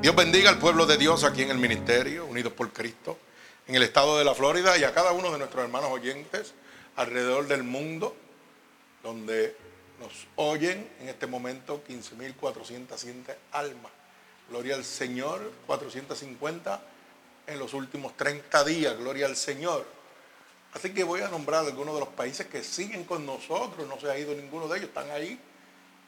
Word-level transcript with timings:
Dios 0.00 0.14
bendiga 0.14 0.48
al 0.48 0.60
pueblo 0.60 0.86
de 0.86 0.96
Dios 0.96 1.24
aquí 1.24 1.42
en 1.42 1.50
el 1.50 1.58
ministerio, 1.58 2.24
unidos 2.24 2.52
por 2.52 2.72
Cristo, 2.72 3.18
en 3.66 3.74
el 3.74 3.82
estado 3.82 4.16
de 4.16 4.24
la 4.24 4.32
Florida 4.32 4.78
y 4.78 4.84
a 4.84 4.94
cada 4.94 5.10
uno 5.10 5.32
de 5.32 5.38
nuestros 5.38 5.64
hermanos 5.64 5.90
oyentes 5.90 6.54
alrededor 6.94 7.48
del 7.48 7.64
mundo, 7.64 8.14
donde 9.02 9.56
nos 9.98 10.12
oyen 10.36 10.88
en 11.00 11.08
este 11.08 11.26
momento 11.26 11.82
15.407 11.86 13.34
almas. 13.50 13.90
Gloria 14.48 14.76
al 14.76 14.84
Señor, 14.84 15.52
450 15.66 16.80
en 17.48 17.58
los 17.58 17.74
últimos 17.74 18.16
30 18.16 18.64
días, 18.64 18.96
gloria 18.96 19.26
al 19.26 19.34
Señor. 19.34 19.84
Así 20.74 20.94
que 20.94 21.02
voy 21.02 21.22
a 21.22 21.28
nombrar 21.28 21.64
algunos 21.64 21.94
de 21.94 22.00
los 22.00 22.10
países 22.10 22.46
que 22.46 22.62
siguen 22.62 23.02
con 23.02 23.26
nosotros, 23.26 23.88
no 23.88 23.98
se 23.98 24.08
ha 24.08 24.16
ido 24.16 24.32
ninguno 24.32 24.68
de 24.68 24.78
ellos, 24.78 24.90
están 24.90 25.10
ahí. 25.10 25.40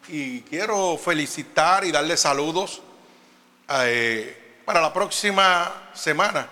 Y 0.06 0.42
quiero 0.42 0.96
felicitar 0.96 1.84
y 1.84 1.90
darle 1.90 2.16
saludos 2.16 2.82
eh, 3.72 4.62
para 4.64 4.80
la 4.80 4.92
próxima 4.92 5.90
semana 5.94 6.48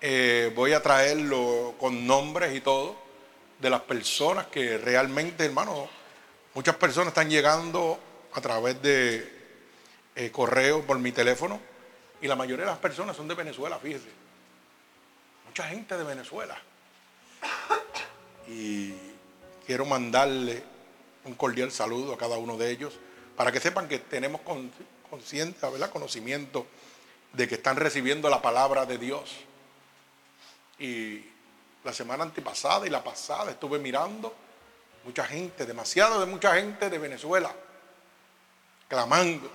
eh, 0.00 0.52
voy 0.54 0.74
a 0.74 0.82
traerlo 0.82 1.74
con 1.78 2.06
nombres 2.06 2.54
y 2.54 2.60
todo 2.60 2.96
de 3.58 3.70
las 3.70 3.80
personas 3.82 4.46
que 4.46 4.76
realmente, 4.78 5.44
hermano, 5.44 5.88
muchas 6.54 6.76
personas 6.76 7.08
están 7.08 7.30
llegando 7.30 7.98
a 8.32 8.40
través 8.40 8.80
de 8.82 9.40
eh, 10.14 10.30
correo 10.30 10.82
por 10.82 10.98
mi 10.98 11.12
teléfono 11.12 11.60
y 12.20 12.28
la 12.28 12.36
mayoría 12.36 12.66
de 12.66 12.70
las 12.70 12.80
personas 12.80 13.16
son 13.16 13.28
de 13.28 13.34
Venezuela, 13.34 13.78
fíjese. 13.78 14.08
Mucha 15.46 15.64
gente 15.64 15.96
de 15.96 16.04
Venezuela. 16.04 16.58
Y 18.46 18.92
quiero 19.66 19.86
mandarle 19.86 20.62
un 21.24 21.34
cordial 21.34 21.70
saludo 21.70 22.12
a 22.12 22.18
cada 22.18 22.36
uno 22.36 22.56
de 22.56 22.70
ellos 22.70 22.98
para 23.36 23.50
que 23.50 23.60
sepan 23.60 23.88
que 23.88 23.98
tenemos 23.98 24.42
con, 24.42 24.70
¿verdad? 25.10 25.90
conocimiento 25.90 26.66
de 27.32 27.48
que 27.48 27.56
están 27.56 27.76
recibiendo 27.76 28.28
la 28.28 28.42
palabra 28.42 28.86
de 28.86 28.98
Dios. 28.98 29.36
Y 30.78 31.24
la 31.84 31.92
semana 31.92 32.24
antepasada 32.24 32.86
y 32.86 32.90
la 32.90 33.02
pasada 33.02 33.50
estuve 33.50 33.78
mirando 33.78 34.34
mucha 35.04 35.24
gente, 35.24 35.66
demasiado 35.66 36.20
de 36.20 36.26
mucha 36.26 36.54
gente 36.54 36.90
de 36.90 36.98
Venezuela, 36.98 37.54
clamando. 38.88 39.50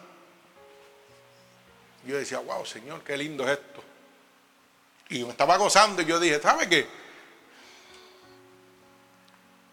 Yo 2.05 2.17
decía, 2.17 2.39
wow, 2.39 2.65
Señor, 2.65 3.03
qué 3.03 3.17
lindo 3.17 3.43
es 3.45 3.57
esto. 3.57 3.83
Y 5.09 5.23
me 5.23 5.31
estaba 5.31 5.57
gozando 5.57 6.01
y 6.01 6.05
yo 6.05 6.19
dije, 6.19 6.41
¿sabe 6.41 6.67
qué? 6.67 6.87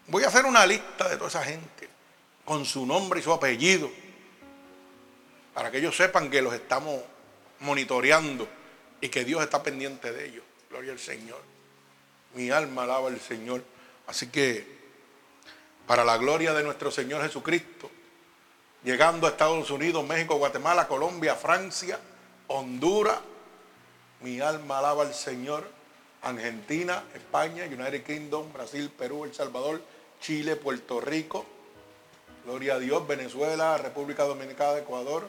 Voy 0.09 0.25
a 0.25 0.29
hacer 0.29 0.45
una 0.45 0.67
lista 0.67 1.09
de 1.09 1.17
toda 1.17 1.29
esa 1.29 1.45
gente 1.45 1.89
con 2.45 2.65
su 2.65 2.85
nombre 2.85 3.21
y 3.21 3.23
su 3.23 3.33
apellido 3.33 3.91
para 5.55 5.71
que 5.71 5.79
ellos 5.79 5.97
sepan 5.97 6.31
que 6.31 6.43
los 6.43 6.55
estamos 6.55 7.01
monitoreando 7.61 8.49
y 9.01 9.09
que 9.09 9.25
Dios 9.25 9.43
está 9.43 9.63
pendiente 9.63 10.13
de 10.13 10.27
ellos. 10.27 10.45
Gloria 10.71 10.93
al 10.93 10.99
Señor. 10.99 11.41
Mi 12.35 12.51
alma 12.51 12.85
alaba 12.85 13.09
al 13.09 13.21
Señor. 13.21 13.63
Así 14.07 14.29
que, 14.29 14.67
para 15.87 16.05
la 16.05 16.17
gloria 16.17 16.55
de 16.55 16.63
nuestro 16.63 16.91
Señor 16.91 17.23
Jesucristo, 17.23 17.91
llegando 18.85 19.27
a 19.27 19.31
Estados 19.31 19.71
Unidos, 19.71 20.07
México, 20.07 20.37
Guatemala, 20.37 20.89
Colombia, 20.89 21.35
Francia, 21.35 21.99
Honduras, 22.49 23.19
mi 24.21 24.41
alma 24.41 24.79
alaba 24.79 25.03
al 25.03 25.15
Señor. 25.15 25.83
Argentina, 26.23 27.03
España, 27.15 27.65
United 27.65 28.05
Kingdom, 28.05 28.53
Brasil, 28.53 28.91
Perú, 28.97 29.25
El 29.25 29.35
Salvador, 29.35 29.83
Chile, 30.21 30.55
Puerto 30.57 31.01
Rico, 31.01 31.45
Gloria 32.45 32.75
a 32.75 32.79
Dios, 32.79 33.07
Venezuela, 33.07 33.77
República 33.77 34.25
Dominicana, 34.25 34.79
Ecuador, 34.79 35.29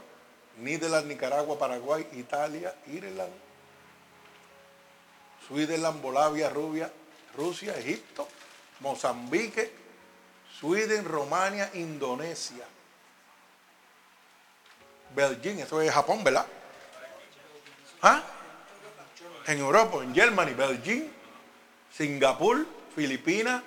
Niderland, 0.57 1.07
Nicaragua, 1.07 1.57
Paraguay, 1.57 2.05
Italia, 2.13 2.73
Irland, 2.87 3.33
Switzerland, 5.47 6.01
Bolivia, 6.01 6.49
Rubia, 6.49 6.91
Rusia, 7.35 7.77
Egipto, 7.77 8.27
Mozambique, 8.79 9.71
Sweden, 10.59 11.05
Romania, 11.05 11.69
Indonesia. 11.73 12.65
Beijing, 15.15 15.59
eso 15.59 15.81
es 15.81 15.91
Japón, 15.91 16.23
¿verdad? 16.23 16.45
¿Ah? 18.01 18.23
En 19.47 19.59
Europa, 19.59 20.03
en 20.03 20.13
Germany, 20.13 20.53
Beijing, 20.53 21.11
Singapur, 21.91 22.65
Filipinas, 22.95 23.61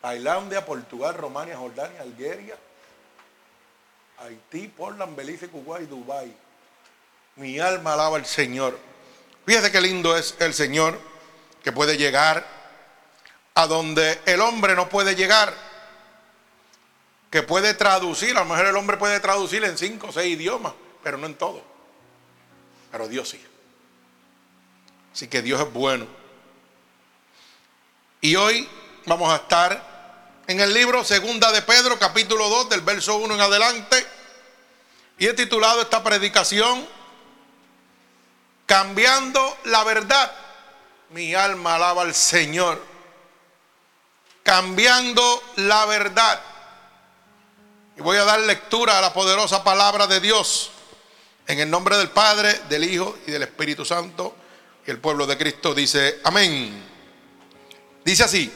Tailandia, 0.00 0.64
Portugal, 0.64 1.14
Romania, 1.14 1.56
Jordania, 1.56 2.00
Algeria, 2.00 2.56
Haití, 4.22 4.68
Portland, 4.68 5.16
Belice, 5.16 5.48
Kuwait, 5.48 5.88
Dubai. 5.88 6.32
Mi 7.36 7.58
alma 7.58 7.94
alaba 7.94 8.16
al 8.16 8.26
Señor. 8.26 8.78
Fíjese 9.44 9.72
qué 9.72 9.80
lindo 9.80 10.16
es 10.16 10.36
el 10.38 10.54
Señor 10.54 10.98
que 11.64 11.72
puede 11.72 11.96
llegar 11.96 12.46
a 13.54 13.66
donde 13.66 14.20
el 14.26 14.40
hombre 14.40 14.74
no 14.74 14.88
puede 14.88 15.16
llegar. 15.16 15.52
Que 17.30 17.42
puede 17.42 17.74
traducir, 17.74 18.36
a 18.36 18.40
lo 18.40 18.46
mejor 18.46 18.66
el 18.66 18.76
hombre 18.76 18.96
puede 18.96 19.18
traducir 19.18 19.64
en 19.64 19.76
cinco 19.76 20.08
o 20.08 20.12
seis 20.12 20.36
idiomas, 20.36 20.74
pero 21.02 21.18
no 21.18 21.26
en 21.26 21.34
todo. 21.34 21.62
Pero 22.92 23.08
Dios 23.08 23.30
sí. 23.30 23.44
Así 25.12 25.26
que 25.26 25.42
Dios 25.42 25.60
es 25.60 25.72
bueno. 25.72 26.06
Y 28.20 28.36
hoy 28.36 28.68
vamos 29.06 29.32
a 29.32 29.36
estar 29.36 29.91
en 30.46 30.60
el 30.60 30.74
libro 30.74 31.04
Segunda 31.04 31.52
de 31.52 31.62
Pedro, 31.62 31.98
capítulo 31.98 32.48
2, 32.48 32.68
del 32.68 32.80
verso 32.80 33.16
1 33.16 33.34
en 33.34 33.40
adelante. 33.40 34.06
Y 35.18 35.26
he 35.26 35.34
titulado 35.34 35.82
esta 35.82 36.02
predicación, 36.02 36.86
Cambiando 38.66 39.58
la 39.64 39.84
verdad. 39.84 40.32
Mi 41.10 41.34
alma 41.34 41.74
alaba 41.74 42.02
al 42.02 42.14
Señor. 42.14 42.82
Cambiando 44.42 45.42
la 45.56 45.84
verdad. 45.86 46.40
Y 47.96 48.00
voy 48.00 48.16
a 48.16 48.24
dar 48.24 48.40
lectura 48.40 48.98
a 48.98 49.02
la 49.02 49.12
poderosa 49.12 49.62
palabra 49.62 50.06
de 50.06 50.20
Dios. 50.20 50.70
En 51.46 51.58
el 51.58 51.68
nombre 51.68 51.98
del 51.98 52.10
Padre, 52.10 52.62
del 52.68 52.84
Hijo 52.84 53.18
y 53.26 53.30
del 53.30 53.42
Espíritu 53.42 53.84
Santo. 53.84 54.34
Y 54.86 54.90
el 54.90 54.98
pueblo 54.98 55.26
de 55.26 55.36
Cristo 55.36 55.74
dice, 55.74 56.20
amén. 56.24 56.82
Dice 58.04 58.24
así. 58.24 58.52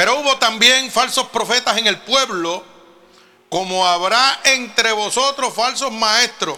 Pero 0.00 0.18
hubo 0.18 0.38
también 0.38 0.90
falsos 0.90 1.28
profetas 1.28 1.76
en 1.76 1.86
el 1.86 1.98
pueblo, 1.98 2.64
como 3.50 3.86
habrá 3.86 4.40
entre 4.44 4.92
vosotros 4.92 5.52
falsos 5.52 5.92
maestros 5.92 6.56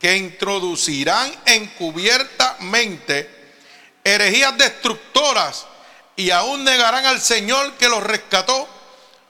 que 0.00 0.16
introducirán 0.16 1.30
encubiertamente 1.44 3.52
herejías 4.02 4.56
destructoras 4.56 5.66
y 6.16 6.30
aún 6.30 6.64
negarán 6.64 7.04
al 7.04 7.20
Señor 7.20 7.74
que 7.74 7.90
los 7.90 8.02
rescató, 8.02 8.66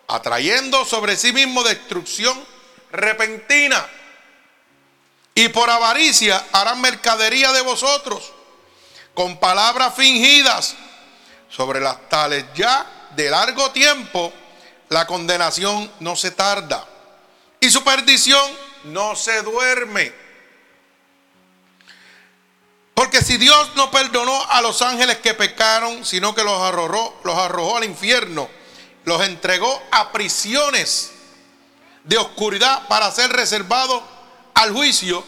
atrayendo 0.07 0.85
sobre 0.85 1.17
sí 1.17 1.33
mismo 1.33 1.65
destrucción 1.65 2.41
repentina. 2.93 3.85
Y 5.35 5.49
por 5.49 5.69
avaricia 5.69 6.47
harán 6.53 6.81
mercadería 6.81 7.51
de 7.51 7.63
vosotros, 7.63 8.33
con 9.13 9.41
palabras 9.41 9.93
fingidas, 9.97 10.77
sobre 11.51 11.81
las 11.81 12.09
tales 12.09 12.45
ya 12.55 12.95
de 13.19 13.31
largo 13.31 13.73
tiempo, 13.73 14.33
la 14.91 15.05
condenación 15.05 15.91
no 15.99 16.15
se 16.15 16.31
tarda 16.31 16.87
y 17.59 17.69
su 17.69 17.83
perdición 17.83 18.49
no 18.85 19.17
se 19.17 19.43
duerme. 19.43 20.13
Porque 22.95 23.21
si 23.21 23.37
Dios 23.37 23.73
no 23.75 23.91
perdonó 23.91 24.41
a 24.51 24.63
los 24.63 24.83
ángeles 24.83 25.19
que 25.19 25.35
pecaron, 25.35 26.07
sino 26.07 26.33
que 26.33 26.45
los 26.45 26.63
arrojó, 26.63 27.21
los 27.25 27.37
arrojó 27.37 27.79
al 27.79 27.85
infierno, 27.85 28.49
los 29.05 29.21
entregó 29.27 29.83
a 29.91 30.13
prisiones 30.13 31.11
de 32.05 32.19
oscuridad 32.19 32.87
para 32.87 33.11
ser 33.11 33.33
reservados 33.33 34.01
al 34.55 34.73
juicio, 34.73 35.25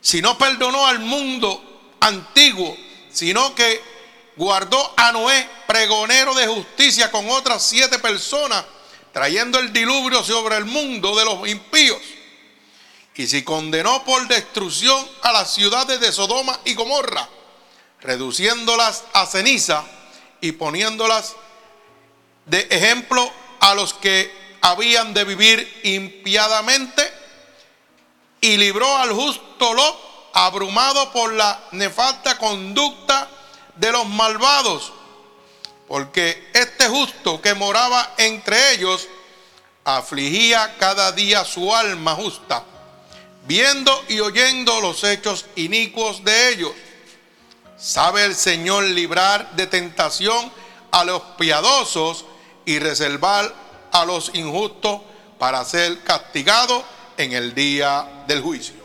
si 0.00 0.20
no 0.20 0.36
perdonó 0.36 0.84
al 0.84 0.98
mundo 0.98 1.94
antiguo, 2.00 2.76
sino 3.12 3.54
que 3.54 3.91
guardó 4.42 4.92
a 4.96 5.12
Noé, 5.12 5.48
pregonero 5.68 6.34
de 6.34 6.48
justicia, 6.48 7.12
con 7.12 7.30
otras 7.30 7.62
siete 7.62 8.00
personas, 8.00 8.64
trayendo 9.12 9.60
el 9.60 9.72
diluvio 9.72 10.24
sobre 10.24 10.56
el 10.56 10.64
mundo 10.64 11.14
de 11.14 11.24
los 11.24 11.46
impíos. 11.46 12.00
Y 13.14 13.28
si 13.28 13.44
condenó 13.44 14.04
por 14.04 14.26
destrucción 14.26 15.08
a 15.22 15.30
las 15.30 15.54
ciudades 15.54 16.00
de 16.00 16.10
Sodoma 16.10 16.58
y 16.64 16.74
Gomorra, 16.74 17.28
reduciéndolas 18.00 19.04
a 19.12 19.26
ceniza 19.26 19.84
y 20.40 20.50
poniéndolas 20.50 21.36
de 22.46 22.66
ejemplo 22.68 23.30
a 23.60 23.76
los 23.76 23.94
que 23.94 24.58
habían 24.60 25.14
de 25.14 25.22
vivir 25.22 25.80
impiadamente, 25.84 27.08
y 28.40 28.56
libró 28.56 28.96
al 28.96 29.12
justo 29.12 29.72
Lot, 29.72 30.30
abrumado 30.34 31.12
por 31.12 31.32
la 31.32 31.62
nefasta 31.70 32.38
conducta 32.38 33.28
de 33.76 33.92
los 33.92 34.06
malvados, 34.06 34.92
porque 35.88 36.50
este 36.52 36.88
justo 36.88 37.40
que 37.40 37.54
moraba 37.54 38.14
entre 38.18 38.72
ellos 38.74 39.08
afligía 39.84 40.76
cada 40.78 41.12
día 41.12 41.44
su 41.44 41.74
alma 41.74 42.14
justa, 42.14 42.64
viendo 43.46 44.04
y 44.08 44.20
oyendo 44.20 44.80
los 44.80 45.04
hechos 45.04 45.46
inicuos 45.56 46.24
de 46.24 46.50
ellos. 46.50 46.72
Sabe 47.76 48.24
el 48.24 48.36
Señor 48.36 48.84
librar 48.84 49.50
de 49.52 49.66
tentación 49.66 50.52
a 50.92 51.04
los 51.04 51.20
piadosos 51.38 52.24
y 52.64 52.78
reservar 52.78 53.52
a 53.90 54.04
los 54.04 54.30
injustos 54.34 55.00
para 55.38 55.64
ser 55.64 56.02
castigados 56.04 56.84
en 57.16 57.32
el 57.32 57.54
día 57.54 58.24
del 58.28 58.40
juicio. 58.40 58.76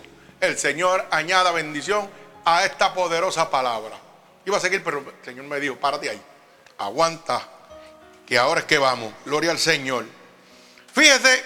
El 0.42 0.58
Señor 0.58 1.08
añada 1.12 1.52
bendición 1.52 2.10
a 2.46 2.66
esta 2.66 2.94
poderosa 2.94 3.50
palabra. 3.50 4.07
Iba 4.48 4.56
a 4.56 4.62
seguir, 4.62 4.82
pero 4.82 5.00
el 5.00 5.26
Señor 5.26 5.44
me 5.44 5.60
dijo, 5.60 5.76
párate 5.76 6.10
ahí, 6.10 6.22
aguanta, 6.78 7.46
que 8.26 8.38
ahora 8.38 8.62
es 8.62 8.66
que 8.66 8.78
vamos. 8.78 9.14
Gloria 9.26 9.52
al 9.52 9.60
Señor. 9.60 10.06
Fíjese 10.94 11.44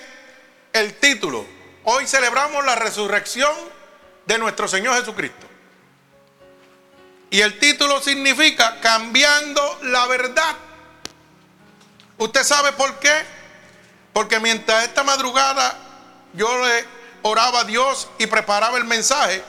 el 0.71 0.93
título. 0.99 1.43
Hoy 1.83 2.05
celebramos 2.05 2.63
la 2.63 2.75
resurrección 2.75 3.51
de 4.27 4.37
nuestro 4.37 4.67
Señor 4.67 4.99
Jesucristo. 4.99 5.47
Y 7.31 7.41
el 7.41 7.57
título 7.57 7.99
significa 8.01 8.79
cambiando 8.81 9.79
la 9.81 10.05
verdad. 10.05 10.55
¿Usted 12.19 12.43
sabe 12.43 12.71
por 12.73 12.99
qué? 12.99 13.23
Porque 14.13 14.39
mientras 14.39 14.83
esta 14.83 15.01
madrugada 15.01 15.75
yo 16.35 16.63
le 16.63 16.85
oraba 17.23 17.61
a 17.61 17.63
Dios 17.63 18.11
y 18.19 18.27
preparaba 18.27 18.77
el 18.77 18.83
mensaje, 18.83 19.43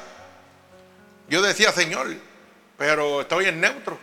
yo 1.28 1.42
decía, 1.42 1.70
Señor, 1.70 2.16
pero 2.76 3.22
estoy 3.22 3.46
en 3.46 3.60
neutro. 3.60 3.98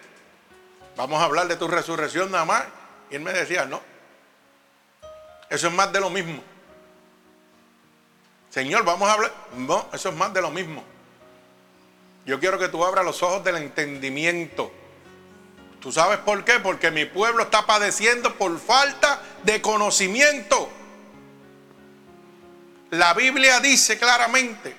Vamos 0.96 1.22
a 1.22 1.26
hablar 1.26 1.48
de 1.48 1.56
tu 1.56 1.68
resurrección 1.68 2.32
nada 2.32 2.46
más. 2.46 2.64
Y 3.10 3.16
él 3.16 3.22
me 3.22 3.34
decía, 3.34 3.66
no, 3.66 3.82
eso 5.50 5.68
es 5.68 5.74
más 5.74 5.92
de 5.92 6.00
lo 6.00 6.10
mismo. 6.10 6.44
Señor, 8.50 8.84
vamos 8.84 9.10
a 9.10 9.14
hablar. 9.14 9.34
No, 9.56 9.88
eso 9.94 10.10
es 10.10 10.16
más 10.16 10.34
de 10.34 10.42
lo 10.42 10.52
mismo. 10.52 10.84
Yo 12.26 12.40
quiero 12.40 12.60
que 12.60 12.68
tú 12.68 12.84
abras 12.84 13.06
los 13.06 13.24
ojos 13.24 13.44
del 13.44 13.58
entendimiento. 13.58 14.72
¿Tú 15.80 15.92
sabes 15.92 16.20
por 16.20 16.44
qué? 16.44 16.60
Porque 16.60 16.92
mi 16.92 17.06
pueblo 17.06 17.44
está 17.44 17.66
padeciendo 17.66 18.36
por 18.36 18.60
falta 18.60 19.22
de 19.44 19.62
conocimiento. 19.62 20.70
La 22.92 23.14
Biblia 23.14 23.60
dice 23.60 23.98
claramente 23.98 24.76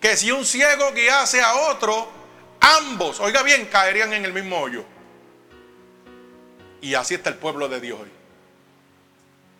que 0.00 0.16
si 0.16 0.30
un 0.30 0.44
ciego 0.44 0.92
guiase 0.92 1.42
a 1.42 1.54
otro, 1.54 2.08
ambos, 2.64 3.20
oiga 3.20 3.42
bien, 3.42 3.66
caerían 3.66 4.12
en 4.12 4.24
el 4.24 4.32
mismo 4.32 4.58
hoyo. 4.58 4.84
Y 6.80 6.94
así 6.94 7.14
está 7.14 7.30
el 7.30 7.36
pueblo 7.36 7.68
de 7.68 7.80
Dios 7.80 8.00
hoy. 8.00 8.10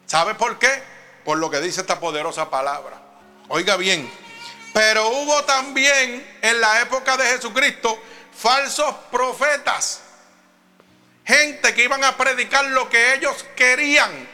¿Sabe 0.06 0.34
por 0.34 0.58
qué? 0.58 0.82
Por 1.24 1.38
lo 1.38 1.50
que 1.50 1.60
dice 1.60 1.80
esta 1.80 2.00
poderosa 2.00 2.50
palabra. 2.50 3.00
Oiga 3.48 3.76
bien, 3.76 4.10
pero 4.72 5.08
hubo 5.08 5.44
también 5.44 6.38
en 6.40 6.60
la 6.60 6.80
época 6.80 7.16
de 7.16 7.24
Jesucristo 7.24 7.98
falsos 8.36 8.94
profetas. 9.10 10.00
Gente 11.24 11.74
que 11.74 11.84
iban 11.84 12.04
a 12.04 12.16
predicar 12.16 12.64
lo 12.66 12.88
que 12.88 13.14
ellos 13.14 13.44
querían. 13.56 14.28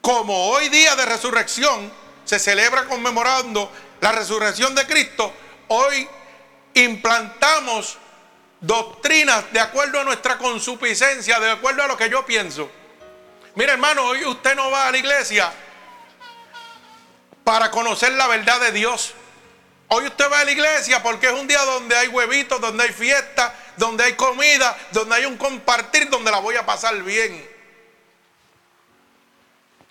Como 0.00 0.50
hoy 0.50 0.68
día 0.68 0.94
de 0.96 1.06
resurrección 1.06 1.92
se 2.24 2.38
celebra 2.38 2.84
conmemorando 2.84 3.72
la 4.00 4.12
resurrección 4.12 4.74
de 4.74 4.86
Cristo, 4.86 5.32
hoy 5.68 6.08
implantamos 6.84 7.98
doctrinas 8.60 9.52
de 9.52 9.60
acuerdo 9.60 10.00
a 10.00 10.04
nuestra 10.04 10.38
consuficiencia, 10.38 11.38
de 11.40 11.50
acuerdo 11.50 11.82
a 11.82 11.86
lo 11.86 11.96
que 11.96 12.08
yo 12.08 12.24
pienso. 12.24 12.70
Mire 13.54 13.72
hermano, 13.72 14.04
hoy 14.04 14.24
usted 14.24 14.54
no 14.54 14.70
va 14.70 14.88
a 14.88 14.90
la 14.90 14.98
iglesia 14.98 15.52
para 17.44 17.70
conocer 17.70 18.12
la 18.12 18.26
verdad 18.26 18.60
de 18.60 18.72
Dios. 18.72 19.14
Hoy 19.88 20.06
usted 20.06 20.30
va 20.30 20.40
a 20.40 20.44
la 20.44 20.52
iglesia 20.52 21.02
porque 21.02 21.28
es 21.28 21.32
un 21.32 21.48
día 21.48 21.62
donde 21.64 21.96
hay 21.96 22.08
huevitos, 22.08 22.60
donde 22.60 22.84
hay 22.84 22.92
fiesta, 22.92 23.54
donde 23.76 24.04
hay 24.04 24.14
comida, 24.14 24.76
donde 24.92 25.14
hay 25.14 25.24
un 25.24 25.38
compartir, 25.38 26.10
donde 26.10 26.30
la 26.30 26.40
voy 26.40 26.56
a 26.56 26.66
pasar 26.66 27.02
bien. 27.02 27.48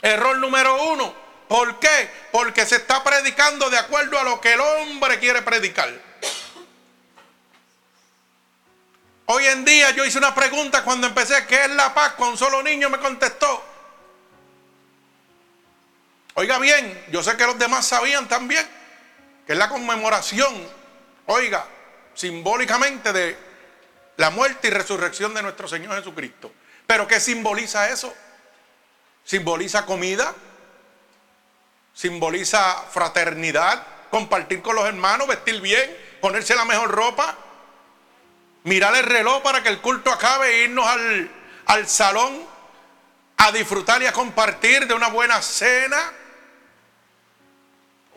Error 0.02 0.38
número 0.38 0.84
uno. 0.84 1.14
¿Por 1.48 1.80
qué? 1.80 2.12
Porque 2.32 2.66
se 2.66 2.76
está 2.76 3.04
predicando 3.04 3.70
de 3.70 3.78
acuerdo 3.78 4.20
a 4.20 4.24
lo 4.24 4.40
que 4.40 4.54
el 4.54 4.60
hombre 4.60 5.18
quiere 5.18 5.42
predicar. 5.42 5.90
Hoy 9.30 9.46
en 9.46 9.66
día 9.66 9.92
yo 9.92 10.06
hice 10.06 10.18
una 10.18 10.34
pregunta 10.34 10.84
cuando 10.84 11.08
empecé, 11.08 11.46
¿qué 11.48 11.66
es 11.66 11.70
la 11.72 11.94
paz? 11.94 12.14
Con 12.14 12.30
un 12.30 12.38
solo 12.38 12.64
niño 12.64 12.90
me 12.90 12.98
contestó. 12.98 13.64
Oiga 16.36 16.60
bien, 16.60 17.06
yo 17.12 17.22
sé 17.22 17.36
que 17.36 17.46
los 17.46 17.60
demás 17.60 17.86
sabían 17.86 18.28
también 18.28 18.66
que 19.46 19.54
es 19.54 19.60
la 19.60 19.70
conmemoración, 19.70 20.54
oiga, 21.26 21.66
simbólicamente 22.14 23.14
de 23.14 23.38
la 24.18 24.30
muerte 24.30 24.68
y 24.68 24.72
resurrección 24.72 25.34
de 25.34 25.42
nuestro 25.42 25.70
Señor 25.70 25.96
Jesucristo. 25.98 26.52
Pero 26.86 27.08
¿qué 27.08 27.22
simboliza 27.22 27.90
eso? 27.90 28.14
Simboliza 29.24 29.86
comida, 29.86 30.34
simboliza 31.94 32.84
fraternidad, 32.92 33.86
compartir 34.10 34.62
con 34.62 34.76
los 34.76 34.86
hermanos, 34.86 35.28
vestir 35.28 35.62
bien, 35.62 35.98
ponerse 36.20 36.54
la 36.54 36.66
mejor 36.66 36.92
ropa, 36.92 37.38
mirar 38.68 38.94
el 38.96 39.04
reloj 39.04 39.42
para 39.42 39.64
que 39.64 39.70
el 39.70 39.80
culto 39.80 40.12
acabe 40.12 40.50
e 40.50 40.64
irnos 40.66 40.86
al, 40.86 41.32
al 41.68 41.88
salón 41.88 42.46
a 43.38 43.52
disfrutar 43.54 44.02
y 44.02 44.08
a 44.08 44.12
compartir 44.12 44.86
de 44.88 44.94
una 44.94 45.08
buena 45.08 45.42
cena. 45.42 46.12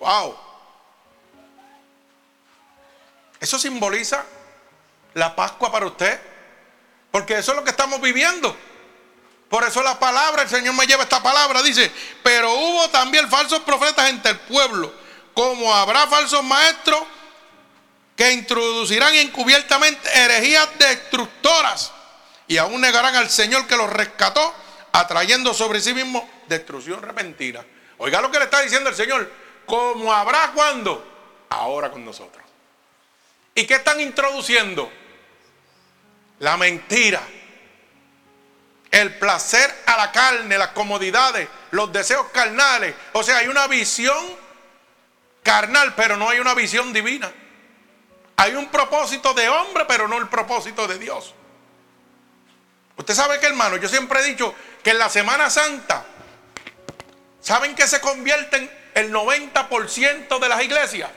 Wow. 0.01 0.37
Eso 3.39 3.59
simboliza 3.61 4.25
la 5.15 5.37
Pascua 5.37 5.71
para 5.71 5.87
usted. 5.87 6.21
Porque 7.13 7.39
eso 7.39 7.53
es 7.53 7.57
lo 7.57 7.65
que 7.65 7.71
estamos 7.71 8.01
viviendo. 8.01 8.57
Por 9.49 9.63
eso 9.65 9.83
la 9.83 10.01
palabra, 10.01 10.43
el 10.43 10.49
Señor 10.49 10.75
me 10.75 10.87
lleva 10.87 11.05
esta 11.05 11.23
palabra, 11.23 11.63
dice, 11.63 11.93
pero 12.23 12.53
hubo 12.55 12.89
también 12.91 13.29
falsos 13.29 13.61
profetas 13.61 14.09
entre 14.09 14.33
el 14.33 14.41
pueblo, 14.41 14.93
como 15.35 15.75
habrá 15.75 16.07
falsos 16.07 16.43
maestros 16.45 17.03
que 18.21 18.33
introducirán 18.33 19.15
encubiertamente 19.15 20.07
herejías 20.13 20.69
destructoras 20.79 21.91
y 22.47 22.59
aún 22.59 22.79
negarán 22.79 23.17
al 23.17 23.31
Señor 23.31 23.67
que 23.67 23.79
los 23.79 23.91
rescató, 23.91 24.55
atrayendo 24.93 25.55
sobre 25.55 25.81
sí 25.81 25.95
mismo 25.95 26.29
destrucción 26.47 27.01
repentina. 27.01 27.65
Oiga 27.97 28.21
lo 28.21 28.31
que 28.31 28.39
le 28.39 28.45
está 28.45 28.61
diciendo 28.61 28.91
el 28.91 28.95
Señor, 28.95 29.33
como 29.65 30.13
habrá 30.13 30.53
cuando, 30.53 31.47
ahora 31.49 31.91
con 31.91 32.05
nosotros. 32.05 32.45
¿Y 33.55 33.67
qué 33.67 33.77
están 33.77 33.99
introduciendo? 34.03 34.93
La 36.41 36.59
mentira, 36.59 37.23
el 38.91 39.17
placer 39.17 39.75
a 39.87 39.97
la 39.97 40.13
carne, 40.13 40.59
las 40.59 40.73
comodidades, 40.73 41.49
los 41.71 41.91
deseos 41.91 42.27
carnales. 42.35 42.95
O 43.15 43.23
sea, 43.23 43.39
hay 43.39 43.49
una 43.49 43.67
visión 43.67 44.37
carnal, 45.43 45.95
pero 45.95 46.19
no 46.19 46.29
hay 46.29 46.39
una 46.39 46.53
visión 46.53 46.93
divina. 46.93 47.33
Hay 48.41 48.55
un 48.55 48.71
propósito 48.71 49.35
de 49.35 49.51
hombre, 49.51 49.85
pero 49.87 50.09
no 50.09 50.17
el 50.17 50.27
propósito 50.27 50.89
de 50.89 50.99
Dios. 50.99 51.35
Usted 52.97 53.13
sabe 53.13 53.39
que, 53.39 53.45
hermano, 53.45 53.77
yo 53.77 53.87
siempre 53.87 54.21
he 54.21 54.25
dicho 54.25 54.55
que 54.83 54.93
en 54.93 54.99
la 54.99 55.11
Semana 55.11 55.51
Santa, 55.51 56.07
¿saben 57.43 57.75
que 57.75 57.87
se 57.87 58.01
convierten 58.01 58.71
el 58.95 59.13
90% 59.13 60.39
de 60.39 60.49
las 60.49 60.63
iglesias? 60.63 61.11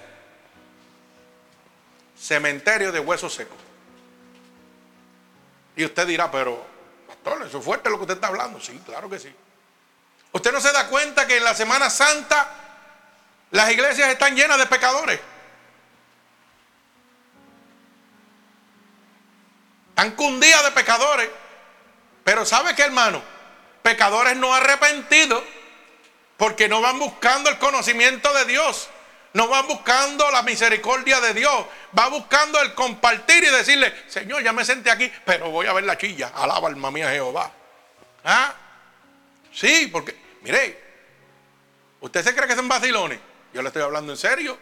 Cementerio 2.20 2.92
de 2.92 3.00
huesos 3.00 3.34
secos. 3.34 3.58
Y 5.78 5.86
usted 5.86 6.06
dirá, 6.06 6.30
pero, 6.30 6.62
pastor, 7.08 7.48
eso 7.48 7.60
es 7.60 7.64
fuerte 7.64 7.90
lo 7.90 7.96
que 7.96 8.02
usted 8.02 8.16
está 8.16 8.28
hablando. 8.28 8.60
Sí, 8.60 8.78
claro 8.86 9.10
que 9.10 9.20
sí. 9.20 9.34
Usted 10.34 10.52
no 10.52 10.60
se 10.60 10.74
da 10.74 10.88
cuenta 10.90 11.26
que 11.26 11.38
en 11.38 11.46
la 11.46 11.56
Semana 11.56 11.90
Santa 11.90 12.50
las 13.52 13.72
iglesias 13.72 14.10
están 14.10 14.36
llenas 14.36 14.58
de 14.58 14.66
pecadores. 14.66 15.22
Están 19.96 20.16
cundidas 20.16 20.64
de 20.64 20.72
pecadores. 20.72 21.30
Pero 22.24 22.46
¿sabe 22.46 22.74
qué, 22.74 22.82
hermano? 22.82 23.22
Pecadores 23.84 24.36
no 24.36 24.54
arrepentidos 24.54 25.44
porque 26.36 26.68
no 26.68 26.82
van 26.82 26.98
buscando 26.98 27.52
el 27.52 27.60
conocimiento 27.60 28.34
de 28.34 28.46
Dios. 28.46 28.90
No 29.34 29.48
van 29.48 29.68
buscando 29.68 30.32
la 30.32 30.42
misericordia 30.42 31.22
de 31.22 31.36
Dios. 31.36 31.66
Va 31.98 32.08
buscando 32.08 32.60
el 32.62 32.74
compartir 32.74 33.44
y 33.44 33.48
decirle, 33.48 33.94
Señor, 34.08 34.42
ya 34.42 34.52
me 34.52 34.66
senté 34.66 34.90
aquí, 34.90 35.12
pero 35.26 35.52
voy 35.52 35.68
a 35.68 35.74
ver 35.74 35.84
la 35.84 35.98
chilla. 35.98 36.32
Alaba 36.36 36.70
alma 36.70 36.90
mía 36.90 37.12
Jehová. 37.12 37.52
¿Ah? 38.24 38.54
Sí, 39.52 39.90
porque, 39.92 40.16
mire, 40.42 40.82
¿usted 42.00 42.24
se 42.24 42.34
cree 42.34 42.48
que 42.48 42.56
son 42.56 42.68
vacilones? 42.68 43.20
Yo 43.54 43.62
le 43.62 43.68
estoy 43.68 43.84
hablando 43.84 44.12
en 44.12 44.18
serio. 44.18 44.58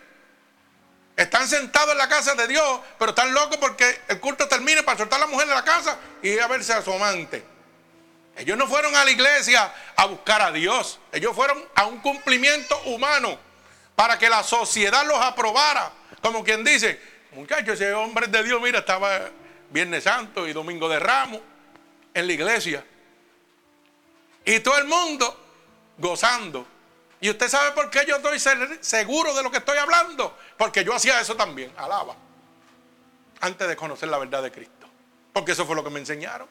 Están 1.22 1.48
sentados 1.48 1.92
en 1.92 2.00
la 2.00 2.10
casa 2.10 2.34
de 2.34 2.48
Dios, 2.48 2.80
pero 2.98 3.12
están 3.12 3.32
locos 3.32 3.58
porque 3.58 4.02
el 4.08 4.20
culto 4.20 4.48
termine 4.48 4.82
para 4.82 4.98
soltar 4.98 5.20
a 5.20 5.26
la 5.26 5.28
mujer 5.28 5.48
de 5.48 5.54
la 5.54 5.64
casa 5.64 6.00
y 6.24 6.30
ir 6.30 6.42
a 6.42 6.48
verse 6.48 6.74
a 6.74 6.82
su 6.82 6.92
amante. 6.92 7.44
Ellos 8.36 8.58
no 8.58 8.68
fueron 8.68 8.96
a 8.96 9.06
la 9.06 9.12
iglesia 9.12 9.72
a 9.96 10.06
buscar 10.06 10.42
a 10.42 10.52
Dios. 10.52 11.00
Ellos 11.12 11.36
fueron 11.36 11.64
a 11.76 11.86
un 11.86 12.00
cumplimiento 12.00 12.76
humano 12.86 13.38
para 13.96 14.18
que 14.18 14.30
la 14.30 14.42
sociedad 14.42 15.06
los 15.06 15.20
aprobara. 15.22 15.92
Como 16.24 16.44
quien 16.44 16.64
dice, 16.64 17.00
muchachos, 17.34 17.76
ese 17.76 17.94
hombre 17.94 18.26
de 18.26 18.44
Dios, 18.44 18.60
mira, 18.60 18.80
estaba 18.80 19.30
Viernes 19.70 20.06
Santo 20.06 20.48
y 20.48 20.54
Domingo 20.54 20.90
de 20.90 20.98
Ramos 20.98 21.40
en 22.16 22.26
la 22.26 22.34
iglesia. 22.34 22.84
Y 24.44 24.60
todo 24.62 24.80
el 24.80 24.86
mundo 24.86 25.40
gozando. 26.00 26.66
Y 27.22 27.30
usted 27.30 27.48
sabe 27.48 27.72
por 27.72 27.90
qué 27.90 28.06
yo 28.06 28.18
estoy 28.18 28.40
seguro 28.82 29.34
de 29.34 29.44
lo 29.44 29.52
que 29.52 29.60
estoy 29.60 29.78
hablando. 29.78 30.38
Porque 30.58 30.84
yo 30.84 30.94
hacía 30.94 31.22
eso 31.22 31.36
también, 31.36 31.72
alaba. 31.78 32.16
Antes 33.40 33.68
de 33.68 33.76
conocer 33.76 34.10
la 34.10 34.18
verdad 34.18 34.44
de 34.44 34.52
Cristo. 34.52 34.88
Porque 35.32 35.54
eso 35.54 35.66
fue 35.66 35.76
lo 35.76 35.84
que 35.84 35.92
me 35.92 36.00
enseñaron. 36.00 36.48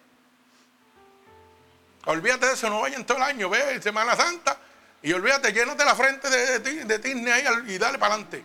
Olvídate 2.06 2.46
de 2.46 2.52
eso, 2.54 2.70
no 2.70 2.80
vayan 2.80 3.04
todo 3.04 3.18
el 3.18 3.24
año, 3.24 3.50
ve 3.50 3.82
Semana 3.82 4.16
Santa. 4.16 4.58
Y 5.02 5.12
olvídate, 5.12 5.52
llénate 5.52 5.84
la 5.84 5.94
frente 5.94 6.30
de, 6.30 6.58
de, 6.60 6.98
de 6.98 7.32
ahí 7.32 7.44
y 7.66 7.78
dale 7.78 7.98
para 7.98 8.14
adelante. 8.14 8.44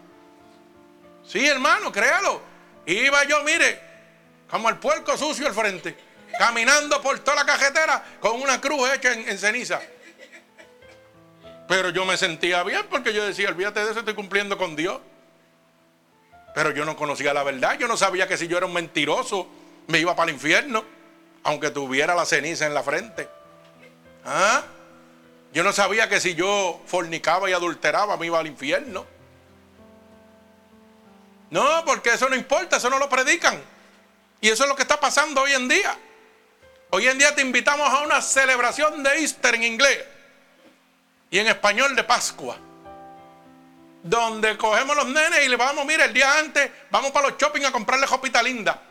Sí, 1.27 1.47
hermano, 1.47 1.91
créalo. 1.91 2.41
Iba 2.85 3.23
yo, 3.23 3.43
mire, 3.43 3.81
como 4.49 4.69
el 4.69 4.77
puerco 4.77 5.17
sucio 5.17 5.47
al 5.47 5.53
frente, 5.53 5.97
caminando 6.37 7.01
por 7.01 7.19
toda 7.19 7.37
la 7.37 7.45
cajetera 7.45 8.03
con 8.19 8.41
una 8.41 8.61
cruz 8.61 8.89
hecha 8.93 9.13
en, 9.13 9.37
ceniza. 9.37 9.81
Pero 11.67 11.89
yo 11.89 12.05
me 12.05 12.17
sentía 12.17 12.63
bien 12.63 12.85
porque 12.89 13.13
yo 13.13 13.25
decía, 13.25 13.49
olvídate 13.49 13.83
de 13.83 13.91
eso, 13.91 13.99
estoy 13.99 14.13
cumpliendo 14.13 14.57
con 14.57 14.75
Dios. 14.75 14.99
Pero 16.53 16.71
yo 16.71 16.85
no 16.85 16.95
conocía 16.95 17.33
la 17.33 17.43
verdad, 17.43 17.77
yo 17.79 17.87
no 17.87 17.97
sabía 17.97 18.27
que 18.27 18.37
si 18.37 18.47
yo 18.47 18.57
era 18.57 18.65
un 18.65 18.73
mentiroso 18.73 19.47
me 19.87 19.99
iba 19.99 20.15
para 20.15 20.29
el 20.29 20.35
infierno, 20.35 20.85
aunque 21.43 21.69
tuviera 21.69 22.15
la 22.15 22.25
ceniza 22.25 22.65
en 22.65 22.73
la 22.73 22.83
frente. 22.83 23.27
¿Ah? 24.23 24.63
Yo 25.53 25.63
no 25.63 25.73
sabía 25.73 26.07
que 26.07 26.19
si 26.19 26.35
yo 26.35 26.81
fornicaba 26.85 27.49
y 27.49 27.53
adulteraba 27.53 28.15
me 28.17 28.27
iba 28.27 28.39
al 28.39 28.47
infierno. 28.47 29.05
No, 31.49 31.83
porque 31.85 32.09
eso 32.13 32.29
no 32.29 32.35
importa, 32.35 32.77
eso 32.77 32.89
no 32.89 32.99
lo 32.99 33.09
predican. 33.09 33.61
Y 34.41 34.49
eso 34.49 34.63
es 34.63 34.69
lo 34.69 34.75
que 34.75 34.81
está 34.83 34.99
pasando 34.99 35.41
hoy 35.41 35.53
en 35.53 35.67
día. 35.67 35.97
Hoy 36.91 37.07
en 37.07 37.17
día 37.17 37.33
te 37.33 37.41
invitamos 37.41 37.87
a 37.89 38.01
una 38.01 38.21
celebración 38.21 39.01
de 39.03 39.19
Easter 39.19 39.55
en 39.55 39.63
inglés 39.63 40.14
y 41.35 41.39
en 41.39 41.47
español 41.47 41.93
de 41.97 42.03
Pascua. 42.05 42.57
Donde 44.01 44.55
cogemos 44.55 44.95
los 44.95 45.07
nenes 45.07 45.45
y 45.45 45.49
le 45.49 45.57
vamos, 45.57 45.85
mira, 45.85 46.05
el 46.05 46.13
día 46.13 46.39
antes 46.39 46.71
vamos 46.89 47.11
para 47.11 47.27
los 47.27 47.37
shopping 47.37 47.65
a 47.65 47.73
comprarle 47.73 48.07
jopita 48.07 48.41
linda 48.41 48.81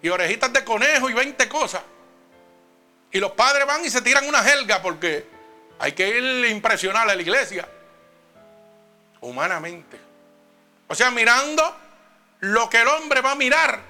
y 0.00 0.08
orejitas 0.08 0.52
de 0.52 0.62
conejo 0.62 1.10
y 1.10 1.14
20 1.14 1.48
cosas. 1.48 1.82
Y 3.10 3.18
los 3.18 3.32
padres 3.32 3.66
van 3.66 3.84
y 3.84 3.90
se 3.90 4.02
tiran 4.02 4.24
una 4.28 4.48
helga 4.48 4.80
porque 4.80 5.26
hay 5.80 5.90
que 5.90 6.16
ir 6.16 6.48
impresionar 6.48 7.10
a 7.10 7.14
la 7.16 7.20
iglesia. 7.20 7.68
Humanamente. 9.20 9.98
O 10.86 10.94
sea, 10.94 11.10
mirando 11.10 11.76
lo 12.38 12.70
que 12.70 12.82
el 12.82 12.86
hombre 12.86 13.20
va 13.20 13.32
a 13.32 13.34
mirar 13.34 13.80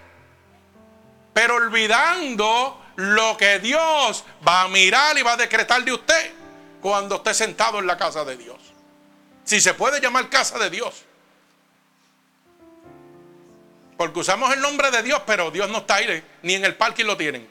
pero 1.35 1.57
olvidando 1.57 2.81
lo 2.97 3.37
que 3.37 3.59
Dios 3.59 4.25
va 4.47 4.63
a 4.63 4.69
mirar 4.69 5.19
y 5.19 5.23
va 5.23 5.33
a 5.33 5.37
decretar 5.37 5.85
de 5.85 5.93
usted 5.93 6.44
cuando 6.85 7.15
esté 7.15 7.33
sentado 7.33 7.79
en 7.79 7.87
la 7.87 7.97
casa 7.97 8.27
de 8.27 8.37
Dios. 8.37 8.59
Si 9.43 9.59
se 9.59 9.73
puede 9.73 10.03
llamar 10.03 10.29
casa 10.29 10.59
de 10.59 10.69
Dios. 10.69 11.03
Porque 13.97 14.19
usamos 14.19 14.53
el 14.53 14.61
nombre 14.61 14.91
de 14.91 15.03
Dios, 15.03 15.23
pero 15.25 15.51
Dios 15.51 15.71
no 15.71 15.79
está 15.79 15.95
ahí, 15.95 16.23
ni 16.43 16.53
en 16.53 16.63
el 16.67 16.77
parque 16.77 17.03
lo 17.03 17.17
tienen. 17.17 17.49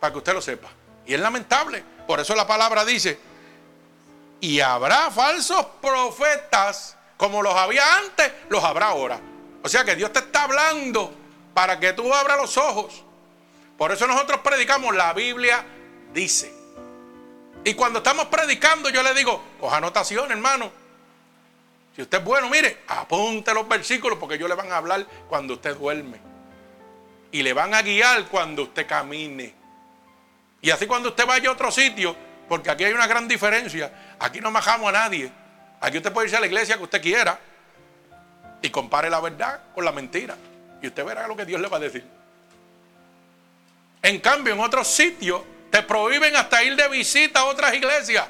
Para 0.00 0.12
que 0.12 0.18
usted 0.18 0.32
lo 0.32 0.42
sepa. 0.42 0.68
Y 1.06 1.14
es 1.14 1.20
lamentable. 1.20 1.84
Por 2.04 2.18
eso 2.18 2.34
la 2.34 2.48
palabra 2.48 2.84
dice, 2.84 3.16
y 4.40 4.58
habrá 4.58 5.08
falsos 5.12 5.64
profetas, 5.80 6.96
como 7.16 7.42
los 7.42 7.54
había 7.54 7.98
antes, 7.98 8.32
los 8.48 8.64
habrá 8.64 8.86
ahora. 8.86 9.20
O 9.62 9.68
sea 9.68 9.84
que 9.84 9.94
Dios 9.94 10.12
te 10.12 10.18
está 10.18 10.42
hablando 10.42 11.14
para 11.54 11.78
que 11.78 11.92
tú 11.92 12.12
abras 12.12 12.38
los 12.38 12.56
ojos. 12.56 13.04
Por 13.78 13.92
eso 13.92 14.04
nosotros 14.08 14.40
predicamos, 14.40 14.96
la 14.96 15.12
Biblia 15.12 15.64
dice. 16.12 16.65
Y 17.66 17.74
cuando 17.74 17.98
estamos 17.98 18.26
predicando, 18.26 18.90
yo 18.90 19.02
le 19.02 19.12
digo, 19.12 19.42
coja 19.58 19.78
anotación, 19.78 20.30
hermano. 20.30 20.70
Si 21.96 22.02
usted 22.02 22.18
es 22.18 22.24
bueno, 22.24 22.48
mire, 22.48 22.84
apunte 22.86 23.52
los 23.52 23.66
versículos 23.66 24.20
porque 24.20 24.36
ellos 24.36 24.48
le 24.48 24.54
van 24.54 24.70
a 24.70 24.76
hablar 24.76 25.04
cuando 25.28 25.54
usted 25.54 25.76
duerme. 25.76 26.20
Y 27.32 27.42
le 27.42 27.52
van 27.52 27.74
a 27.74 27.82
guiar 27.82 28.26
cuando 28.26 28.62
usted 28.62 28.86
camine. 28.86 29.52
Y 30.62 30.70
así 30.70 30.86
cuando 30.86 31.08
usted 31.08 31.26
vaya 31.26 31.48
a 31.48 31.52
otro 31.54 31.72
sitio, 31.72 32.14
porque 32.48 32.70
aquí 32.70 32.84
hay 32.84 32.92
una 32.92 33.08
gran 33.08 33.26
diferencia. 33.26 34.14
Aquí 34.20 34.40
no 34.40 34.52
majamos 34.52 34.90
a 34.90 34.92
nadie. 34.92 35.32
Aquí 35.80 35.96
usted 35.96 36.12
puede 36.12 36.28
irse 36.28 36.36
a 36.36 36.40
la 36.40 36.46
iglesia 36.46 36.76
que 36.76 36.84
usted 36.84 37.02
quiera 37.02 37.36
y 38.62 38.70
compare 38.70 39.10
la 39.10 39.18
verdad 39.18 39.60
con 39.74 39.84
la 39.84 39.90
mentira. 39.90 40.36
Y 40.80 40.86
usted 40.86 41.04
verá 41.04 41.26
lo 41.26 41.34
que 41.34 41.44
Dios 41.44 41.60
le 41.60 41.66
va 41.66 41.78
a 41.78 41.80
decir. 41.80 42.04
En 44.02 44.20
cambio, 44.20 44.54
en 44.54 44.60
otros 44.60 44.86
sitios 44.86 45.42
te 45.70 45.82
prohíben 45.82 46.36
hasta 46.36 46.62
ir 46.62 46.76
de 46.76 46.88
visita 46.88 47.40
a 47.40 47.44
otras 47.44 47.74
iglesias. 47.74 48.26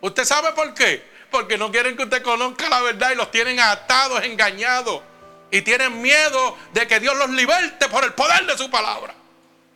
¿Usted 0.00 0.24
sabe 0.24 0.52
por 0.52 0.74
qué? 0.74 1.02
Porque 1.30 1.58
no 1.58 1.70
quieren 1.70 1.96
que 1.96 2.04
usted 2.04 2.22
conozca 2.22 2.68
la 2.68 2.80
verdad 2.80 3.12
y 3.12 3.16
los 3.16 3.30
tienen 3.30 3.58
atados, 3.58 4.22
engañados. 4.22 5.02
Y 5.50 5.62
tienen 5.62 6.00
miedo 6.02 6.56
de 6.72 6.86
que 6.86 7.00
Dios 7.00 7.16
los 7.16 7.30
liberte 7.30 7.88
por 7.88 8.04
el 8.04 8.12
poder 8.12 8.44
de 8.46 8.56
su 8.58 8.70
palabra. 8.70 9.14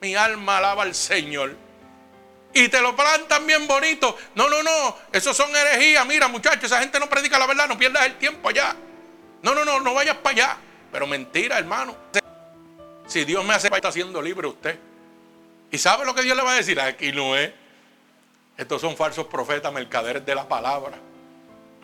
Mi 0.00 0.15
alma 0.15 0.59
alaba 0.59 0.83
al 0.83 0.95
Señor. 0.95 1.57
Y 2.53 2.69
te 2.69 2.81
lo 2.81 2.97
plantan 2.97 3.47
bien 3.47 3.67
bonito. 3.67 4.17
No, 4.35 4.49
no, 4.49 4.62
no. 4.62 4.99
Esos 5.12 5.37
son 5.37 5.55
herejías. 5.55 6.07
Mira, 6.07 6.29
muchachos, 6.29 6.65
esa 6.65 6.81
gente 6.81 6.99
no 6.99 7.09
predica 7.09 7.38
la 7.38 7.47
verdad. 7.47 7.69
No 7.69 7.79
pierdas 7.79 8.07
el 8.07 8.17
tiempo 8.17 8.49
allá. 8.49 8.75
No, 9.43 9.55
no, 9.55 9.65
no, 9.65 9.81
no 9.81 9.95
vayas 9.95 10.17
para 10.17 10.35
allá. 10.35 10.57
Pero 10.91 11.07
mentira, 11.07 11.59
hermano. 11.59 11.97
Si 13.07 13.25
Dios 13.25 13.45
me 13.45 13.55
hace, 13.55 13.69
está 13.69 13.93
siendo 13.93 14.21
libre 14.21 14.47
usted. 14.47 14.79
¿Y 15.70 15.78
sabe 15.78 16.04
lo 16.04 16.14
que 16.14 16.22
Dios 16.22 16.37
le 16.37 16.42
va 16.42 16.52
a 16.52 16.56
decir? 16.56 16.80
Aquí 16.80 17.12
no 17.12 17.37
es. 17.37 17.52
Estos 18.56 18.80
son 18.80 18.96
falsos 18.96 19.26
profetas, 19.26 19.72
mercaderes 19.72 20.25
de 20.25 20.34
la 20.34 20.48
palabra. 20.48 20.98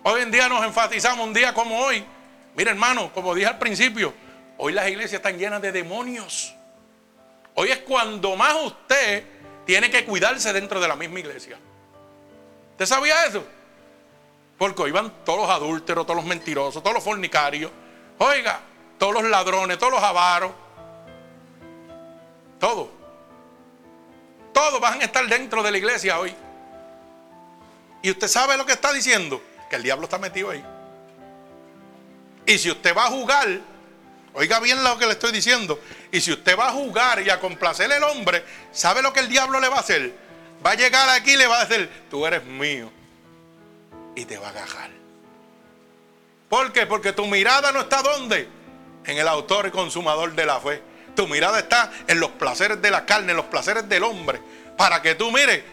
Hoy 0.03 0.23
en 0.23 0.31
día 0.31 0.49
nos 0.49 0.65
enfatizamos 0.65 1.27
un 1.27 1.33
día 1.33 1.55
como 1.55 1.79
hoy. 1.79 2.05
Mire, 2.57 2.71
hermano, 2.71 3.13
como 3.13 3.35
dije 3.35 3.47
al 3.47 3.59
principio, 3.59 4.13
hoy 4.59 4.73
las 4.73 4.89
iglesias 4.89 5.15
están 5.15 5.39
llenas 5.39 5.63
de 5.63 5.73
demonios. 5.73 6.55
Hoy 7.55 7.71
es 7.71 7.79
cuando 7.79 8.35
más 8.37 8.55
usted 8.65 9.25
tiene 9.65 9.91
que 9.91 10.05
cuidarse 10.05 10.53
dentro 10.53 10.81
de 10.81 10.89
la 10.89 10.97
misma 10.97 11.21
iglesia. 11.21 11.59
¿Usted 12.73 12.87
sabía 12.87 13.25
eso? 13.27 13.45
Porque 14.59 14.83
hoy 14.83 14.91
van 14.91 15.13
todos 15.25 15.41
los 15.41 15.51
adúlteros, 15.51 16.05
todos 16.07 16.17
los 16.17 16.27
mentirosos, 16.27 16.83
todos 16.83 16.95
los 16.95 17.05
fornicarios. 17.05 17.71
Oiga, 18.19 18.61
todos 18.99 19.15
los 19.15 19.25
ladrones, 19.25 19.79
todos 19.79 19.93
los 19.93 20.03
avaros, 20.03 20.53
todos. 22.59 22.89
Todos 24.55 24.81
van 24.81 25.03
a 25.03 25.05
estar 25.05 25.27
dentro 25.27 25.63
de 25.63 25.71
la 25.71 25.77
iglesia 25.77 26.19
hoy. 26.19 26.35
Y 28.03 28.11
usted 28.11 28.29
sabe 28.29 28.57
lo 28.57 28.65
que 28.65 28.73
está 28.73 28.93
diciendo, 28.93 29.43
que 29.69 29.77
el 29.77 29.83
diablo 29.83 30.05
está 30.05 30.17
metido 30.19 30.51
ahí. 30.51 30.65
Y 32.47 32.57
si 32.57 32.71
usted 32.71 32.97
va 32.97 33.05
a 33.05 33.11
jugar, 33.11 33.61
oiga 34.33 34.61
bien 34.61 34.83
lo 34.83 34.97
que 34.97 35.07
le 35.07 35.13
estoy 35.13 35.33
diciendo, 35.33 35.79
y 36.11 36.21
si 36.21 36.33
usted 36.33 36.59
va 36.59 36.69
a 36.69 36.73
jugar 36.73 37.21
y 37.21 37.29
a 37.29 37.41
complacer 37.41 37.93
al 37.93 38.03
hombre, 38.05 38.45
¿sabe 38.73 39.03
lo 39.03 39.13
que 39.13 39.21
el 39.21 39.29
diablo 39.29 39.61
le 39.61 39.69
va 39.69 39.77
a 39.77 39.81
hacer? 39.81 40.15
Va 40.65 40.71
a 40.71 40.75
llegar 40.75 41.09
aquí 41.11 41.33
y 41.33 41.37
le 41.37 41.47
va 41.47 41.61
a 41.61 41.67
decir, 41.67 41.91
tú 42.11 42.27
eres 42.27 42.45
mío. 42.45 42.91
Y 44.15 44.25
te 44.25 44.39
va 44.39 44.47
a 44.47 44.51
agarrar. 44.51 44.91
¿Por 46.49 46.73
qué? 46.73 46.87
Porque 46.87 47.13
tu 47.13 47.27
mirada 47.27 47.73
no 47.73 47.81
está 47.81 48.01
donde? 48.01 48.49
en 49.07 49.19
el 49.19 49.29
autor 49.29 49.67
y 49.67 49.71
consumador 49.71 50.35
de 50.35 50.47
la 50.47 50.61
fe. 50.61 50.83
Tu 51.15 51.27
mirada 51.29 51.59
está 51.59 51.91
en 52.07 52.21
los 52.21 52.31
placeres 52.31 52.81
de 52.83 52.91
la 52.91 53.07
carne, 53.07 53.31
en 53.33 53.37
los 53.37 53.47
placeres 53.47 53.89
del 53.89 54.03
hombre. 54.03 54.41
Para 54.77 55.01
que 55.01 55.15
tú, 55.15 55.31
mire, 55.31 55.65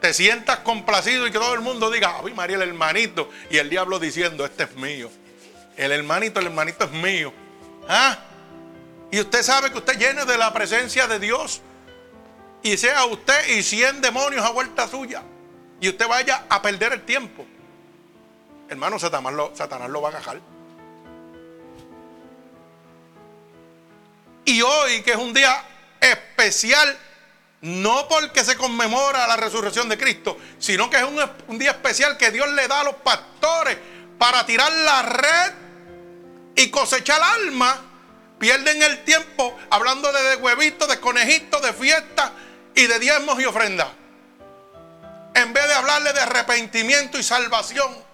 te 0.00 0.12
sientas 0.12 0.58
complacido 0.58 1.26
y 1.26 1.30
que 1.30 1.38
todo 1.38 1.54
el 1.54 1.60
mundo 1.60 1.90
diga, 1.90 2.16
ay 2.22 2.34
María, 2.34 2.56
el 2.56 2.62
hermanito. 2.62 3.30
Y 3.50 3.58
el 3.58 3.70
diablo 3.70 3.98
diciendo, 3.98 4.44
este 4.44 4.64
es 4.64 4.74
mío. 4.76 5.10
El 5.76 5.92
hermanito, 5.92 6.40
el 6.40 6.46
hermanito 6.46 6.84
es 6.84 6.92
mío. 6.92 7.32
¿Ah? 7.88 8.18
Y 9.10 9.20
usted 9.20 9.42
sabe 9.42 9.70
que 9.70 9.78
usted 9.78 9.98
llene 9.98 10.24
de 10.24 10.36
la 10.36 10.52
presencia 10.52 11.06
de 11.06 11.18
Dios. 11.18 11.62
Y 12.62 12.76
sea 12.76 13.04
usted 13.04 13.48
y 13.48 13.62
cien 13.62 14.00
demonios 14.00 14.44
a 14.44 14.50
vuelta 14.50 14.88
suya. 14.88 15.22
Y 15.80 15.88
usted 15.88 16.08
vaya 16.08 16.44
a 16.48 16.60
perder 16.62 16.92
el 16.92 17.02
tiempo. 17.02 17.46
Hermano, 18.68 18.98
Satanás 18.98 19.32
lo, 19.32 19.54
Satanás 19.54 19.88
lo 19.88 20.02
va 20.02 20.08
a 20.08 20.12
agajar. 20.12 20.40
Y 24.46 24.62
hoy, 24.62 25.02
que 25.02 25.10
es 25.10 25.16
un 25.16 25.34
día 25.34 25.62
especial, 26.00 26.96
no 27.62 28.06
porque 28.06 28.44
se 28.44 28.56
conmemora 28.56 29.26
la 29.26 29.36
resurrección 29.36 29.88
de 29.88 29.98
Cristo, 29.98 30.38
sino 30.60 30.88
que 30.88 30.98
es 30.98 31.04
un, 31.48 31.58
día 31.58 31.72
especial 31.72 32.16
que 32.16 32.30
Dios 32.30 32.48
le 32.52 32.68
da 32.68 32.80
a 32.80 32.84
los 32.84 32.94
pastores 32.94 33.76
para 34.18 34.46
tirar 34.46 34.70
la 34.70 35.02
red 35.02 35.52
y 36.54 36.70
cosechar 36.70 37.20
alma. 37.20 37.82
Pierden 38.38 38.82
el 38.82 39.02
tiempo 39.02 39.58
hablando 39.68 40.12
de, 40.12 40.36
huevitos, 40.36 40.88
de 40.88 41.00
conejitos, 41.00 41.60
de 41.60 41.72
fiestas 41.72 42.30
y 42.76 42.86
de 42.86 43.00
diezmos 43.00 43.40
y 43.40 43.46
ofrendas. 43.46 43.88
En 45.34 45.52
vez 45.52 45.66
de 45.66 45.74
hablarle 45.74 46.12
de 46.12 46.20
arrepentimiento 46.20 47.18
y 47.18 47.24
salvación, 47.24 48.06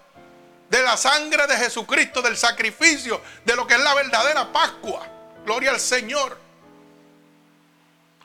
de 0.70 0.82
la 0.82 0.96
sangre 0.96 1.46
de 1.46 1.58
Jesucristo, 1.58 2.22
del 2.22 2.38
sacrificio, 2.38 3.20
de 3.44 3.54
lo 3.54 3.66
que 3.66 3.74
es 3.74 3.80
la 3.80 3.92
verdadera 3.92 4.50
Pascua. 4.50 5.06
Gloria 5.44 5.70
al 5.70 5.80
Señor. 5.80 6.38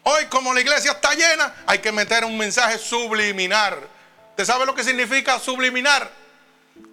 Hoy 0.03 0.25
como 0.25 0.53
la 0.53 0.61
iglesia 0.61 0.91
está 0.91 1.13
llena, 1.13 1.53
hay 1.65 1.79
que 1.79 1.91
meter 1.91 2.23
un 2.23 2.37
mensaje 2.37 2.77
subliminar. 2.77 3.77
¿Usted 4.29 4.45
sabe 4.45 4.65
lo 4.65 4.73
que 4.73 4.83
significa 4.83 5.39
subliminar? 5.39 6.09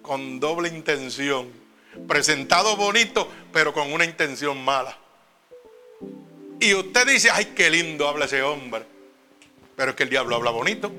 Con 0.01 0.39
doble 0.39 0.69
intención. 0.69 1.49
Presentado 2.07 2.75
bonito, 2.75 3.31
pero 3.53 3.73
con 3.73 3.93
una 3.93 4.03
intención 4.03 4.63
mala. 4.63 4.97
Y 6.59 6.73
usted 6.73 7.07
dice, 7.07 7.29
ay, 7.31 7.53
qué 7.55 7.69
lindo 7.69 8.07
habla 8.07 8.25
ese 8.25 8.41
hombre. 8.41 8.85
Pero 9.75 9.91
es 9.91 9.95
que 9.95 10.03
el 10.03 10.09
diablo 10.09 10.35
habla 10.35 10.51
bonito. 10.51 10.91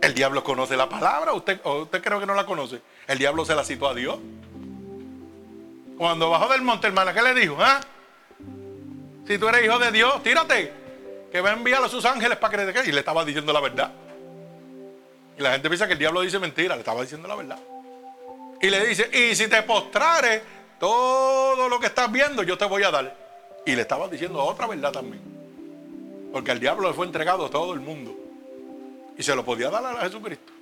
El 0.00 0.14
diablo 0.14 0.44
conoce 0.44 0.76
la 0.76 0.88
palabra. 0.88 1.32
¿Usted, 1.32 1.60
o 1.64 1.82
usted 1.82 2.02
cree 2.02 2.20
que 2.20 2.26
no 2.26 2.34
la 2.34 2.46
conoce? 2.46 2.80
El 3.06 3.18
diablo 3.18 3.44
se 3.44 3.54
la 3.54 3.64
citó 3.64 3.88
a 3.88 3.94
Dios. 3.94 4.18
Cuando 5.98 6.30
bajó 6.30 6.48
del 6.52 6.62
monte, 6.62 6.86
hermana, 6.86 7.12
¿qué 7.12 7.20
le 7.20 7.34
dijo? 7.34 7.56
¿Ah? 7.58 7.80
Si 9.26 9.36
tú 9.36 9.48
eres 9.48 9.64
hijo 9.64 9.78
de 9.80 9.90
Dios, 9.90 10.22
tírate. 10.22 10.72
Que 11.32 11.40
va 11.40 11.50
a 11.50 11.52
enviar 11.54 11.82
a 11.82 11.88
sus 11.88 12.04
ángeles 12.04 12.38
para 12.38 12.72
que 12.72 12.88
Y 12.88 12.92
le 12.92 13.00
estaba 13.00 13.24
diciendo 13.24 13.52
la 13.52 13.60
verdad. 13.60 13.92
Y 15.36 15.42
la 15.42 15.52
gente 15.52 15.68
piensa 15.68 15.86
que 15.86 15.94
el 15.94 15.98
diablo 15.98 16.20
dice 16.20 16.38
mentira. 16.38 16.76
Le 16.76 16.80
estaba 16.80 17.02
diciendo 17.02 17.26
la 17.26 17.34
verdad. 17.34 17.58
Y 18.62 18.70
le 18.70 18.86
dice, 18.86 19.10
y 19.12 19.34
si 19.34 19.48
te 19.48 19.62
postrares, 19.64 20.42
todo 20.78 21.68
lo 21.68 21.80
que 21.80 21.86
estás 21.86 22.10
viendo 22.10 22.44
yo 22.44 22.56
te 22.56 22.64
voy 22.64 22.84
a 22.84 22.90
dar. 22.92 23.14
Y 23.66 23.74
le 23.74 23.82
estaba 23.82 24.08
diciendo 24.08 24.42
otra 24.42 24.68
verdad 24.68 24.92
también. 24.92 25.20
Porque 26.32 26.52
al 26.52 26.60
diablo 26.60 26.88
le 26.88 26.94
fue 26.94 27.06
entregado 27.06 27.50
todo 27.50 27.74
el 27.74 27.80
mundo. 27.80 28.16
Y 29.18 29.22
se 29.24 29.34
lo 29.34 29.44
podía 29.44 29.68
dar 29.68 29.84
a 29.84 30.00
Jesucristo. 30.02 30.52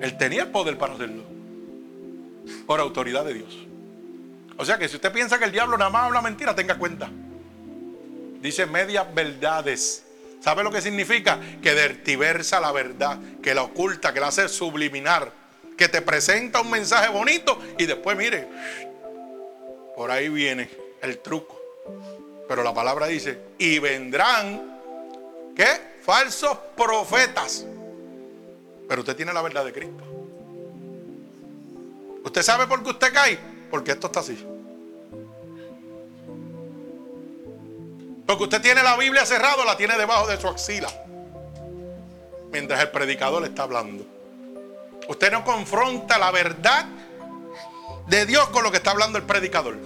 Él 0.00 0.16
tenía 0.16 0.42
el 0.42 0.50
poder 0.50 0.78
para 0.78 0.94
hacerlo. 0.94 1.22
Por 2.64 2.78
autoridad 2.78 3.24
de 3.24 3.34
Dios. 3.34 3.73
O 4.56 4.64
sea 4.64 4.78
que 4.78 4.88
si 4.88 4.96
usted 4.96 5.12
piensa 5.12 5.38
que 5.38 5.44
el 5.44 5.52
diablo 5.52 5.76
nada 5.76 5.90
más 5.90 6.04
habla 6.04 6.22
mentira, 6.22 6.54
tenga 6.54 6.76
cuenta. 6.78 7.10
Dice 8.40 8.66
medias 8.66 9.12
verdades. 9.14 10.04
¿Sabe 10.40 10.62
lo 10.62 10.70
que 10.70 10.82
significa? 10.82 11.40
Que 11.62 11.74
dertiversa 11.74 12.60
la 12.60 12.70
verdad, 12.70 13.18
que 13.42 13.54
la 13.54 13.62
oculta, 13.62 14.12
que 14.12 14.20
la 14.20 14.28
hace 14.28 14.48
subliminar, 14.48 15.32
que 15.76 15.88
te 15.88 16.02
presenta 16.02 16.60
un 16.60 16.70
mensaje 16.70 17.08
bonito 17.08 17.58
y 17.78 17.86
después 17.86 18.16
mire, 18.16 18.46
por 19.96 20.10
ahí 20.10 20.28
viene 20.28 20.68
el 21.00 21.18
truco. 21.18 21.58
Pero 22.46 22.62
la 22.62 22.74
palabra 22.74 23.06
dice, 23.06 23.38
y 23.58 23.78
vendrán, 23.78 24.80
¿qué? 25.56 25.94
Falsos 26.02 26.58
profetas. 26.76 27.64
Pero 28.86 29.00
usted 29.00 29.16
tiene 29.16 29.32
la 29.32 29.40
verdad 29.40 29.64
de 29.64 29.72
Cristo. 29.72 30.04
¿Usted 32.22 32.42
sabe 32.42 32.66
por 32.66 32.82
qué 32.82 32.90
usted 32.90 33.12
cae? 33.12 33.53
Porque 33.74 33.90
esto 33.90 34.06
está 34.06 34.20
así. 34.20 34.38
Porque 38.24 38.44
usted 38.44 38.62
tiene 38.62 38.84
la 38.84 38.96
Biblia 38.96 39.26
cerrada, 39.26 39.64
la 39.64 39.76
tiene 39.76 39.98
debajo 39.98 40.28
de 40.28 40.40
su 40.40 40.46
axila. 40.46 40.88
Mientras 42.52 42.80
el 42.80 42.92
predicador 42.92 43.42
le 43.42 43.48
está 43.48 43.64
hablando. 43.64 44.06
Usted 45.08 45.32
no 45.32 45.44
confronta 45.44 46.18
la 46.18 46.30
verdad 46.30 46.86
de 48.06 48.24
Dios 48.26 48.48
con 48.50 48.62
lo 48.62 48.70
que 48.70 48.76
está 48.76 48.92
hablando 48.92 49.18
el 49.18 49.24
predicador. 49.24 49.76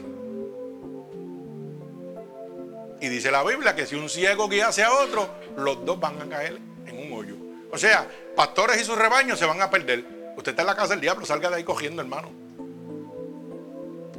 Y 3.00 3.08
dice 3.08 3.30
la 3.30 3.42
Biblia 3.42 3.74
que 3.74 3.86
si 3.86 3.94
un 3.94 4.10
ciego 4.10 4.50
guiase 4.50 4.82
a 4.82 4.92
otro, 4.92 5.30
los 5.56 5.82
dos 5.86 5.98
van 5.98 6.20
a 6.20 6.28
caer 6.28 6.58
en 6.84 7.06
un 7.06 7.18
hoyo. 7.18 7.36
O 7.72 7.78
sea, 7.78 8.06
pastores 8.36 8.78
y 8.82 8.84
sus 8.84 8.98
rebaños 8.98 9.38
se 9.38 9.46
van 9.46 9.62
a 9.62 9.70
perder. 9.70 10.04
Usted 10.36 10.50
está 10.50 10.60
en 10.60 10.66
la 10.66 10.76
casa 10.76 10.88
del 10.88 11.00
diablo, 11.00 11.24
salga 11.24 11.48
de 11.48 11.56
ahí 11.56 11.64
cogiendo, 11.64 12.02
hermano. 12.02 12.47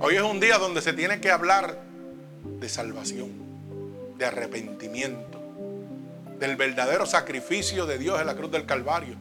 Hoy 0.01 0.15
es 0.15 0.21
un 0.21 0.39
día 0.39 0.57
donde 0.57 0.81
se 0.81 0.93
tiene 0.93 1.19
que 1.19 1.29
hablar 1.29 1.77
de 2.43 2.69
salvación, 2.69 3.33
de 4.17 4.25
arrepentimiento, 4.25 5.41
del 6.39 6.55
verdadero 6.55 7.05
sacrificio 7.05 7.85
de 7.85 7.97
Dios 7.97 8.21
en 8.21 8.27
la 8.27 8.35
cruz 8.35 8.49
del 8.49 8.65
Calvario. 8.65 9.15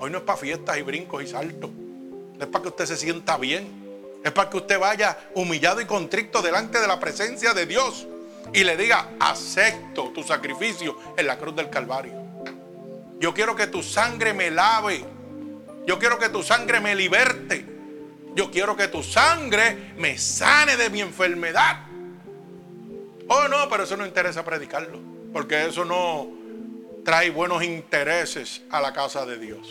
Hoy 0.00 0.10
no 0.10 0.18
es 0.18 0.24
para 0.24 0.36
fiestas 0.36 0.78
y 0.78 0.82
brincos 0.82 1.22
y 1.22 1.28
saltos. 1.28 1.70
Es 2.40 2.46
para 2.48 2.62
que 2.62 2.68
usted 2.70 2.86
se 2.86 2.96
sienta 2.96 3.36
bien. 3.36 3.68
Es 4.24 4.32
para 4.32 4.50
que 4.50 4.56
usted 4.56 4.80
vaya 4.80 5.16
humillado 5.36 5.80
y 5.80 5.84
contrito 5.84 6.42
delante 6.42 6.80
de 6.80 6.88
la 6.88 6.98
presencia 6.98 7.54
de 7.54 7.66
Dios 7.66 8.08
y 8.52 8.64
le 8.64 8.76
diga, 8.76 9.10
acepto 9.20 10.10
tu 10.10 10.24
sacrificio 10.24 10.98
en 11.16 11.28
la 11.28 11.38
cruz 11.38 11.54
del 11.54 11.70
Calvario. 11.70 12.14
Yo 13.20 13.32
quiero 13.32 13.54
que 13.54 13.68
tu 13.68 13.80
sangre 13.80 14.34
me 14.34 14.50
lave. 14.50 15.04
Yo 15.86 16.00
quiero 16.00 16.18
que 16.18 16.30
tu 16.30 16.42
sangre 16.42 16.80
me 16.80 16.96
liberte. 16.96 17.75
Yo 18.36 18.50
quiero 18.50 18.76
que 18.76 18.88
tu 18.88 19.02
sangre 19.02 19.94
me 19.96 20.18
sane 20.18 20.76
de 20.76 20.90
mi 20.90 21.00
enfermedad. 21.00 21.78
Oh, 23.28 23.48
no, 23.48 23.66
pero 23.70 23.84
eso 23.84 23.96
no 23.96 24.04
interesa 24.04 24.44
predicarlo. 24.44 25.00
Porque 25.32 25.64
eso 25.64 25.86
no 25.86 26.28
trae 27.02 27.30
buenos 27.30 27.64
intereses 27.64 28.60
a 28.70 28.82
la 28.82 28.92
casa 28.92 29.24
de 29.24 29.38
Dios. 29.38 29.66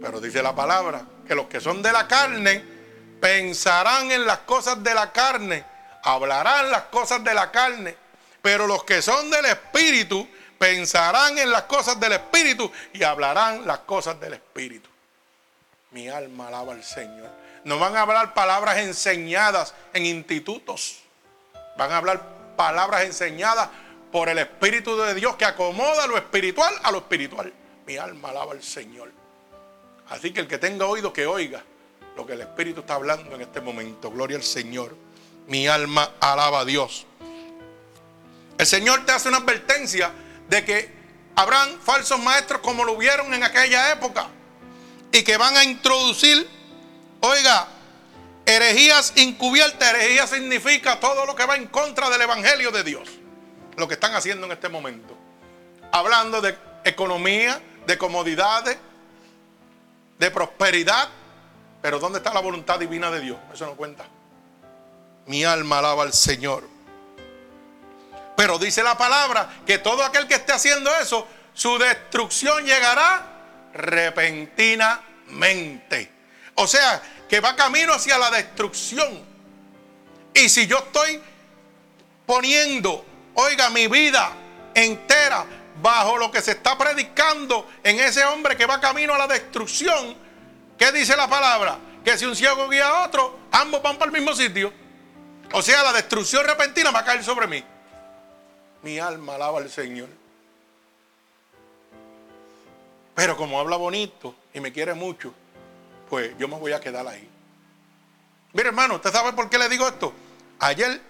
Pero 0.00 0.20
dice 0.20 0.40
la 0.40 0.54
palabra 0.54 1.04
que 1.26 1.34
los 1.34 1.46
que 1.46 1.60
son 1.60 1.82
de 1.82 1.90
la 1.90 2.06
carne 2.06 2.62
pensarán 3.20 4.12
en 4.12 4.24
las 4.24 4.38
cosas 4.38 4.80
de 4.84 4.94
la 4.94 5.10
carne, 5.10 5.64
hablarán 6.04 6.70
las 6.70 6.82
cosas 6.82 7.24
de 7.24 7.34
la 7.34 7.50
carne. 7.50 7.96
Pero 8.40 8.68
los 8.68 8.84
que 8.84 9.02
son 9.02 9.28
del 9.32 9.46
Espíritu 9.46 10.28
pensarán 10.56 11.38
en 11.38 11.50
las 11.50 11.62
cosas 11.62 11.98
del 11.98 12.12
Espíritu 12.12 12.70
y 12.92 13.02
hablarán 13.02 13.66
las 13.66 13.80
cosas 13.80 14.20
del 14.20 14.34
Espíritu. 14.34 14.91
Mi 15.92 16.08
alma 16.08 16.48
alaba 16.48 16.72
al 16.72 16.82
Señor. 16.82 17.30
No 17.64 17.78
van 17.78 17.96
a 17.96 18.02
hablar 18.02 18.34
palabras 18.34 18.78
enseñadas 18.78 19.74
en 19.92 20.06
institutos. 20.06 21.00
Van 21.76 21.92
a 21.92 21.98
hablar 21.98 22.22
palabras 22.56 23.04
enseñadas 23.04 23.68
por 24.10 24.28
el 24.28 24.38
Espíritu 24.38 24.96
de 24.96 25.14
Dios 25.14 25.36
que 25.36 25.44
acomoda 25.44 26.06
lo 26.06 26.16
espiritual 26.16 26.74
a 26.82 26.90
lo 26.90 26.98
espiritual. 26.98 27.52
Mi 27.86 27.96
alma 27.96 28.30
alaba 28.30 28.52
al 28.52 28.62
Señor. 28.62 29.10
Así 30.08 30.32
que 30.32 30.40
el 30.40 30.48
que 30.48 30.58
tenga 30.58 30.86
oído 30.86 31.12
que 31.12 31.26
oiga 31.26 31.62
lo 32.16 32.26
que 32.26 32.34
el 32.34 32.40
Espíritu 32.40 32.80
está 32.80 32.94
hablando 32.94 33.34
en 33.34 33.42
este 33.42 33.60
momento. 33.60 34.10
Gloria 34.10 34.36
al 34.36 34.42
Señor. 34.42 34.96
Mi 35.46 35.68
alma 35.68 36.12
alaba 36.20 36.60
a 36.60 36.64
Dios. 36.64 37.06
El 38.56 38.66
Señor 38.66 39.04
te 39.04 39.12
hace 39.12 39.28
una 39.28 39.38
advertencia 39.38 40.10
de 40.48 40.64
que 40.64 40.90
habrán 41.36 41.80
falsos 41.80 42.18
maestros 42.20 42.60
como 42.60 42.84
lo 42.84 42.92
hubieron 42.92 43.32
en 43.34 43.42
aquella 43.42 43.92
época 43.92 44.28
y 45.12 45.22
que 45.22 45.36
van 45.36 45.56
a 45.56 45.64
introducir, 45.64 46.48
oiga, 47.20 47.68
herejías 48.46 49.12
encubiertas. 49.16 49.90
Herejía 49.90 50.26
significa 50.26 50.98
todo 50.98 51.26
lo 51.26 51.36
que 51.36 51.44
va 51.44 51.56
en 51.56 51.66
contra 51.66 52.08
del 52.08 52.22
Evangelio 52.22 52.70
de 52.70 52.82
Dios. 52.82 53.08
Lo 53.76 53.86
que 53.86 53.94
están 53.94 54.14
haciendo 54.14 54.46
en 54.46 54.52
este 54.52 54.70
momento. 54.70 55.16
Hablando 55.92 56.40
de 56.40 56.58
economía, 56.84 57.60
de 57.86 57.98
comodidades, 57.98 58.78
de 60.18 60.30
prosperidad. 60.30 61.08
Pero 61.82 61.98
¿dónde 61.98 62.18
está 62.18 62.32
la 62.32 62.40
voluntad 62.40 62.78
divina 62.78 63.10
de 63.10 63.20
Dios? 63.20 63.38
Eso 63.52 63.66
no 63.66 63.74
cuenta. 63.74 64.06
Mi 65.26 65.44
alma 65.44 65.78
alaba 65.78 66.04
al 66.04 66.14
Señor. 66.14 66.68
Pero 68.34 68.58
dice 68.58 68.82
la 68.82 68.96
palabra 68.96 69.62
que 69.66 69.78
todo 69.78 70.02
aquel 70.02 70.26
que 70.26 70.34
esté 70.34 70.52
haciendo 70.52 70.90
eso, 70.96 71.26
su 71.52 71.76
destrucción 71.78 72.64
llegará 72.64 73.31
repentinamente. 73.74 76.10
O 76.54 76.66
sea, 76.66 77.02
que 77.28 77.40
va 77.40 77.54
camino 77.56 77.94
hacia 77.94 78.18
la 78.18 78.30
destrucción. 78.30 79.32
Y 80.34 80.48
si 80.48 80.66
yo 80.66 80.78
estoy 80.78 81.20
poniendo, 82.26 83.04
oiga, 83.34 83.70
mi 83.70 83.88
vida 83.88 84.32
entera 84.74 85.46
bajo 85.80 86.18
lo 86.18 86.30
que 86.30 86.42
se 86.42 86.50
está 86.52 86.76
predicando 86.76 87.68
en 87.82 87.98
ese 88.00 88.24
hombre 88.24 88.56
que 88.56 88.66
va 88.66 88.80
camino 88.80 89.14
a 89.14 89.18
la 89.18 89.26
destrucción, 89.26 90.16
¿qué 90.78 90.92
dice 90.92 91.16
la 91.16 91.28
palabra? 91.28 91.78
Que 92.04 92.18
si 92.18 92.26
un 92.26 92.36
ciego 92.36 92.68
guía 92.68 92.88
a 92.88 93.04
otro, 93.04 93.38
ambos 93.50 93.82
van 93.82 93.96
para 93.96 94.10
el 94.10 94.12
mismo 94.12 94.34
sitio. 94.34 94.72
O 95.52 95.62
sea, 95.62 95.82
la 95.82 95.92
destrucción 95.92 96.46
repentina 96.46 96.90
va 96.90 97.00
a 97.00 97.04
caer 97.04 97.22
sobre 97.22 97.46
mí. 97.46 97.62
Mi 98.82 98.98
alma 98.98 99.36
alaba 99.36 99.58
al 99.58 99.70
Señor. 99.70 100.21
Pero 103.14 103.36
como 103.36 103.60
habla 103.60 103.76
bonito 103.76 104.34
y 104.54 104.60
me 104.60 104.72
quiere 104.72 104.94
mucho, 104.94 105.34
pues 106.08 106.36
yo 106.38 106.48
me 106.48 106.58
voy 106.58 106.72
a 106.72 106.80
quedar 106.80 107.06
ahí. 107.06 107.28
Mire 108.52 108.68
hermano, 108.68 108.96
¿usted 108.96 109.12
sabe 109.12 109.32
por 109.32 109.48
qué 109.48 109.58
le 109.58 109.68
digo 109.68 109.88
esto? 109.88 110.12
Ayer 110.58 111.00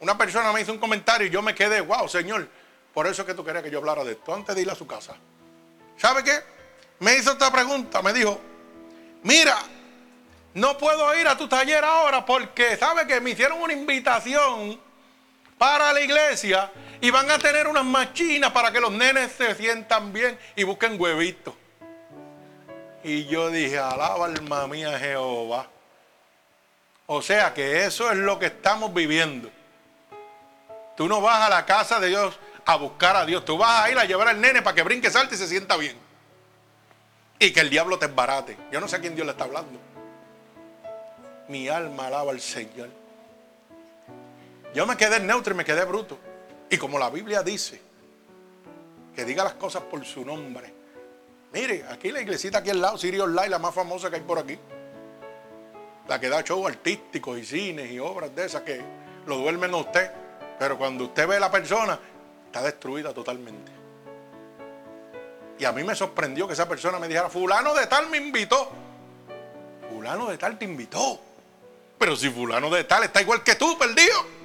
una 0.00 0.16
persona 0.16 0.52
me 0.52 0.62
hizo 0.62 0.72
un 0.72 0.78
comentario 0.78 1.26
y 1.26 1.30
yo 1.30 1.42
me 1.42 1.54
quedé, 1.54 1.80
wow, 1.82 2.08
Señor, 2.08 2.48
por 2.94 3.06
eso 3.06 3.22
es 3.22 3.28
que 3.28 3.34
tú 3.34 3.44
querías 3.44 3.62
que 3.62 3.70
yo 3.70 3.78
hablara 3.78 4.02
de 4.02 4.12
esto 4.12 4.34
antes 4.34 4.54
de 4.56 4.62
ir 4.62 4.70
a 4.70 4.74
su 4.74 4.86
casa. 4.86 5.14
¿Sabe 5.96 6.24
qué? 6.24 6.40
Me 7.00 7.16
hizo 7.16 7.32
esta 7.32 7.52
pregunta, 7.52 8.00
me 8.02 8.12
dijo, 8.12 8.40
mira, 9.22 9.58
no 10.54 10.76
puedo 10.78 11.14
ir 11.18 11.28
a 11.28 11.36
tu 11.36 11.46
taller 11.46 11.84
ahora 11.84 12.24
porque, 12.24 12.76
¿sabe 12.76 13.06
que 13.06 13.20
me 13.20 13.30
hicieron 13.30 13.60
una 13.60 13.72
invitación 13.72 14.80
para 15.58 15.92
la 15.92 16.00
iglesia 16.00 16.72
y 17.00 17.10
van 17.10 17.30
a 17.30 17.38
tener 17.38 17.66
unas 17.66 17.84
machinas 17.84 18.52
para 18.52 18.70
que 18.70 18.80
los 18.80 18.92
nenes 18.92 19.32
se 19.32 19.54
sientan 19.54 20.12
bien 20.12 20.38
y 20.56 20.64
busquen 20.64 21.00
huevitos. 21.00 21.54
Y 23.02 23.26
yo 23.26 23.50
dije, 23.50 23.78
alaba 23.78 24.26
alma 24.26 24.66
mía 24.66 24.98
Jehová. 24.98 25.66
O 27.06 27.22
sea 27.22 27.54
que 27.54 27.84
eso 27.86 28.10
es 28.10 28.18
lo 28.18 28.38
que 28.38 28.46
estamos 28.46 28.92
viviendo. 28.92 29.50
Tú 30.96 31.08
no 31.08 31.20
vas 31.20 31.42
a 31.42 31.48
la 31.48 31.64
casa 31.64 31.98
de 31.98 32.08
Dios 32.08 32.38
a 32.66 32.76
buscar 32.76 33.16
a 33.16 33.24
Dios. 33.24 33.44
Tú 33.44 33.56
vas 33.56 33.84
a 33.84 33.90
ir 33.90 33.98
a 33.98 34.04
llevar 34.04 34.28
al 34.28 34.40
nene 34.40 34.60
para 34.60 34.74
que 34.74 34.82
brinque, 34.82 35.10
salte 35.10 35.34
y 35.34 35.38
se 35.38 35.48
sienta 35.48 35.76
bien. 35.76 35.96
Y 37.38 37.52
que 37.52 37.60
el 37.60 37.70
diablo 37.70 37.98
te 37.98 38.04
embarate. 38.04 38.56
Yo 38.70 38.80
no 38.80 38.86
sé 38.86 38.96
a 38.96 39.00
quién 39.00 39.14
Dios 39.14 39.24
le 39.26 39.32
está 39.32 39.44
hablando. 39.44 39.80
Mi 41.48 41.68
alma 41.68 42.08
alaba 42.08 42.32
al 42.32 42.40
Señor. 42.40 42.90
Yo 44.74 44.86
me 44.86 44.96
quedé 44.96 45.18
neutro 45.20 45.54
y 45.54 45.56
me 45.56 45.64
quedé 45.64 45.84
bruto. 45.84 46.18
Y 46.70 46.78
como 46.78 46.98
la 46.98 47.10
Biblia 47.10 47.42
dice, 47.42 47.80
que 49.14 49.24
diga 49.24 49.42
las 49.42 49.54
cosas 49.54 49.82
por 49.82 50.04
su 50.04 50.24
nombre. 50.24 50.72
Mire, 51.52 51.84
aquí 51.90 52.12
la 52.12 52.20
iglesita 52.20 52.58
aquí 52.58 52.70
al 52.70 52.80
lado, 52.80 52.96
Sirio 52.96 53.24
Online, 53.24 53.48
la 53.48 53.58
más 53.58 53.74
famosa 53.74 54.08
que 54.08 54.16
hay 54.16 54.22
por 54.22 54.38
aquí. 54.38 54.56
La 56.06 56.20
que 56.20 56.28
da 56.28 56.42
shows 56.42 56.68
artísticos 56.68 57.38
y 57.38 57.44
cines 57.44 57.90
y 57.90 57.98
obras 57.98 58.34
de 58.34 58.46
esas 58.46 58.62
que 58.62 58.80
lo 59.26 59.38
duermen 59.38 59.74
a 59.74 59.78
usted. 59.78 60.12
Pero 60.60 60.78
cuando 60.78 61.04
usted 61.04 61.26
ve 61.26 61.36
a 61.36 61.40
la 61.40 61.50
persona, 61.50 61.98
está 62.46 62.62
destruida 62.62 63.12
totalmente. 63.12 63.72
Y 65.58 65.64
a 65.64 65.72
mí 65.72 65.82
me 65.82 65.94
sorprendió 65.96 66.46
que 66.46 66.52
esa 66.52 66.68
persona 66.68 67.00
me 67.00 67.08
dijera, 67.08 67.28
fulano 67.28 67.74
de 67.74 67.86
tal 67.88 68.08
me 68.08 68.16
invitó. 68.16 68.70
Fulano 69.90 70.28
de 70.28 70.38
tal 70.38 70.56
te 70.56 70.64
invitó. 70.64 71.20
Pero 71.98 72.14
si 72.16 72.30
fulano 72.30 72.70
de 72.70 72.84
tal 72.84 73.02
está 73.02 73.20
igual 73.20 73.42
que 73.42 73.56
tú, 73.56 73.76
perdido. 73.76 74.39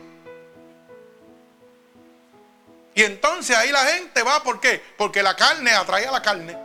Y 2.96 3.04
entonces 3.04 3.56
ahí 3.58 3.72
la 3.74 3.80
gente 3.80 4.24
va, 4.24 4.42
¿por 4.42 4.62
qué? 4.62 4.82
Porque 4.98 5.22
la 5.22 5.36
carne 5.36 5.72
atrae 5.72 6.08
a 6.08 6.12
la 6.12 6.22
carne. 6.22 6.58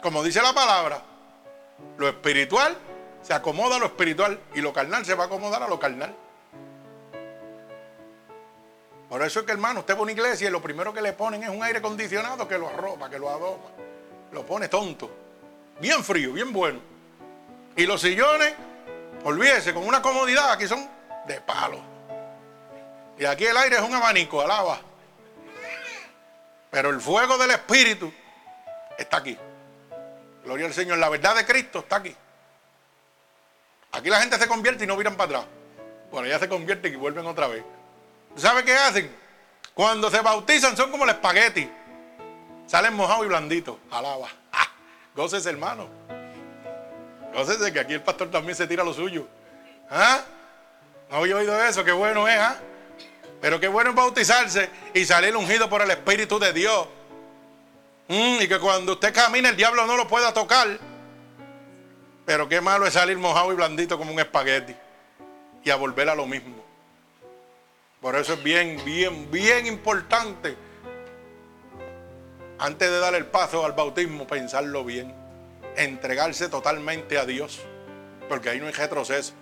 Como 0.00 0.22
dice 0.22 0.40
la 0.40 0.52
palabra, 0.52 1.02
lo 1.98 2.08
espiritual 2.08 2.76
se 3.20 3.34
acomoda 3.34 3.76
a 3.76 3.78
lo 3.80 3.86
espiritual 3.86 4.38
y 4.54 4.60
lo 4.60 4.72
carnal 4.72 5.04
se 5.04 5.14
va 5.14 5.24
a 5.24 5.26
acomodar 5.26 5.64
a 5.64 5.68
lo 5.68 5.80
carnal. 5.80 6.14
Por 9.08 9.22
eso 9.22 9.40
es 9.40 9.46
que 9.46 9.52
hermano, 9.52 9.80
usted 9.80 9.94
va 9.94 9.98
a 9.98 10.02
una 10.02 10.12
iglesia 10.12 10.48
y 10.48 10.52
lo 10.52 10.62
primero 10.62 10.94
que 10.94 11.02
le 11.02 11.12
ponen 11.14 11.42
es 11.42 11.48
un 11.48 11.62
aire 11.64 11.80
acondicionado 11.80 12.46
que 12.46 12.56
lo 12.56 12.68
arropa, 12.68 13.10
que 13.10 13.18
lo 13.18 13.30
adoma. 13.30 13.70
Lo 14.30 14.46
pone 14.46 14.68
tonto. 14.68 15.10
Bien 15.80 16.04
frío, 16.04 16.32
bien 16.32 16.52
bueno. 16.52 16.78
Y 17.74 17.86
los 17.86 18.00
sillones, 18.00 18.54
olvídese, 19.24 19.74
con 19.74 19.84
una 19.84 20.00
comodidad, 20.00 20.52
aquí 20.52 20.68
son 20.68 20.88
de 21.26 21.40
palo. 21.40 21.93
Y 23.18 23.24
aquí 23.24 23.44
el 23.46 23.56
aire 23.56 23.76
es 23.76 23.82
un 23.82 23.94
abanico, 23.94 24.40
alaba. 24.40 24.80
Pero 26.70 26.90
el 26.90 27.00
fuego 27.00 27.38
del 27.38 27.52
Espíritu 27.52 28.12
está 28.98 29.18
aquí. 29.18 29.38
Gloria 30.44 30.66
al 30.66 30.74
Señor. 30.74 30.98
La 30.98 31.08
verdad 31.08 31.36
de 31.36 31.46
Cristo 31.46 31.80
está 31.80 31.96
aquí. 31.96 32.14
Aquí 33.92 34.10
la 34.10 34.20
gente 34.20 34.36
se 34.38 34.48
convierte 34.48 34.84
y 34.84 34.86
no 34.86 34.96
miran 34.96 35.16
para 35.16 35.38
atrás. 35.38 35.46
Bueno, 36.10 36.26
ya 36.26 36.38
se 36.38 36.48
convierten 36.48 36.92
y 36.92 36.96
vuelven 36.96 37.26
otra 37.26 37.46
vez. 37.46 37.64
¿Sabe 38.36 38.64
qué 38.64 38.74
hacen? 38.74 39.14
Cuando 39.72 40.10
se 40.10 40.20
bautizan 40.20 40.76
son 40.76 40.90
como 40.90 41.04
el 41.04 41.10
espagueti. 41.10 41.70
Salen 42.66 42.94
mojados 42.94 43.24
y 43.24 43.28
blanditos. 43.28 43.76
Alaba. 43.90 44.28
¡Ah! 44.52 44.66
Gócese, 45.14 45.48
hermano. 45.50 45.88
Gócese 47.32 47.72
que 47.72 47.80
aquí 47.80 47.94
el 47.94 48.02
pastor 48.02 48.30
también 48.30 48.56
se 48.56 48.66
tira 48.66 48.82
lo 48.82 48.92
suyo. 48.92 49.28
¿Ah? 49.90 50.22
¿No 51.10 51.18
había 51.18 51.36
oído 51.36 51.64
eso? 51.64 51.84
Qué 51.84 51.92
bueno 51.92 52.26
es, 52.26 52.38
¿ah? 52.38 52.56
Pero 53.44 53.60
qué 53.60 53.68
bueno 53.68 53.90
es 53.90 53.96
bautizarse 53.96 54.70
y 54.94 55.04
salir 55.04 55.36
ungido 55.36 55.68
por 55.68 55.82
el 55.82 55.90
Espíritu 55.90 56.38
de 56.38 56.54
Dios. 56.54 56.88
Mm, 58.08 58.40
y 58.40 58.48
que 58.48 58.58
cuando 58.58 58.92
usted 58.92 59.12
camina 59.12 59.50
el 59.50 59.56
diablo 59.56 59.86
no 59.86 59.98
lo 59.98 60.08
pueda 60.08 60.32
tocar. 60.32 60.66
Pero 62.24 62.48
qué 62.48 62.62
malo 62.62 62.86
es 62.86 62.94
salir 62.94 63.18
mojado 63.18 63.52
y 63.52 63.54
blandito 63.54 63.98
como 63.98 64.12
un 64.12 64.18
espagueti. 64.18 64.74
Y 65.62 65.68
a 65.68 65.76
volver 65.76 66.08
a 66.08 66.14
lo 66.14 66.26
mismo. 66.26 66.64
Por 68.00 68.16
eso 68.16 68.32
es 68.32 68.42
bien, 68.42 68.80
bien, 68.82 69.30
bien 69.30 69.66
importante. 69.66 70.56
Antes 72.58 72.90
de 72.90 72.98
dar 72.98 73.14
el 73.14 73.26
paso 73.26 73.66
al 73.66 73.72
bautismo, 73.72 74.26
pensarlo 74.26 74.86
bien. 74.86 75.14
Entregarse 75.76 76.48
totalmente 76.48 77.18
a 77.18 77.26
Dios. 77.26 77.60
Porque 78.26 78.48
ahí 78.48 78.58
no 78.58 78.68
hay 78.68 78.72
retroceso. 78.72 79.34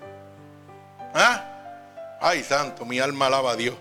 ¿Ah? 1.15 2.19
Ay, 2.21 2.43
santo, 2.43 2.85
mi 2.85 2.99
alma 2.99 3.27
alaba 3.27 3.53
a 3.53 3.57
Dios. 3.57 3.77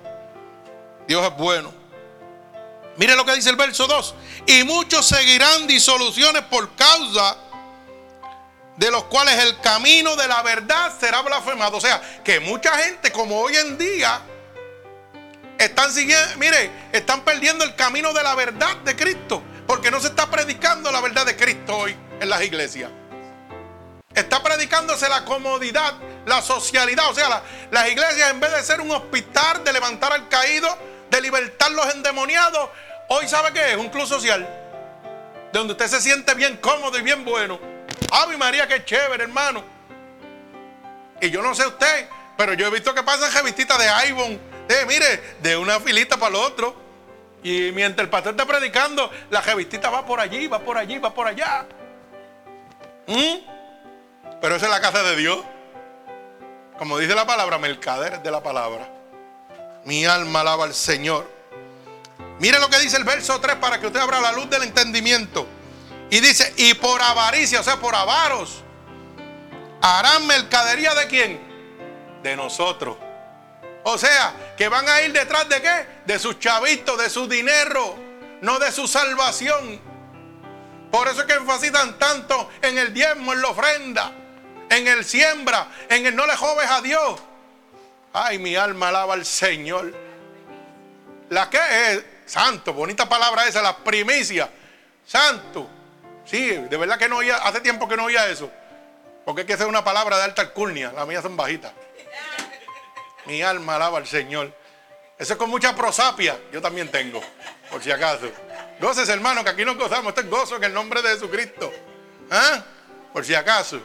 Dios 1.07 1.25
es 1.25 1.37
bueno. 1.37 1.73
Mire 2.97 3.15
lo 3.15 3.25
que 3.25 3.35
dice 3.35 3.49
el 3.49 3.55
verso 3.55 3.87
2. 3.87 4.15
Y 4.47 4.63
muchos 4.63 5.05
seguirán 5.05 5.67
disoluciones 5.67 6.43
por 6.43 6.75
causa 6.75 7.37
de 8.77 8.91
los 8.91 9.03
cuales 9.05 9.37
el 9.43 9.59
camino 9.61 10.15
de 10.15 10.27
la 10.27 10.41
verdad 10.41 10.91
será 10.99 11.21
blasfemado. 11.21 11.77
O 11.77 11.81
sea, 11.81 12.01
que 12.23 12.39
mucha 12.39 12.77
gente 12.77 13.11
como 13.11 13.39
hoy 13.39 13.55
en 13.55 13.77
día 13.77 14.21
están 15.57 15.91
siguiendo, 15.91 16.37
mire, 16.37 16.71
están 16.91 17.21
perdiendo 17.21 17.63
el 17.63 17.75
camino 17.75 18.13
de 18.13 18.23
la 18.23 18.35
verdad 18.35 18.77
de 18.77 18.95
Cristo. 18.95 19.41
Porque 19.67 19.91
no 19.91 19.99
se 19.99 20.07
está 20.07 20.29
predicando 20.29 20.91
la 20.91 20.99
verdad 20.99 21.25
de 21.25 21.35
Cristo 21.35 21.77
hoy 21.77 21.95
en 22.19 22.29
las 22.29 22.41
iglesias. 22.41 22.91
Está 24.13 24.43
predicándose 24.43 25.07
la 25.07 25.23
comodidad, 25.23 25.93
la 26.25 26.41
socialidad. 26.41 27.09
O 27.09 27.15
sea, 27.15 27.41
las 27.71 27.89
iglesias 27.89 28.31
en 28.31 28.39
vez 28.39 28.51
de 28.51 28.63
ser 28.63 28.81
un 28.81 28.91
hospital 28.91 29.63
de 29.63 29.71
levantar 29.71 30.11
al 30.11 30.27
caído, 30.27 30.67
de 31.11 31.21
libertar 31.21 31.69
los 31.71 31.93
endemoniados, 31.93 32.69
hoy 33.09 33.27
sabe 33.27 33.51
que 33.51 33.73
es 33.73 33.77
un 33.77 33.89
club 33.89 34.07
social. 34.07 34.47
Donde 35.51 35.73
usted 35.73 35.87
se 35.87 35.99
siente 35.99 36.33
bien 36.33 36.57
cómodo 36.57 36.97
y 36.97 37.01
bien 37.01 37.25
bueno. 37.25 37.59
Ave 38.11 38.37
María, 38.37 38.65
qué 38.65 38.83
chévere, 38.85 39.25
hermano. 39.25 39.61
Y 41.19 41.29
yo 41.29 41.41
no 41.41 41.53
sé 41.53 41.67
usted, 41.67 42.07
pero 42.37 42.53
yo 42.53 42.67
he 42.67 42.69
visto 42.71 42.95
que 42.95 43.03
pasan 43.03 43.31
revistitas 43.33 43.77
de 43.77 44.09
Ivon, 44.09 44.39
de 44.69 44.85
mire, 44.85 45.35
de 45.41 45.57
una 45.57 45.81
filita 45.81 46.15
para 46.15 46.29
el 46.29 46.35
otro. 46.35 46.75
Y 47.43 47.71
mientras 47.73 48.05
el 48.05 48.09
pastor 48.09 48.31
está 48.31 48.45
predicando, 48.45 49.11
la 49.29 49.41
revistita 49.41 49.89
va 49.89 50.05
por 50.05 50.21
allí, 50.21 50.47
va 50.47 50.59
por 50.59 50.77
allí, 50.77 50.97
va 50.97 51.13
por 51.13 51.27
allá. 51.27 51.65
¿Mm? 53.07 53.35
Pero 54.39 54.55
esa 54.55 54.67
es 54.67 54.71
la 54.71 54.79
casa 54.79 55.03
de 55.03 55.17
Dios. 55.17 55.39
Como 56.77 56.97
dice 56.97 57.13
la 57.15 57.25
palabra, 57.27 57.57
mercader 57.57 58.23
de 58.23 58.31
la 58.31 58.41
palabra. 58.41 59.00
Mi 59.85 60.05
alma 60.05 60.41
alaba 60.41 60.65
al 60.65 60.73
Señor. 60.73 61.29
Mire 62.39 62.59
lo 62.59 62.69
que 62.69 62.79
dice 62.79 62.97
el 62.97 63.03
verso 63.03 63.39
3 63.39 63.57
para 63.57 63.79
que 63.79 63.87
usted 63.87 63.99
abra 63.99 64.19
la 64.19 64.31
luz 64.31 64.49
del 64.49 64.63
entendimiento. 64.63 65.47
Y 66.09 66.19
dice, 66.19 66.53
y 66.57 66.73
por 66.73 67.01
avaricia, 67.01 67.61
o 67.61 67.63
sea, 67.63 67.79
por 67.79 67.95
avaros, 67.95 68.63
harán 69.81 70.27
mercadería 70.27 70.93
de 70.93 71.07
quién? 71.07 72.19
De 72.23 72.35
nosotros. 72.35 72.97
O 73.83 73.97
sea, 73.97 74.33
que 74.57 74.67
van 74.67 74.87
a 74.89 75.01
ir 75.01 75.13
detrás 75.13 75.47
de 75.49 75.61
qué? 75.61 75.87
De 76.05 76.19
sus 76.19 76.39
chavitos, 76.39 76.97
de 76.97 77.09
su 77.09 77.27
dinero, 77.27 77.95
no 78.41 78.59
de 78.59 78.71
su 78.71 78.87
salvación. 78.87 79.79
Por 80.91 81.07
eso 81.07 81.21
es 81.21 81.27
que 81.27 81.33
enfatizan 81.33 81.97
tanto 81.97 82.49
en 82.61 82.77
el 82.77 82.93
diezmo, 82.93 83.33
en 83.33 83.41
la 83.41 83.47
ofrenda, 83.47 84.11
en 84.69 84.87
el 84.87 85.05
siembra, 85.05 85.67
en 85.89 86.05
el 86.05 86.15
no 86.15 86.27
le 86.27 86.35
joves 86.35 86.69
a 86.69 86.81
Dios. 86.81 87.19
Ay, 88.13 88.39
mi 88.39 88.55
alma 88.55 88.89
alaba 88.89 89.13
al 89.13 89.25
Señor. 89.25 89.93
La 91.29 91.49
que 91.49 91.57
es, 91.57 92.03
santo, 92.25 92.73
bonita 92.73 93.07
palabra 93.07 93.47
esa, 93.47 93.61
la 93.61 93.77
primicia. 93.77 94.49
Santo. 95.05 95.69
Sí, 96.25 96.47
de 96.49 96.77
verdad 96.77 96.97
que 96.97 97.07
no 97.07 97.17
oía, 97.17 97.37
hace 97.37 97.61
tiempo 97.61 97.87
que 97.87 97.95
no 97.95 98.05
oía 98.05 98.27
eso. 98.29 98.51
Porque 99.25 99.41
es 99.41 99.47
que 99.47 99.53
esa 99.53 99.63
es 99.63 99.69
una 99.69 99.83
palabra 99.83 100.17
de 100.17 100.23
alta 100.23 100.41
alcurnia, 100.41 100.91
las 100.91 101.07
mías 101.07 101.23
son 101.23 101.37
bajitas. 101.37 101.71
Mi 103.25 103.41
alma 103.41 103.75
alaba 103.75 103.99
al 103.99 104.07
Señor. 104.07 104.53
Eso 105.17 105.33
es 105.33 105.39
con 105.39 105.49
mucha 105.49 105.75
prosapia, 105.75 106.37
yo 106.51 106.61
también 106.61 106.89
tengo, 106.89 107.21
por 107.69 107.81
si 107.81 107.91
acaso. 107.91 108.29
Goces, 108.79 109.07
hermano, 109.09 109.43
que 109.43 109.51
aquí 109.51 109.63
nos 109.63 109.77
gozamos. 109.77 110.09
Esto 110.09 110.21
es 110.21 110.29
gozo 110.29 110.55
en 110.55 110.63
el 110.63 110.73
nombre 110.73 111.01
de 111.01 111.09
Jesucristo. 111.09 111.71
¿Ah? 112.31 112.63
Por 113.13 113.23
si 113.23 113.35
acaso. 113.35 113.79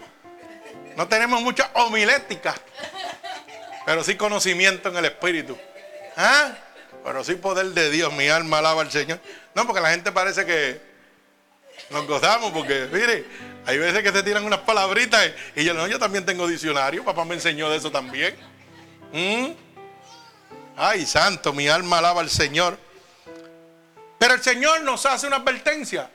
No 0.96 1.06
tenemos 1.06 1.42
mucha 1.42 1.70
homilética 1.74 2.54
pero 3.86 4.02
sí 4.02 4.16
conocimiento 4.16 4.88
en 4.88 4.96
el 4.96 5.04
Espíritu. 5.04 5.56
¿Ah? 6.16 6.52
Pero 7.04 7.22
sí 7.22 7.36
poder 7.36 7.66
de 7.66 7.88
Dios, 7.88 8.12
mi 8.12 8.28
alma 8.28 8.58
alaba 8.58 8.82
al 8.82 8.90
Señor. 8.90 9.20
No, 9.54 9.64
porque 9.64 9.80
la 9.80 9.90
gente 9.90 10.10
parece 10.10 10.44
que 10.44 10.80
nos 11.90 12.04
gozamos, 12.04 12.50
porque 12.50 12.88
mire, 12.92 13.24
hay 13.64 13.78
veces 13.78 14.02
que 14.02 14.10
se 14.10 14.24
tiran 14.24 14.44
unas 14.44 14.58
palabritas 14.60 15.30
y 15.54 15.62
yo 15.62 15.72
no, 15.72 15.86
yo 15.86 16.00
también 16.00 16.26
tengo 16.26 16.48
diccionario, 16.48 17.04
papá 17.04 17.24
me 17.24 17.36
enseñó 17.36 17.70
de 17.70 17.76
eso 17.76 17.92
también. 17.92 18.36
¿Mm? 19.12 19.52
Ay, 20.76 21.06
santo, 21.06 21.52
mi 21.52 21.68
alma 21.68 21.98
alaba 21.98 22.22
al 22.22 22.30
Señor. 22.30 22.76
Pero 24.18 24.34
el 24.34 24.42
Señor 24.42 24.82
nos 24.82 25.06
hace 25.06 25.28
una 25.28 25.36
advertencia. 25.36 26.10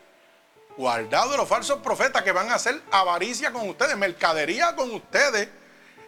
Guardado 0.76 1.38
los 1.38 1.48
falsos 1.48 1.80
profetas 1.80 2.22
que 2.22 2.34
van 2.34 2.50
a 2.50 2.56
hacer 2.56 2.82
avaricia 2.92 3.54
con 3.54 3.70
ustedes, 3.70 3.96
mercadería 3.96 4.76
con 4.76 4.92
ustedes 4.92 5.48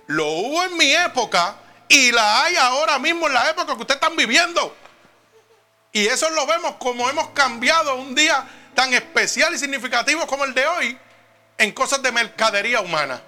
lo 0.08 0.28
hubo 0.28 0.64
en 0.64 0.78
mi 0.78 0.94
época 0.94 1.56
y 1.88 2.12
la 2.12 2.44
hay 2.44 2.56
ahora 2.56 3.00
mismo 3.00 3.28
en 3.28 3.34
la 3.34 3.50
época 3.50 3.76
que 3.76 3.82
ustedes 3.82 4.02
están 4.02 4.16
viviendo. 4.16 4.76
Y 5.92 6.08
eso 6.08 6.30
lo 6.32 6.46
vemos 6.48 6.76
como 6.80 7.10
hemos 7.10 7.30
cambiado 7.30 7.96
un 7.96 8.16
día 8.16 8.46
tan 8.74 8.94
especial 8.94 9.54
y 9.54 9.58
significativo 9.58 10.26
como 10.26 10.44
el 10.44 10.54
de 10.54 10.66
hoy 10.66 10.98
en 11.58 11.72
cosas 11.72 12.02
de 12.02 12.12
mercadería 12.12 12.82
humana. 12.82 13.22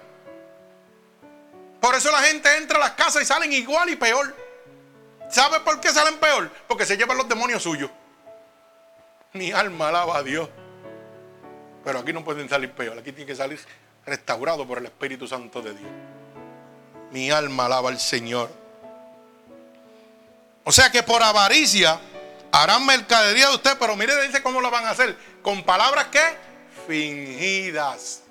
Por 1.80 1.94
eso 1.94 2.10
la 2.10 2.22
gente 2.22 2.56
entra 2.56 2.78
a 2.78 2.80
las 2.80 2.90
casas 2.92 3.22
y 3.22 3.24
salen 3.24 3.52
igual 3.52 3.88
y 3.88 3.96
peor. 3.96 4.34
¿Sabe 5.30 5.60
por 5.60 5.80
qué 5.80 5.90
salen 5.90 6.18
peor? 6.18 6.50
Porque 6.66 6.84
se 6.86 6.96
llevan 6.96 7.16
los 7.16 7.28
demonios 7.28 7.62
suyos. 7.62 7.90
Mi 9.32 9.52
alma 9.52 9.88
alaba 9.88 10.18
a 10.18 10.22
Dios. 10.22 10.48
Pero 11.84 12.00
aquí 12.00 12.12
no 12.12 12.24
pueden 12.24 12.48
salir 12.48 12.72
peor. 12.72 12.98
Aquí 12.98 13.12
tiene 13.12 13.26
que 13.26 13.36
salir 13.36 13.60
restaurado 14.04 14.66
por 14.66 14.78
el 14.78 14.86
Espíritu 14.86 15.28
Santo 15.28 15.62
de 15.62 15.74
Dios. 15.74 15.90
Mi 17.10 17.30
alma 17.30 17.66
alaba 17.66 17.90
al 17.90 18.00
Señor. 18.00 18.50
O 20.64 20.72
sea 20.72 20.90
que 20.90 21.02
por 21.02 21.22
avaricia 21.22 22.00
harán 22.50 22.84
mercadería 22.86 23.48
de 23.48 23.54
usted, 23.54 23.76
pero 23.78 23.96
mire, 23.96 24.20
dice 24.26 24.42
cómo 24.42 24.60
lo 24.60 24.70
van 24.70 24.86
a 24.86 24.90
hacer. 24.90 25.16
Con 25.42 25.62
palabras 25.62 26.06
que 26.06 26.20
fingidas. 26.86 28.22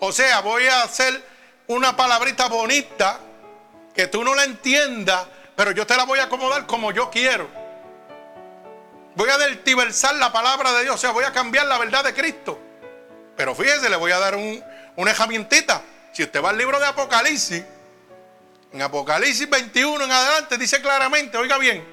O 0.00 0.12
sea, 0.12 0.40
voy 0.40 0.66
a 0.66 0.82
hacer 0.82 1.22
una 1.66 1.96
palabrita 1.96 2.48
bonita 2.48 3.18
que 3.94 4.06
tú 4.06 4.22
no 4.22 4.34
la 4.34 4.44
entiendas, 4.44 5.26
pero 5.56 5.72
yo 5.72 5.86
te 5.86 5.96
la 5.96 6.04
voy 6.04 6.18
a 6.18 6.24
acomodar 6.24 6.66
como 6.66 6.92
yo 6.92 7.10
quiero. 7.10 7.48
Voy 9.14 9.30
a 9.30 9.38
deltiversar 9.38 10.14
la 10.16 10.30
palabra 10.30 10.72
de 10.74 10.82
Dios, 10.82 10.96
o 10.96 10.98
sea, 10.98 11.10
voy 11.10 11.24
a 11.24 11.32
cambiar 11.32 11.66
la 11.66 11.78
verdad 11.78 12.04
de 12.04 12.12
Cristo. 12.12 12.58
Pero 13.36 13.54
fíjese, 13.54 13.88
le 13.88 13.96
voy 13.96 14.12
a 14.12 14.18
dar 14.18 14.36
un, 14.36 14.62
una 14.96 15.10
herramientita. 15.10 15.82
Si 16.16 16.22
usted 16.22 16.42
va 16.42 16.48
al 16.48 16.56
libro 16.56 16.80
de 16.80 16.86
Apocalipsis, 16.86 17.62
en 18.72 18.80
Apocalipsis 18.80 19.50
21 19.50 20.02
en 20.02 20.10
adelante 20.10 20.56
dice 20.56 20.80
claramente, 20.80 21.36
oiga 21.36 21.58
bien, 21.58 21.86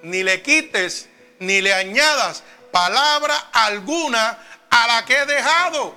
ni 0.00 0.22
le 0.22 0.40
quites 0.40 1.10
ni 1.40 1.60
le 1.60 1.74
añadas 1.74 2.42
palabra 2.72 3.50
alguna 3.52 4.38
a 4.70 4.86
la 4.86 5.04
que 5.04 5.14
he 5.14 5.26
dejado. 5.26 5.94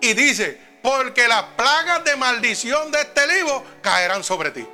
Y 0.00 0.14
dice, 0.14 0.56
porque 0.84 1.26
las 1.26 1.42
plagas 1.56 2.04
de 2.04 2.14
maldición 2.14 2.92
de 2.92 3.00
este 3.00 3.26
libro 3.26 3.64
caerán 3.82 4.22
sobre 4.22 4.52
ti. 4.52 4.64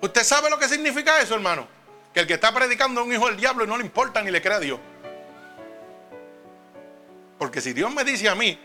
¿Usted 0.00 0.24
sabe 0.24 0.48
lo 0.48 0.58
que 0.58 0.70
significa 0.70 1.20
eso, 1.20 1.34
hermano? 1.34 1.68
Que 2.14 2.20
el 2.20 2.26
que 2.26 2.32
está 2.32 2.50
predicando 2.50 3.02
es 3.02 3.06
un 3.08 3.12
hijo 3.12 3.26
del 3.26 3.36
diablo 3.36 3.64
y 3.64 3.66
no 3.66 3.76
le 3.76 3.84
importa 3.84 4.22
ni 4.22 4.30
le 4.30 4.40
cree 4.40 4.54
a 4.54 4.60
Dios. 4.60 4.80
Porque 7.40 7.62
si 7.62 7.72
Dios 7.72 7.90
me 7.94 8.04
dice 8.04 8.28
a 8.28 8.34
mí, 8.34 8.58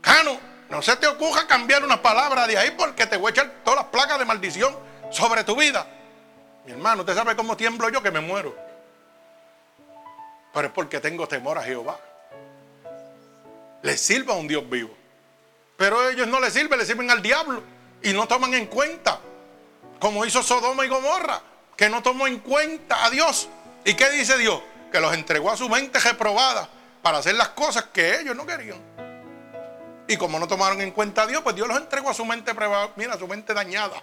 Cano, 0.00 0.40
no 0.70 0.80
se 0.80 0.96
te 0.96 1.06
ocurra 1.06 1.46
cambiar 1.46 1.84
una 1.84 2.00
palabra 2.00 2.46
de 2.46 2.56
ahí 2.56 2.70
porque 2.70 3.06
te 3.06 3.18
voy 3.18 3.28
a 3.28 3.32
echar 3.32 3.56
todas 3.62 3.80
las 3.80 3.88
plagas 3.88 4.18
de 4.18 4.24
maldición 4.24 4.74
sobre 5.10 5.44
tu 5.44 5.54
vida. 5.54 5.86
Mi 6.64 6.72
hermano, 6.72 7.02
usted 7.02 7.14
sabe 7.14 7.36
cómo 7.36 7.58
tiemblo 7.58 7.90
yo 7.90 8.02
que 8.02 8.10
me 8.10 8.20
muero. 8.20 8.56
Pero 10.54 10.68
es 10.68 10.72
porque 10.72 10.98
tengo 10.98 11.28
temor 11.28 11.58
a 11.58 11.62
Jehová. 11.62 12.00
Le 13.82 13.98
sirva 13.98 14.32
a 14.32 14.38
un 14.38 14.48
Dios 14.48 14.66
vivo. 14.70 14.96
Pero 15.76 16.08
ellos 16.08 16.26
no 16.26 16.40
le 16.40 16.50
sirven, 16.50 16.78
le 16.78 16.86
sirven 16.86 17.10
al 17.10 17.20
diablo. 17.20 17.62
Y 18.02 18.14
no 18.14 18.26
toman 18.26 18.54
en 18.54 18.64
cuenta. 18.64 19.20
Como 19.98 20.24
hizo 20.24 20.42
Sodoma 20.42 20.86
y 20.86 20.88
Gomorra. 20.88 21.42
Que 21.76 21.90
no 21.90 22.02
tomó 22.02 22.26
en 22.26 22.38
cuenta 22.38 23.04
a 23.04 23.10
Dios. 23.10 23.50
¿Y 23.84 23.92
qué 23.92 24.08
dice 24.08 24.38
Dios? 24.38 24.62
Que 24.90 25.00
los 25.00 25.12
entregó 25.12 25.50
a 25.50 25.56
su 25.58 25.68
mente 25.68 25.98
reprobada. 25.98 26.79
Para 27.02 27.18
hacer 27.18 27.34
las 27.34 27.50
cosas 27.50 27.84
que 27.92 28.20
ellos 28.20 28.36
no 28.36 28.46
querían. 28.46 28.78
Y 30.06 30.16
como 30.16 30.38
no 30.38 30.48
tomaron 30.48 30.80
en 30.80 30.90
cuenta 30.90 31.22
a 31.22 31.26
Dios, 31.26 31.40
pues 31.42 31.54
Dios 31.54 31.68
los 31.68 31.76
entregó 31.76 32.10
a 32.10 32.14
su 32.14 32.24
mente, 32.24 32.52
mira, 32.96 33.14
a 33.14 33.18
su 33.18 33.28
mente 33.28 33.54
dañada. 33.54 34.02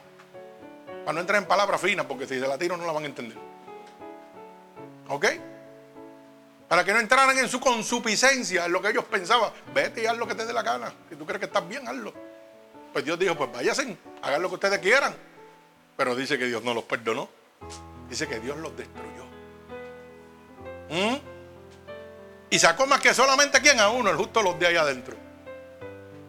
Para 1.04 1.14
no 1.14 1.20
entrar 1.20 1.42
en 1.42 1.48
palabras 1.48 1.82
finas, 1.82 2.06
porque 2.06 2.26
si 2.26 2.40
se 2.40 2.48
la 2.48 2.58
tiro 2.58 2.78
no 2.78 2.86
la 2.86 2.94
van 2.94 3.04
a 3.04 3.08
entender. 3.08 3.38
¿Ok? 5.10 5.26
Para 6.68 6.84
que 6.84 6.94
no 6.94 7.00
entraran 7.00 7.38
en 7.38 7.48
su 7.48 7.60
consuficiencia, 7.60 8.66
en 8.66 8.72
lo 8.72 8.82
que 8.82 8.90
ellos 8.90 9.06
pensaban. 9.06 9.52
Vete 9.74 10.04
y 10.04 10.06
haz 10.06 10.18
lo 10.18 10.28
que 10.28 10.36
te 10.36 10.46
dé 10.46 10.54
la 10.54 10.64
gana. 10.64 10.92
Si 11.10 11.16
tú 11.16 11.26
crees 11.26 11.40
que 11.40 11.46
estás 11.46 11.68
bien, 11.68 11.88
hazlo. 11.88 12.14
Pues 12.94 13.06
Dios 13.06 13.20
dijo, 13.20 13.36
pues 13.36 13.52
váyanse, 13.52 13.98
hagan 14.22 14.42
lo 14.42 14.50
que 14.50 14.56
ustedes 14.56 14.80
quieran. 14.80 15.16
Pero 15.96 16.16
dice 16.16 16.38
que 16.38 16.46
Dios 16.46 16.64
no 16.64 16.74
los 16.74 16.84
perdonó. 16.84 17.30
Dice 18.10 18.28
que 18.28 18.40
Dios 18.40 18.58
los 18.58 18.76
destruyó. 18.78 19.26
¿Mm? 20.90 21.37
Y 22.50 22.60
sacó 22.60 22.88
más 22.88 23.02
que 23.02 23.14
solamente 23.14 23.62
quien 23.62 23.80
a 23.80 23.90
uno, 23.90 24.10
el 24.10 24.16
justo 24.16 24.42
los 24.42 24.58
de 24.60 24.68
ahí 24.68 24.76
adentro. 24.76 25.16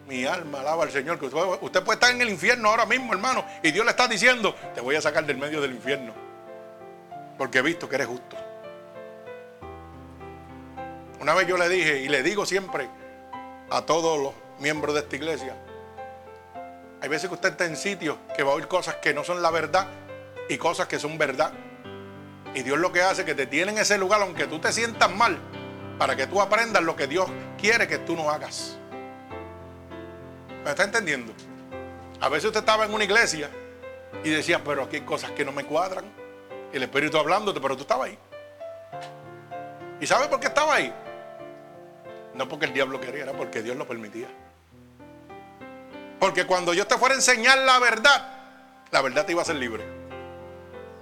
Mi 0.07 0.25
alma 0.25 0.61
alaba 0.61 0.83
al 0.83 0.91
Señor. 0.91 1.19
Que 1.19 1.27
usted 1.27 1.83
puede 1.83 1.95
estar 1.95 2.11
en 2.11 2.21
el 2.21 2.29
infierno 2.29 2.69
ahora 2.69 2.85
mismo, 2.85 3.13
hermano. 3.13 3.45
Y 3.63 3.71
Dios 3.71 3.85
le 3.85 3.91
está 3.91 4.07
diciendo, 4.07 4.55
te 4.73 4.81
voy 4.81 4.95
a 4.95 5.01
sacar 5.01 5.25
del 5.25 5.37
medio 5.37 5.61
del 5.61 5.71
infierno. 5.71 6.13
Porque 7.37 7.59
he 7.59 7.61
visto 7.61 7.87
que 7.87 7.95
eres 7.95 8.07
justo. 8.07 8.35
Una 11.21 11.33
vez 11.33 11.47
yo 11.47 11.57
le 11.57 11.69
dije 11.69 11.99
y 11.99 12.09
le 12.09 12.23
digo 12.23 12.45
siempre 12.45 12.89
a 13.69 13.81
todos 13.83 14.19
los 14.19 14.33
miembros 14.59 14.95
de 14.95 15.01
esta 15.01 15.15
iglesia, 15.15 15.55
hay 17.01 17.07
veces 17.07 17.29
que 17.29 17.35
usted 17.35 17.49
está 17.49 17.65
en 17.65 17.77
sitios 17.77 18.17
que 18.35 18.43
va 18.43 18.51
a 18.51 18.55
oír 18.55 18.67
cosas 18.67 18.95
que 18.95 19.13
no 19.13 19.23
son 19.23 19.41
la 19.41 19.51
verdad 19.51 19.87
y 20.49 20.57
cosas 20.57 20.87
que 20.87 20.97
son 20.97 21.17
verdad. 21.17 21.53
Y 22.55 22.63
Dios 22.63 22.79
lo 22.79 22.91
que 22.91 23.01
hace 23.01 23.21
es 23.21 23.25
que 23.25 23.35
te 23.35 23.45
tiene 23.45 23.71
en 23.73 23.77
ese 23.77 23.97
lugar, 23.97 24.21
aunque 24.21 24.47
tú 24.47 24.59
te 24.59 24.71
sientas 24.71 25.11
mal, 25.11 25.37
para 25.99 26.15
que 26.15 26.25
tú 26.27 26.41
aprendas 26.41 26.81
lo 26.81 26.95
que 26.95 27.07
Dios 27.07 27.29
quiere 27.59 27.85
que 27.85 27.97
tú 27.99 28.15
no 28.15 28.31
hagas. 28.31 28.77
¿Me 30.63 30.71
está 30.71 30.85
entendiendo? 30.85 31.33
A 32.21 32.29
veces 32.29 32.45
usted 32.45 32.61
estaba 32.61 32.85
en 32.85 32.93
una 32.93 33.03
iglesia 33.03 33.49
y 34.23 34.29
decía, 34.29 34.63
pero 34.63 34.83
aquí 34.83 34.95
hay 34.95 35.01
cosas 35.01 35.31
que 35.31 35.43
no 35.43 35.51
me 35.51 35.65
cuadran. 35.65 36.05
El 36.71 36.83
Espíritu 36.83 37.17
hablándote, 37.17 37.59
pero 37.59 37.75
tú 37.75 37.81
estabas 37.81 38.07
ahí. 38.07 38.17
¿Y 39.99 40.07
sabe 40.07 40.29
por 40.29 40.39
qué 40.39 40.47
estaba 40.47 40.75
ahí? 40.75 40.93
No 42.33 42.47
porque 42.47 42.67
el 42.67 42.73
diablo 42.73 43.01
quería, 43.01 43.23
era 43.23 43.33
porque 43.33 43.61
Dios 43.61 43.75
lo 43.75 43.85
permitía. 43.85 44.29
Porque 46.17 46.45
cuando 46.45 46.73
yo 46.73 46.87
te 46.87 46.97
fuera 46.97 47.13
a 47.13 47.17
enseñar 47.17 47.57
la 47.59 47.77
verdad, 47.79 48.37
la 48.91 49.01
verdad 49.01 49.25
te 49.25 49.33
iba 49.33 49.41
a 49.41 49.43
hacer 49.43 49.57
libre. 49.57 49.83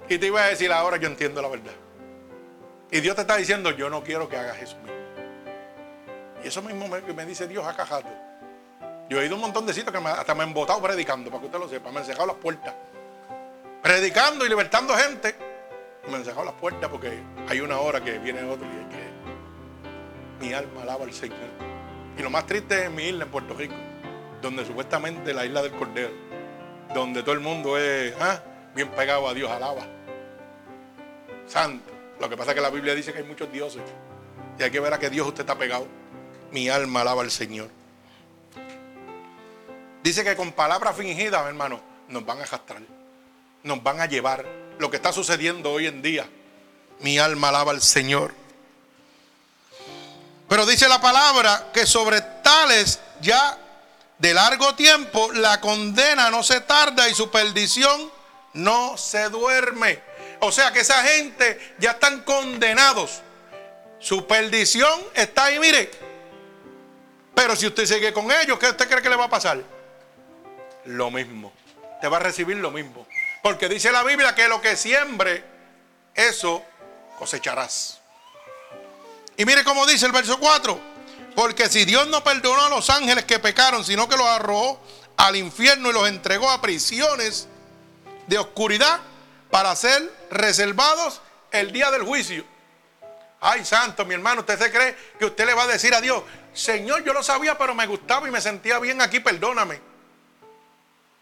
Y 0.10 0.18
te 0.18 0.26
iba 0.26 0.42
a 0.42 0.48
decir, 0.48 0.72
ahora 0.72 0.98
yo 0.98 1.08
entiendo 1.08 1.40
la 1.40 1.50
verdad. 1.50 1.74
Y 2.92 3.00
Dios 3.02 3.16
te 3.16 3.22
está 3.22 3.36
diciendo, 3.36 3.72
yo 3.72 3.90
no 3.90 4.04
quiero 4.04 4.30
que 4.30 4.38
hagas 4.38 4.62
eso 4.62 4.78
mismo. 4.78 4.98
Y 6.44 6.48
eso 6.48 6.62
mismo 6.62 6.88
me, 6.88 7.02
me 7.02 7.26
dice 7.26 7.48
Dios 7.48 7.66
acá 7.66 7.86
jato. 7.86 8.10
Yo 9.10 9.22
he 9.22 9.26
ido 9.26 9.36
un 9.36 9.42
montón 9.42 9.66
de 9.66 9.74
sitios 9.74 9.92
que 9.92 10.08
hasta 10.08 10.36
me 10.36 10.44
han 10.44 10.54
botado 10.54 10.82
predicando, 10.82 11.30
para 11.30 11.42
que 11.42 11.46
usted 11.48 11.60
lo 11.60 11.70
sepa. 11.70 11.92
Me 11.92 12.00
han 12.00 12.06
cerrado 12.06 12.28
las 12.28 12.36
puertas. 12.38 12.74
Predicando 13.82 14.46
y 14.46 14.50
libertando 14.50 14.94
gente. 14.96 15.36
me 16.10 16.16
han 16.16 16.26
cerrado 16.26 16.46
las 16.46 16.56
puertas 16.56 16.90
porque 16.90 17.20
hay 17.48 17.60
una 17.60 17.80
hora 17.80 18.04
que 18.04 18.18
viene 18.20 18.44
otro 18.44 18.66
y 18.66 18.70
hay 18.70 18.86
que 18.86 20.46
mi 20.46 20.54
alma 20.54 20.84
alaba 20.84 21.06
al 21.06 21.14
Señor. 21.14 21.38
Y 22.18 22.22
lo 22.22 22.30
más 22.30 22.46
triste 22.46 22.86
es 22.86 22.92
mi 22.92 23.04
isla 23.04 23.26
en 23.26 23.32
Puerto 23.32 23.54
Rico, 23.54 23.76
donde 24.42 24.66
supuestamente 24.66 25.34
la 25.34 25.46
isla 25.46 25.62
del 25.62 25.72
Cordero, 25.74 26.12
donde 26.94 27.22
todo 27.22 27.34
el 27.34 27.42
mundo 27.42 27.78
es 27.78 28.14
ah, 28.20 28.40
bien 28.76 28.90
pegado 28.90 29.28
a 29.28 29.34
Dios, 29.34 29.50
alaba. 29.52 29.84
Santo. 31.46 31.97
Lo 32.20 32.30
que 32.30 32.38
pasa 32.38 32.52
es 32.52 32.56
que 32.56 32.62
la 32.62 32.70
Biblia 32.70 32.96
dice 32.96 33.14
que 33.14 33.20
hay 33.20 33.26
muchos 33.26 33.52
dioses. 33.52 33.82
Y 34.60 34.64
hay 34.64 34.72
que 34.72 34.80
ver 34.80 34.94
a 34.94 35.00
qué 35.00 35.10
Dios 35.10 35.28
usted 35.28 35.42
está 35.42 35.58
pegado. 35.58 35.88
Mi 36.52 36.70
alma 36.70 37.02
alaba 37.02 37.22
al 37.22 37.32
Señor. 37.32 37.70
Dice 40.04 40.24
que 40.24 40.36
con 40.36 40.52
palabras 40.54 40.96
fingidas, 40.96 41.46
hermano, 41.46 41.82
nos 42.08 42.26
van 42.26 42.40
a 42.40 42.44
arrastrar. 42.44 42.82
Nos 43.64 43.84
van 43.84 44.00
a 44.02 44.06
llevar 44.06 44.46
lo 44.80 44.90
que 44.90 44.98
está 44.98 45.12
sucediendo 45.12 45.72
hoy 45.72 45.88
en 45.88 46.02
día. 46.02 46.28
Mi 47.00 47.20
alma 47.20 47.50
alaba 47.50 47.72
al 47.72 47.82
Señor. 47.82 48.34
Pero 50.48 50.66
dice 50.66 50.88
la 50.88 51.02
palabra 51.02 51.72
que 51.74 51.86
sobre 51.86 52.22
tales 52.22 53.00
ya 53.22 53.58
de 54.18 54.34
largo 54.34 54.76
tiempo 54.76 55.32
la 55.34 55.60
condena 55.60 56.30
no 56.30 56.42
se 56.42 56.62
tarda 56.62 57.10
y 57.10 57.14
su 57.14 57.30
perdición 57.30 58.10
no 58.54 58.98
se 58.98 59.30
duerme. 59.30 60.02
O 60.40 60.52
sea 60.52 60.72
que 60.72 60.82
esa 60.82 61.02
gente 61.04 61.76
ya 61.80 61.92
están 61.92 62.22
condenados. 62.22 63.22
Su 64.00 64.28
perdición 64.28 65.02
está 65.14 65.46
ahí, 65.46 65.60
mire. 65.60 65.90
Pero 67.34 67.56
si 67.56 67.68
usted 67.68 67.86
sigue 67.86 68.14
con 68.14 68.32
ellos, 68.32 68.58
¿qué 68.60 68.70
usted 68.70 68.88
cree 68.88 69.02
que 69.02 69.10
le 69.10 69.16
va 69.16 69.26
a 69.26 69.30
pasar? 69.30 69.62
Lo 70.86 71.12
mismo. 71.12 71.54
Te 72.02 72.08
va 72.08 72.18
a 72.18 72.20
recibir 72.20 72.58
lo 72.58 72.72
mismo. 72.72 73.08
Porque 73.42 73.70
dice 73.70 73.92
la 73.92 74.04
Biblia 74.04 74.36
que 74.36 74.48
lo 74.48 74.62
que 74.62 74.76
siembre, 74.76 75.44
eso 76.14 76.64
cosecharás. 77.18 78.00
Y 79.36 79.46
mire 79.46 79.64
cómo 79.64 79.86
dice 79.86 80.06
el 80.06 80.12
verso 80.12 80.40
4. 80.40 80.80
Porque 81.36 81.70
si 81.70 81.86
Dios 81.86 82.08
no 82.08 82.24
perdonó 82.24 82.64
a 82.64 82.70
los 82.70 82.90
ángeles 82.90 83.26
que 83.26 83.38
pecaron, 83.38 83.86
sino 83.86 84.10
que 84.10 84.18
los 84.18 84.26
arrojó 84.26 84.82
al 85.18 85.36
infierno 85.36 85.90
y 85.90 85.94
los 85.94 86.08
entregó 86.08 86.50
a 86.50 86.62
prisiones 86.62 87.48
de 88.28 88.40
oscuridad 88.40 89.00
para 89.50 89.76
ser 89.76 90.12
reservados 90.30 91.22
el 91.52 91.72
día 91.72 91.92
del 91.92 92.04
juicio. 92.04 92.44
Ay, 93.40 93.64
santo, 93.64 94.06
mi 94.06 94.14
hermano, 94.14 94.42
¿usted 94.42 94.58
se 94.58 94.72
cree 94.72 94.96
que 95.20 95.26
usted 95.26 95.46
le 95.46 95.54
va 95.54 95.64
a 95.64 95.68
decir 95.68 95.94
a 95.94 96.02
Dios, 96.02 96.24
Señor, 96.54 97.04
yo 97.04 97.14
lo 97.14 97.22
sabía, 97.22 97.58
pero 97.58 97.76
me 97.76 97.86
gustaba 97.86 98.28
y 98.28 98.32
me 98.32 98.42
sentía 98.42 98.80
bien 98.80 99.02
aquí, 99.02 99.20
perdóname? 99.20 99.80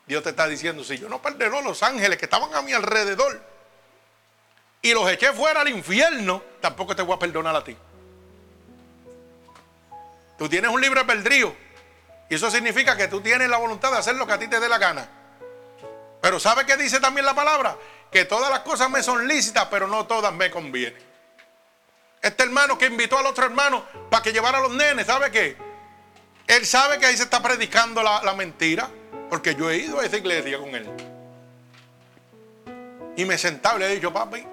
Dios 0.08 0.24
te 0.24 0.30
está 0.30 0.48
diciendo, 0.48 0.84
si 0.84 0.98
yo 0.98 1.10
no 1.10 1.22
perdono 1.22 1.58
a 1.58 1.62
los 1.62 1.84
ángeles 1.84 2.18
que 2.18 2.26
estaban 2.26 2.54
a 2.54 2.62
mi 2.62 2.74
alrededor 2.74 3.42
y 4.82 4.94
los 4.94 5.10
eché 5.10 5.34
fuera 5.34 5.62
al 5.62 5.70
infierno, 5.70 6.44
tampoco 6.62 6.96
te 6.96 7.02
voy 7.02 7.16
a 7.16 7.20
perdonar 7.20 7.56
a 7.56 7.64
ti. 7.64 7.76
Tú 10.38 10.48
tienes 10.48 10.70
un 10.70 10.80
libre 10.80 11.00
albedrío. 11.00 11.56
Y 12.30 12.36
eso 12.36 12.50
significa 12.52 12.96
que 12.96 13.08
tú 13.08 13.22
tienes 13.22 13.50
la 13.50 13.58
voluntad 13.58 13.92
de 13.92 13.98
hacer 13.98 14.16
lo 14.16 14.26
que 14.26 14.34
a 14.34 14.40
ti 14.40 14.48
te 14.48 14.60
dé 14.60 14.68
la 14.68 14.78
gana. 14.78 15.08
Pero 16.22 16.40
¿sabe 16.40 16.66
qué 16.66 16.76
dice 16.76 17.00
también 17.00 17.26
la 17.26 17.36
palabra? 17.36 17.78
Que 18.16 18.24
todas 18.24 18.50
las 18.50 18.60
cosas 18.60 18.90
me 18.90 19.04
son 19.04 19.28
lícitas, 19.28 19.68
pero 19.70 19.90
no 19.90 20.08
todas 20.08 20.34
me 20.34 20.50
convienen. 20.50 21.04
Este 22.22 22.44
hermano 22.44 22.78
que 22.78 22.86
invitó 22.86 23.18
al 23.18 23.26
otro 23.26 23.44
hermano 23.44 23.84
para 24.10 24.24
que 24.24 24.32
llevara 24.32 24.60
a 24.60 24.62
los 24.62 24.74
nenes, 24.74 25.06
¿sabe 25.06 25.30
qué? 25.32 25.58
Él 26.48 26.66
sabe 26.66 26.98
que 26.98 27.08
ahí 27.08 27.18
se 27.18 27.24
está 27.24 27.44
predicando 27.44 28.02
la, 28.02 28.24
la 28.24 28.34
mentira, 28.34 28.90
porque 29.30 29.54
yo 29.56 29.70
he 29.70 29.80
ido 29.80 30.00
a 30.00 30.06
esa 30.06 30.16
iglesia 30.16 30.58
con 30.58 30.74
él. 30.74 30.90
Y 33.18 33.26
me 33.26 33.38
sentaba 33.38 33.76
y 33.76 33.80
le 33.80 33.92
he 33.92 33.96
dicho, 33.96 34.14
papi, 34.14 34.48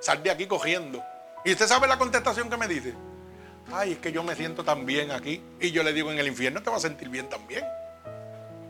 sal 0.00 0.22
de 0.22 0.30
aquí 0.30 0.46
cogiendo. 0.46 1.04
Y 1.44 1.52
usted 1.52 1.66
sabe 1.66 1.88
la 1.88 1.98
contestación 1.98 2.48
que 2.48 2.56
me 2.56 2.66
dice 2.66 2.94
ay, 3.74 3.92
es 3.92 3.98
que 3.98 4.10
yo 4.10 4.22
me 4.22 4.34
siento 4.34 4.64
tan 4.64 4.86
bien 4.86 5.10
aquí. 5.10 5.42
Y 5.60 5.70
yo 5.70 5.82
le 5.82 5.92
digo, 5.92 6.10
en 6.10 6.18
el 6.18 6.28
infierno 6.28 6.62
te 6.62 6.70
vas 6.70 6.82
a 6.82 6.88
sentir 6.88 7.10
bien 7.10 7.28
también. 7.28 7.62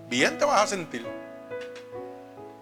Bien 0.09 0.37
te 0.37 0.45
vas 0.45 0.63
a 0.63 0.67
sentir. 0.67 1.07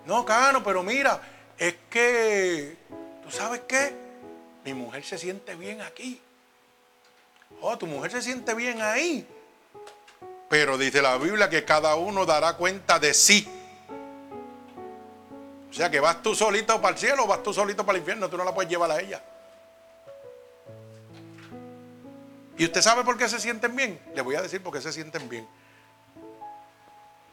No, 0.05 0.27
Cano, 0.27 0.63
pero 0.63 0.83
mira, 0.83 1.23
es 1.61 1.75
que, 1.91 2.75
¿tú 3.23 3.31
sabes 3.31 3.61
qué? 3.69 3.95
Mi 4.65 4.73
mujer 4.73 5.05
se 5.05 5.19
siente 5.19 5.55
bien 5.55 5.83
aquí. 5.83 6.19
Oh, 7.61 7.77
tu 7.77 7.87
mujer 7.87 8.11
se 8.11 8.23
siente 8.23 8.55
bien 8.55 8.81
ahí. 8.81 9.29
Pero 10.49 10.79
dice 10.79 11.03
la 11.03 11.19
Biblia 11.19 11.51
que 11.51 11.65
cada 11.67 11.97
uno 11.97 12.25
dará 12.25 12.57
cuenta 12.57 12.99
de 12.99 13.13
sí. 13.13 13.47
O 15.71 15.73
sea 15.73 15.91
que 15.91 16.01
vas 16.01 16.23
tú 16.23 16.35
solito 16.35 16.81
para 16.81 16.95
el 16.95 16.99
cielo 16.99 17.25
o 17.25 17.27
vas 17.27 17.43
tú 17.43 17.53
solito 17.53 17.85
para 17.85 17.97
el 17.97 18.01
infierno. 18.01 18.31
Tú 18.31 18.39
no 18.39 18.45
la 18.45 18.55
puedes 18.55 18.71
llevar 18.71 18.91
a 18.91 18.99
ella. 18.99 19.23
¿Y 22.57 22.65
usted 22.65 22.81
sabe 22.81 23.05
por 23.05 23.19
qué 23.19 23.29
se 23.29 23.39
sienten 23.39 23.77
bien? 23.77 24.01
Le 24.15 24.23
voy 24.23 24.35
a 24.35 24.43
decir 24.43 24.63
por 24.63 24.73
qué 24.73 24.81
se 24.81 24.93
sienten 24.93 25.29
bien. 25.29 25.47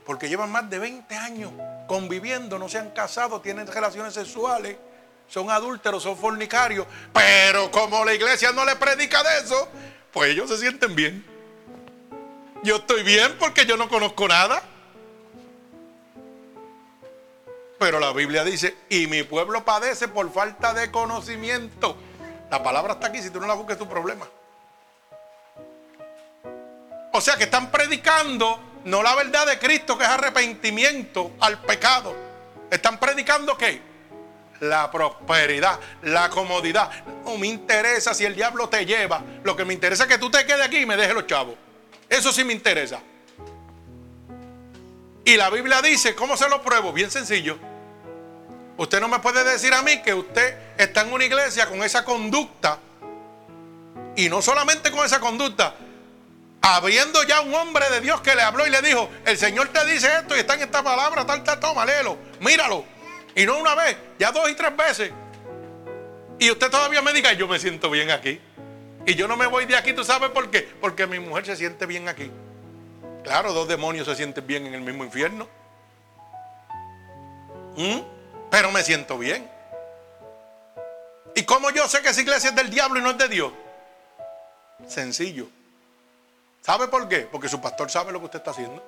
Porque 0.08 0.30
llevan 0.30 0.50
más 0.50 0.70
de 0.70 0.80
20 0.80 1.16
años 1.18 1.52
conviviendo, 1.86 2.58
no 2.58 2.70
se 2.70 2.78
han 2.78 2.92
casado, 2.92 3.42
tienen 3.42 3.68
relaciones 3.68 4.14
sexuales, 4.14 4.78
son 5.28 5.52
adúlteros, 5.52 6.02
son 6.02 6.18
fornicarios. 6.18 6.88
Pero 7.12 7.70
como 7.70 8.06
la 8.06 8.14
iglesia 8.14 8.54
no 8.54 8.64
le 8.64 8.78
predica 8.78 9.22
de 9.22 9.40
eso, 9.40 9.68
pues 10.14 10.32
ellos 10.32 10.50
se 10.50 10.60
sienten 10.60 10.96
bien. 10.96 11.26
Yo 12.64 12.78
estoy 12.78 13.04
bien 13.04 13.36
porque 13.38 13.66
yo 13.66 13.76
no 13.76 13.90
conozco 13.90 14.30
nada. 14.30 14.64
Pero 17.78 18.00
la 18.00 18.14
Biblia 18.14 18.46
dice, 18.46 18.78
y 18.88 19.08
mi 19.08 19.24
pueblo 19.24 19.66
padece 19.66 20.08
por 20.08 20.32
falta 20.32 20.74
de 20.74 20.90
conocimiento. 20.90 21.98
La 22.50 22.64
palabra 22.64 22.94
está 22.94 23.08
aquí, 23.08 23.22
si 23.22 23.30
tú 23.30 23.42
no 23.42 23.48
la 23.48 23.56
busques 23.56 23.78
tu 23.78 23.90
problema. 23.90 24.26
O 27.12 27.20
sea 27.20 27.36
que 27.36 27.44
están 27.44 27.70
predicando 27.72 28.67
no 28.88 29.04
la 29.04 29.16
verdad 29.16 29.46
de 29.46 29.60
Cristo, 29.60 29.98
que 29.98 30.06
es 30.06 30.10
arrepentimiento 30.10 31.34
al 31.42 31.62
pecado. 31.62 32.16
Están 32.72 32.98
predicando 32.98 33.58
qué? 33.58 33.82
La 34.62 34.90
prosperidad, 34.90 35.78
la 36.04 36.30
comodidad. 36.30 36.90
No 37.26 37.38
me 37.38 37.48
interesa 37.48 38.14
si 38.14 38.24
el 38.24 38.34
diablo 38.34 38.70
te 38.70 38.86
lleva. 38.86 39.22
Lo 39.44 39.58
que 39.58 39.66
me 39.66 39.74
interesa 39.74 40.04
es 40.04 40.10
que 40.10 40.18
tú 40.18 40.32
te 40.32 40.46
quedes 40.46 40.66
aquí 40.66 40.78
y 40.78 40.86
me 40.86 40.96
dejes 40.96 41.14
los 41.14 41.28
chavos. 41.28 41.56
Eso 42.08 42.32
sí 42.32 42.46
me 42.46 42.54
interesa. 42.54 43.02
Y 45.26 45.36
la 45.36 45.50
Biblia 45.50 45.82
dice, 45.82 46.16
¿cómo 46.16 46.38
se 46.38 46.48
lo 46.48 46.62
pruebo? 46.62 46.94
Bien 46.94 47.12
sencillo. 47.12 47.58
Usted 48.78 49.02
no 49.02 49.10
me 49.10 49.20
puede 49.20 49.44
decir 49.44 49.74
a 49.74 49.82
mí 49.82 50.02
que 50.02 50.14
usted 50.14 50.58
está 50.78 51.02
en 51.02 51.12
una 51.12 51.26
iglesia 51.26 51.68
con 51.68 51.84
esa 51.84 52.06
conducta. 52.06 52.80
Y 54.16 54.30
no 54.30 54.42
solamente 54.42 54.92
con 54.92 55.06
esa 55.06 55.20
conducta, 55.20 55.76
habiendo 56.76 57.24
ya 57.24 57.42
un 57.42 57.54
hombre 57.56 57.90
de 57.90 58.02
Dios 58.02 58.22
que 58.22 58.36
le 58.36 58.42
habló 58.42 58.68
y 58.68 58.70
le 58.70 58.82
dijo, 58.82 59.10
el 59.26 59.38
Señor 59.38 59.70
te 59.70 59.86
dice 59.86 60.08
esto 60.20 60.36
y 60.36 60.40
está 60.40 60.56
en 60.56 60.64
esta 60.64 60.84
palabra, 60.84 61.26
tal, 61.26 61.44
tal, 61.44 61.60
toma, 61.60 61.86
léelo, 61.86 62.18
míralo. 62.40 62.86
Y 63.36 63.46
no 63.46 63.58
una 63.58 63.76
vez, 63.76 63.96
ya 64.20 64.32
dos 64.32 64.50
y 64.50 64.56
tres 64.56 64.76
veces. 64.76 65.12
Y 66.40 66.52
usted 66.52 66.70
todavía 66.70 67.02
me 67.02 67.14
diga, 67.14 67.34
yo 67.34 67.48
me 67.48 67.60
siento 67.60 67.90
bien 67.90 68.12
aquí. 68.12 68.40
Y 69.06 69.16
yo 69.16 69.28
no 69.28 69.38
me 69.38 69.48
voy 69.48 69.66
de 69.66 69.76
aquí, 69.76 69.94
¿tú 69.94 70.04
sabes 70.04 70.30
por 70.32 70.52
qué? 70.52 70.68
Porque 70.82 71.08
mi 71.08 71.20
mujer 71.20 71.46
se 71.46 71.56
siente 71.56 71.86
bien 71.86 72.10
aquí. 72.10 72.30
Claro, 73.24 73.54
dos 73.54 73.68
demonios 73.68 74.08
se 74.08 74.16
sienten 74.16 74.46
bien 74.46 74.68
en 74.68 74.74
el 74.74 74.82
mismo 74.82 75.04
infierno. 75.04 75.48
¿Mm? 77.76 78.00
Pero 78.50 78.72
me 78.72 78.84
siento 78.84 79.18
bien. 79.18 79.50
¿Y 81.36 81.44
cómo 81.44 81.70
yo 81.70 81.88
sé 81.88 82.02
que 82.02 82.10
esa 82.10 82.22
iglesia 82.22 82.50
es 82.50 82.56
del 82.56 82.70
diablo 82.70 83.00
y 83.00 83.04
no 83.04 83.12
es 83.12 83.18
de 83.18 83.28
Dios? 83.28 83.54
Sencillo. 84.88 85.48
¿Sabe 86.68 86.90
por 86.90 87.08
qué? 87.08 87.20
Porque 87.20 87.48
su 87.48 87.62
pastor 87.62 87.90
sabe 87.90 88.12
lo 88.12 88.20
que 88.20 88.26
usted 88.26 88.40
está 88.40 88.52
haciendo. 88.52 88.84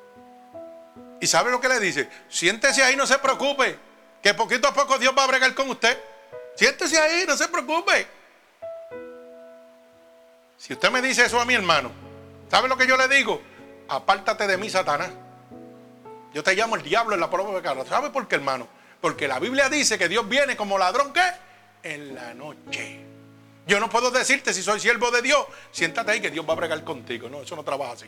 Y 1.21 1.27
sabe 1.27 1.49
lo 1.49 1.61
que 1.61 1.69
le 1.69 1.79
dice. 1.79 2.09
Siéntese 2.27 2.83
ahí, 2.83 2.97
no 2.97 3.07
se 3.07 3.17
preocupe. 3.19 3.79
Que 4.21 4.33
poquito 4.33 4.67
a 4.67 4.73
poco 4.73 4.99
Dios 4.99 5.13
va 5.17 5.23
a 5.23 5.27
bregar 5.27 5.53
con 5.53 5.69
usted. 5.69 5.97
Siéntese 6.55 6.99
ahí, 6.99 7.23
no 7.25 7.37
se 7.37 7.47
preocupe. 7.47 8.05
Si 10.57 10.73
usted 10.73 10.91
me 10.91 11.01
dice 11.01 11.23
eso 11.23 11.39
a 11.39 11.45
mi 11.45 11.53
hermano, 11.53 11.89
¿sabe 12.51 12.67
lo 12.67 12.75
que 12.75 12.85
yo 12.85 12.97
le 12.97 13.07
digo? 13.07 13.41
Apártate 13.87 14.45
de 14.45 14.57
mí, 14.57 14.69
Satanás. 14.69 15.11
Yo 16.33 16.43
te 16.43 16.55
llamo 16.55 16.75
el 16.75 16.83
diablo 16.83 17.15
en 17.15 17.21
la 17.21 17.29
prueba 17.29 17.53
de 17.53 17.61
cara. 17.61 17.85
¿Sabe 17.85 18.09
por 18.09 18.27
qué, 18.27 18.35
hermano? 18.35 18.67
Porque 18.99 19.25
la 19.25 19.39
Biblia 19.39 19.69
dice 19.69 19.97
que 19.97 20.09
Dios 20.09 20.27
viene 20.27 20.57
como 20.57 20.77
ladrón, 20.77 21.13
¿qué? 21.13 21.23
En 21.83 22.13
la 22.13 22.33
noche. 22.33 23.08
Yo 23.69 23.79
no 23.79 23.87
puedo 23.87 24.09
decirte 24.09 24.51
si 24.51 24.63
soy 24.63 24.79
siervo 24.79 25.11
de 25.11 25.21
Dios, 25.21 25.45
siéntate 25.71 26.11
ahí 26.11 26.19
que 26.19 26.31
Dios 26.31 26.43
va 26.43 26.53
a 26.53 26.55
bregar 26.55 26.83
contigo. 26.83 27.29
No, 27.29 27.43
eso 27.43 27.55
no 27.55 27.63
trabaja 27.63 27.91
así. 27.91 28.07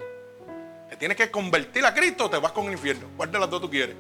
Te 0.89 0.97
tienes 0.97 1.15
que 1.15 1.30
convertir 1.30 1.86
a 1.86 1.93
Cristo 1.93 2.26
o 2.26 2.30
te 2.32 2.38
vas 2.38 2.52
con 2.52 2.65
el 2.65 2.71
infierno. 2.71 3.10
¿Cuál 3.15 3.32
de 3.32 3.38
las 3.38 3.47
dos 3.47 3.62
tú 3.62 3.69
quieres? 3.69 3.95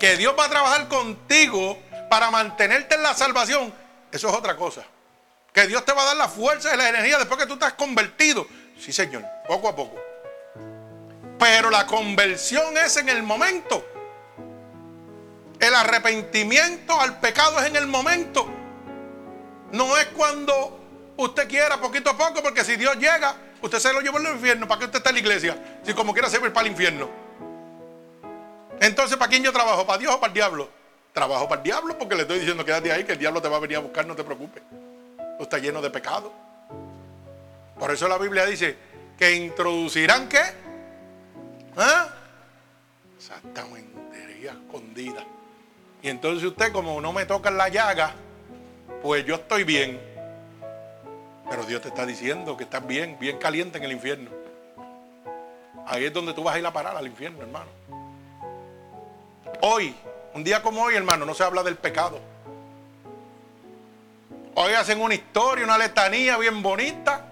Que 0.00 0.16
Dios 0.16 0.34
va 0.36 0.46
a 0.46 0.48
trabajar 0.48 0.88
contigo 0.88 1.78
para 2.10 2.28
mantenerte 2.28 2.96
en 2.96 3.04
la 3.04 3.14
salvación, 3.14 3.72
eso 4.10 4.28
es 4.28 4.34
otra 4.34 4.56
cosa. 4.56 4.84
Que 5.52 5.68
Dios 5.68 5.84
te 5.84 5.92
va 5.92 6.02
a 6.02 6.06
dar 6.06 6.16
la 6.16 6.28
fuerza 6.28 6.74
y 6.74 6.76
la 6.76 6.88
energía 6.88 7.16
después 7.16 7.38
que 7.38 7.46
tú 7.46 7.52
estás 7.52 7.74
convertido. 7.74 8.48
Sí, 8.80 8.92
Señor, 8.92 9.24
poco 9.46 9.68
a 9.68 9.76
poco. 9.76 9.96
Pero 11.38 11.70
la 11.70 11.86
conversión 11.86 12.76
es 12.78 12.96
en 12.96 13.10
el 13.10 13.22
momento. 13.22 13.86
El 15.60 15.72
arrepentimiento 15.72 17.00
al 17.00 17.20
pecado 17.20 17.60
es 17.60 17.66
en 17.66 17.76
el 17.76 17.86
momento. 17.86 18.56
No 19.72 19.96
es 19.96 20.06
cuando 20.06 20.78
usted 21.16 21.48
quiera, 21.48 21.80
poquito 21.80 22.10
a 22.10 22.16
poco, 22.16 22.42
porque 22.42 22.64
si 22.64 22.76
Dios 22.76 22.96
llega, 22.96 23.34
usted 23.62 23.78
se 23.78 23.92
lo 23.92 24.00
lleva 24.00 24.18
al 24.18 24.34
infierno. 24.34 24.66
¿Para 24.66 24.80
qué 24.80 24.84
usted 24.86 24.98
está 24.98 25.10
en 25.10 25.16
la 25.16 25.20
iglesia? 25.20 25.80
Si 25.84 25.94
como 25.94 26.12
quiera 26.12 26.28
servir 26.28 26.52
para 26.52 26.66
el 26.66 26.72
infierno. 26.72 27.08
Entonces, 28.80 29.16
¿para 29.16 29.28
quién 29.28 29.42
yo 29.42 29.52
trabajo? 29.52 29.86
¿Para 29.86 29.98
Dios 29.98 30.14
o 30.14 30.20
para 30.20 30.30
el 30.30 30.34
diablo? 30.34 30.68
Trabajo 31.12 31.48
para 31.48 31.60
el 31.60 31.64
diablo 31.64 31.98
porque 31.98 32.14
le 32.14 32.22
estoy 32.22 32.38
diciendo 32.38 32.64
quédate 32.64 32.92
ahí, 32.92 33.04
que 33.04 33.12
el 33.12 33.18
diablo 33.18 33.42
te 33.42 33.48
va 33.48 33.56
a 33.56 33.60
venir 33.60 33.76
a 33.76 33.80
buscar, 33.80 34.06
no 34.06 34.14
te 34.14 34.24
preocupes. 34.24 34.62
Usted 35.32 35.42
está 35.42 35.58
lleno 35.58 35.82
de 35.82 35.90
pecado. 35.90 36.32
Por 37.78 37.90
eso 37.90 38.08
la 38.08 38.18
Biblia 38.18 38.46
dice 38.46 38.76
que 39.18 39.32
introducirán 39.32 40.28
qué? 40.28 40.42
¿Ah? 41.76 42.08
Escondida. 44.44 45.24
Y 46.02 46.08
entonces 46.08 46.44
usted, 46.44 46.72
como 46.72 47.00
no 47.00 47.12
me 47.12 47.26
toca 47.26 47.50
la 47.50 47.68
llaga, 47.68 48.14
pues 49.02 49.24
yo 49.24 49.36
estoy 49.36 49.64
bien. 49.64 50.00
Pero 51.48 51.64
Dios 51.64 51.82
te 51.82 51.88
está 51.88 52.06
diciendo 52.06 52.56
que 52.56 52.64
estás 52.64 52.86
bien, 52.86 53.18
bien 53.18 53.38
caliente 53.38 53.78
en 53.78 53.84
el 53.84 53.92
infierno. 53.92 54.30
Ahí 55.86 56.04
es 56.04 56.12
donde 56.12 56.32
tú 56.32 56.44
vas 56.44 56.54
a 56.54 56.58
ir 56.58 56.66
a 56.66 56.72
parar 56.72 56.96
al 56.96 57.06
infierno, 57.06 57.42
hermano. 57.42 57.70
Hoy, 59.62 59.94
un 60.34 60.44
día 60.44 60.62
como 60.62 60.82
hoy, 60.82 60.94
hermano, 60.94 61.26
no 61.26 61.34
se 61.34 61.42
habla 61.42 61.62
del 61.62 61.76
pecado. 61.76 62.20
Hoy 64.54 64.72
hacen 64.74 65.00
una 65.00 65.14
historia, 65.14 65.64
una 65.64 65.78
letanía 65.78 66.36
bien 66.36 66.62
bonita. 66.62 67.26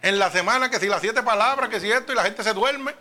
En 0.00 0.18
la 0.18 0.30
semana 0.30 0.70
que 0.70 0.80
si 0.80 0.86
las 0.86 1.00
siete 1.00 1.22
palabras, 1.22 1.68
que 1.68 1.80
si 1.80 1.90
esto, 1.90 2.12
y 2.12 2.14
la 2.14 2.24
gente 2.24 2.42
se 2.42 2.54
duerme. 2.54 2.94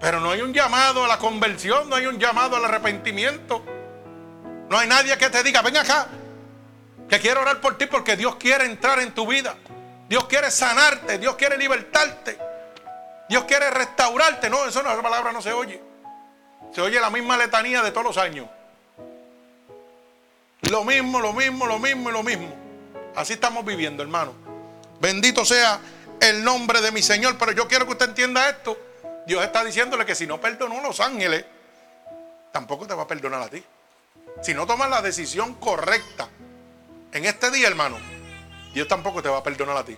Pero 0.00 0.20
no 0.20 0.30
hay 0.30 0.40
un 0.40 0.52
llamado 0.52 1.04
a 1.04 1.08
la 1.08 1.18
conversión, 1.18 1.88
no 1.88 1.96
hay 1.96 2.06
un 2.06 2.18
llamado 2.18 2.56
al 2.56 2.64
arrepentimiento. 2.64 3.62
No 4.68 4.78
hay 4.78 4.88
nadie 4.88 5.16
que 5.16 5.30
te 5.30 5.42
diga, 5.42 5.62
ven 5.62 5.76
acá, 5.76 6.08
que 7.08 7.20
quiero 7.20 7.42
orar 7.42 7.60
por 7.60 7.78
ti 7.78 7.86
porque 7.86 8.16
Dios 8.16 8.36
quiere 8.36 8.64
entrar 8.64 9.00
en 9.00 9.12
tu 9.14 9.26
vida. 9.26 9.54
Dios 10.08 10.26
quiere 10.26 10.50
sanarte, 10.50 11.18
Dios 11.18 11.36
quiere 11.36 11.56
libertarte. 11.56 12.38
Dios 13.28 13.44
quiere 13.44 13.70
restaurarte. 13.70 14.48
No, 14.50 14.64
eso 14.66 14.82
no, 14.82 14.92
esa 14.92 15.02
palabra 15.02 15.32
no 15.32 15.42
se 15.42 15.52
oye. 15.52 15.82
Se 16.72 16.80
oye 16.80 17.00
la 17.00 17.10
misma 17.10 17.36
letanía 17.36 17.82
de 17.82 17.90
todos 17.90 18.06
los 18.06 18.18
años. 18.18 18.48
Lo 20.70 20.84
mismo, 20.84 21.20
lo 21.20 21.32
mismo, 21.32 21.66
lo 21.66 21.78
mismo 21.78 22.10
y 22.10 22.12
lo 22.12 22.22
mismo. 22.22 22.54
Así 23.14 23.34
estamos 23.34 23.64
viviendo, 23.64 24.02
hermano. 24.02 24.34
Bendito 25.00 25.44
sea 25.44 25.80
el 26.20 26.42
nombre 26.42 26.80
de 26.80 26.92
mi 26.92 27.02
Señor. 27.02 27.36
Pero 27.38 27.52
yo 27.52 27.68
quiero 27.68 27.86
que 27.86 27.92
usted 27.92 28.08
entienda 28.08 28.48
esto. 28.48 28.78
Dios 29.26 29.44
está 29.44 29.64
diciéndole 29.64 30.06
que 30.06 30.14
si 30.14 30.26
no 30.26 30.40
perdonó 30.40 30.78
a 30.78 30.82
los 30.82 31.00
ángeles, 31.00 31.44
tampoco 32.52 32.86
te 32.86 32.94
va 32.94 33.04
a 33.04 33.06
perdonar 33.06 33.42
a 33.42 33.48
ti. 33.48 33.62
Si 34.42 34.54
no 34.54 34.66
tomas 34.66 34.90
la 34.90 35.02
decisión 35.02 35.54
correcta 35.54 36.28
en 37.12 37.24
este 37.24 37.50
día, 37.50 37.68
hermano, 37.68 37.98
Dios 38.74 38.86
tampoco 38.88 39.22
te 39.22 39.30
va 39.30 39.38
a 39.38 39.42
perdonar 39.42 39.76
a 39.76 39.84
ti. 39.84 39.96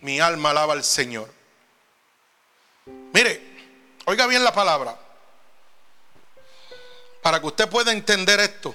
Mi 0.00 0.18
alma 0.18 0.50
alaba 0.50 0.72
al 0.72 0.82
Señor. 0.82 1.30
Mire, 3.12 3.42
oiga 4.06 4.26
bien 4.26 4.42
la 4.42 4.52
palabra. 4.52 4.96
Para 7.20 7.40
que 7.40 7.46
usted 7.46 7.68
pueda 7.68 7.92
entender 7.92 8.40
esto. 8.40 8.74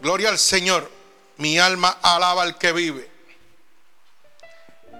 Gloria 0.00 0.30
al 0.30 0.38
Señor. 0.38 0.90
Mi 1.36 1.58
alma 1.60 1.98
alaba 2.02 2.42
al 2.42 2.58
que 2.58 2.72
vive. 2.72 3.08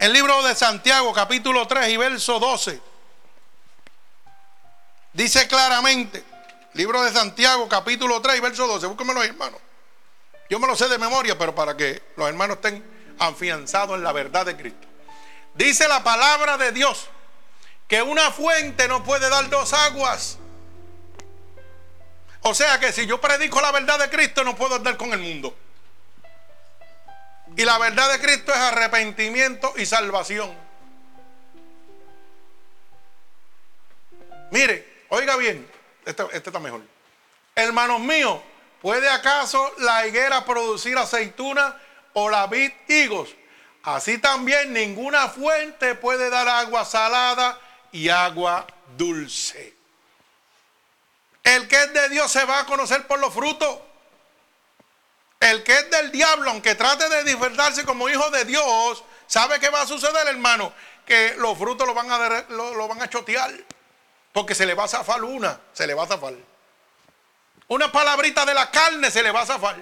El 0.00 0.12
libro 0.12 0.42
de 0.44 0.54
Santiago, 0.54 1.12
capítulo 1.12 1.66
3 1.66 1.88
y 1.88 1.96
verso 1.96 2.38
12. 2.38 2.80
Dice 5.12 5.48
claramente, 5.48 6.22
libro 6.74 7.02
de 7.02 7.12
Santiago, 7.12 7.68
capítulo 7.68 8.20
3 8.20 8.36
y 8.36 8.40
verso 8.40 8.66
12. 8.66 8.86
Búsquenmelo, 8.86 9.22
hermano. 9.22 9.58
Yo 10.48 10.58
me 10.58 10.66
lo 10.66 10.74
sé 10.76 10.88
de 10.88 10.98
memoria, 10.98 11.38
pero 11.38 11.54
para 11.54 11.76
que 11.76 12.02
los 12.16 12.28
hermanos 12.28 12.56
estén 12.56 12.84
afianzados 13.18 13.96
en 13.96 14.02
la 14.02 14.12
verdad 14.12 14.46
de 14.46 14.56
Cristo. 14.56 14.86
Dice 15.54 15.86
la 15.88 16.02
palabra 16.02 16.56
de 16.56 16.72
Dios 16.72 17.08
que 17.86 18.02
una 18.02 18.30
fuente 18.30 18.88
no 18.88 19.02
puede 19.04 19.28
dar 19.28 19.48
dos 19.50 19.72
aguas. 19.72 20.38
O 22.42 22.54
sea 22.54 22.80
que 22.80 22.92
si 22.92 23.06
yo 23.06 23.20
predico 23.20 23.60
la 23.60 23.72
verdad 23.72 23.98
de 23.98 24.08
Cristo 24.08 24.42
no 24.44 24.56
puedo 24.56 24.76
andar 24.76 24.96
con 24.96 25.12
el 25.12 25.18
mundo. 25.18 25.56
Y 27.56 27.64
la 27.64 27.78
verdad 27.78 28.10
de 28.12 28.20
Cristo 28.20 28.52
es 28.52 28.58
arrepentimiento 28.58 29.72
y 29.76 29.84
salvación. 29.86 30.56
Mire, 34.50 35.04
oiga 35.10 35.36
bien, 35.36 35.68
este, 36.10 36.24
este, 36.32 36.50
está 36.50 36.58
mejor. 36.58 36.82
Hermanos 37.54 38.00
míos, 38.00 38.40
¿puede 38.80 39.08
acaso 39.08 39.72
la 39.78 40.06
higuera 40.06 40.44
producir 40.44 40.96
aceituna 40.96 41.80
o 42.12 42.30
la 42.30 42.46
vid 42.46 42.70
higos? 42.88 43.30
Así 43.82 44.18
también 44.18 44.72
ninguna 44.72 45.28
fuente 45.28 45.94
puede 45.94 46.28
dar 46.28 46.48
agua 46.48 46.84
salada 46.84 47.58
y 47.92 48.08
agua 48.08 48.66
dulce. 48.96 49.74
El 51.42 51.66
que 51.66 51.76
es 51.76 51.92
de 51.92 52.08
Dios 52.10 52.30
se 52.30 52.44
va 52.44 52.60
a 52.60 52.66
conocer 52.66 53.06
por 53.06 53.18
los 53.18 53.32
frutos. 53.32 53.78
El 55.40 55.62
que 55.62 55.72
es 55.72 55.90
del 55.90 56.12
diablo, 56.12 56.50
aunque 56.50 56.74
trate 56.74 57.08
de 57.08 57.24
disfrutarse 57.24 57.84
como 57.84 58.10
hijo 58.10 58.28
de 58.30 58.44
Dios, 58.44 59.02
¿sabe 59.26 59.58
qué 59.58 59.70
va 59.70 59.82
a 59.82 59.86
suceder, 59.86 60.28
hermano? 60.28 60.72
Que 61.06 61.34
los 61.38 61.56
frutos 61.56 61.86
lo 61.86 61.94
lo, 61.94 62.88
van 62.88 63.02
a 63.02 63.08
chotear. 63.08 63.50
Porque 64.32 64.54
se 64.54 64.66
le 64.66 64.74
va 64.74 64.84
a 64.84 64.88
zafar 64.88 65.22
una, 65.24 65.60
se 65.72 65.86
le 65.86 65.94
va 65.94 66.04
a 66.04 66.06
zafar. 66.06 66.34
Una 67.68 67.90
palabrita 67.90 68.44
de 68.44 68.54
la 68.54 68.70
carne 68.70 69.10
se 69.10 69.22
le 69.22 69.30
va 69.30 69.42
a 69.42 69.46
zafar. 69.46 69.76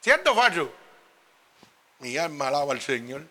¿Cierto, 0.00 0.34
Fallo? 0.34 0.72
Mi 1.98 2.16
alma 2.16 2.48
alaba 2.48 2.72
al 2.72 2.80
Señor. 2.80 3.22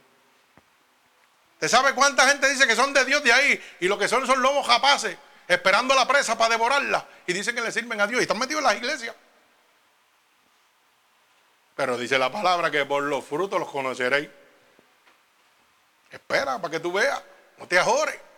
¿Usted 1.54 1.68
sabe 1.68 1.94
cuánta 1.94 2.28
gente 2.28 2.48
dice 2.50 2.68
que 2.68 2.76
son 2.76 2.94
de 2.94 3.04
Dios 3.04 3.24
de 3.24 3.34
ahí? 3.34 3.62
Y 3.80 3.88
lo 3.88 3.98
que 3.98 4.08
son 4.08 4.26
son 4.26 4.42
lobos 4.42 4.66
capaces, 4.68 5.18
esperando 5.48 5.94
la 5.96 6.08
presa 6.08 6.38
para 6.38 6.52
devorarla. 6.52 7.06
Y 7.28 7.34
dicen 7.34 7.56
que 7.56 7.62
le 7.62 7.72
sirven 7.72 8.00
a 8.00 8.08
Dios. 8.08 8.22
Y 8.22 8.24
están 8.24 8.40
metidos 8.40 8.62
en 8.62 8.68
las 8.68 8.76
iglesias. 8.76 9.16
Pero 11.76 11.98
dice 11.98 12.18
la 12.18 12.32
palabra 12.32 12.70
que 12.72 12.86
por 12.86 13.04
los 13.04 13.26
frutos 13.26 13.60
los 13.60 13.70
conoceréis. 13.70 14.30
Espera 16.12 16.60
para 16.60 16.72
que 16.72 16.80
tú 16.80 16.92
veas. 16.92 17.22
No 17.58 17.68
te 17.68 17.78
ajores. 17.78 18.29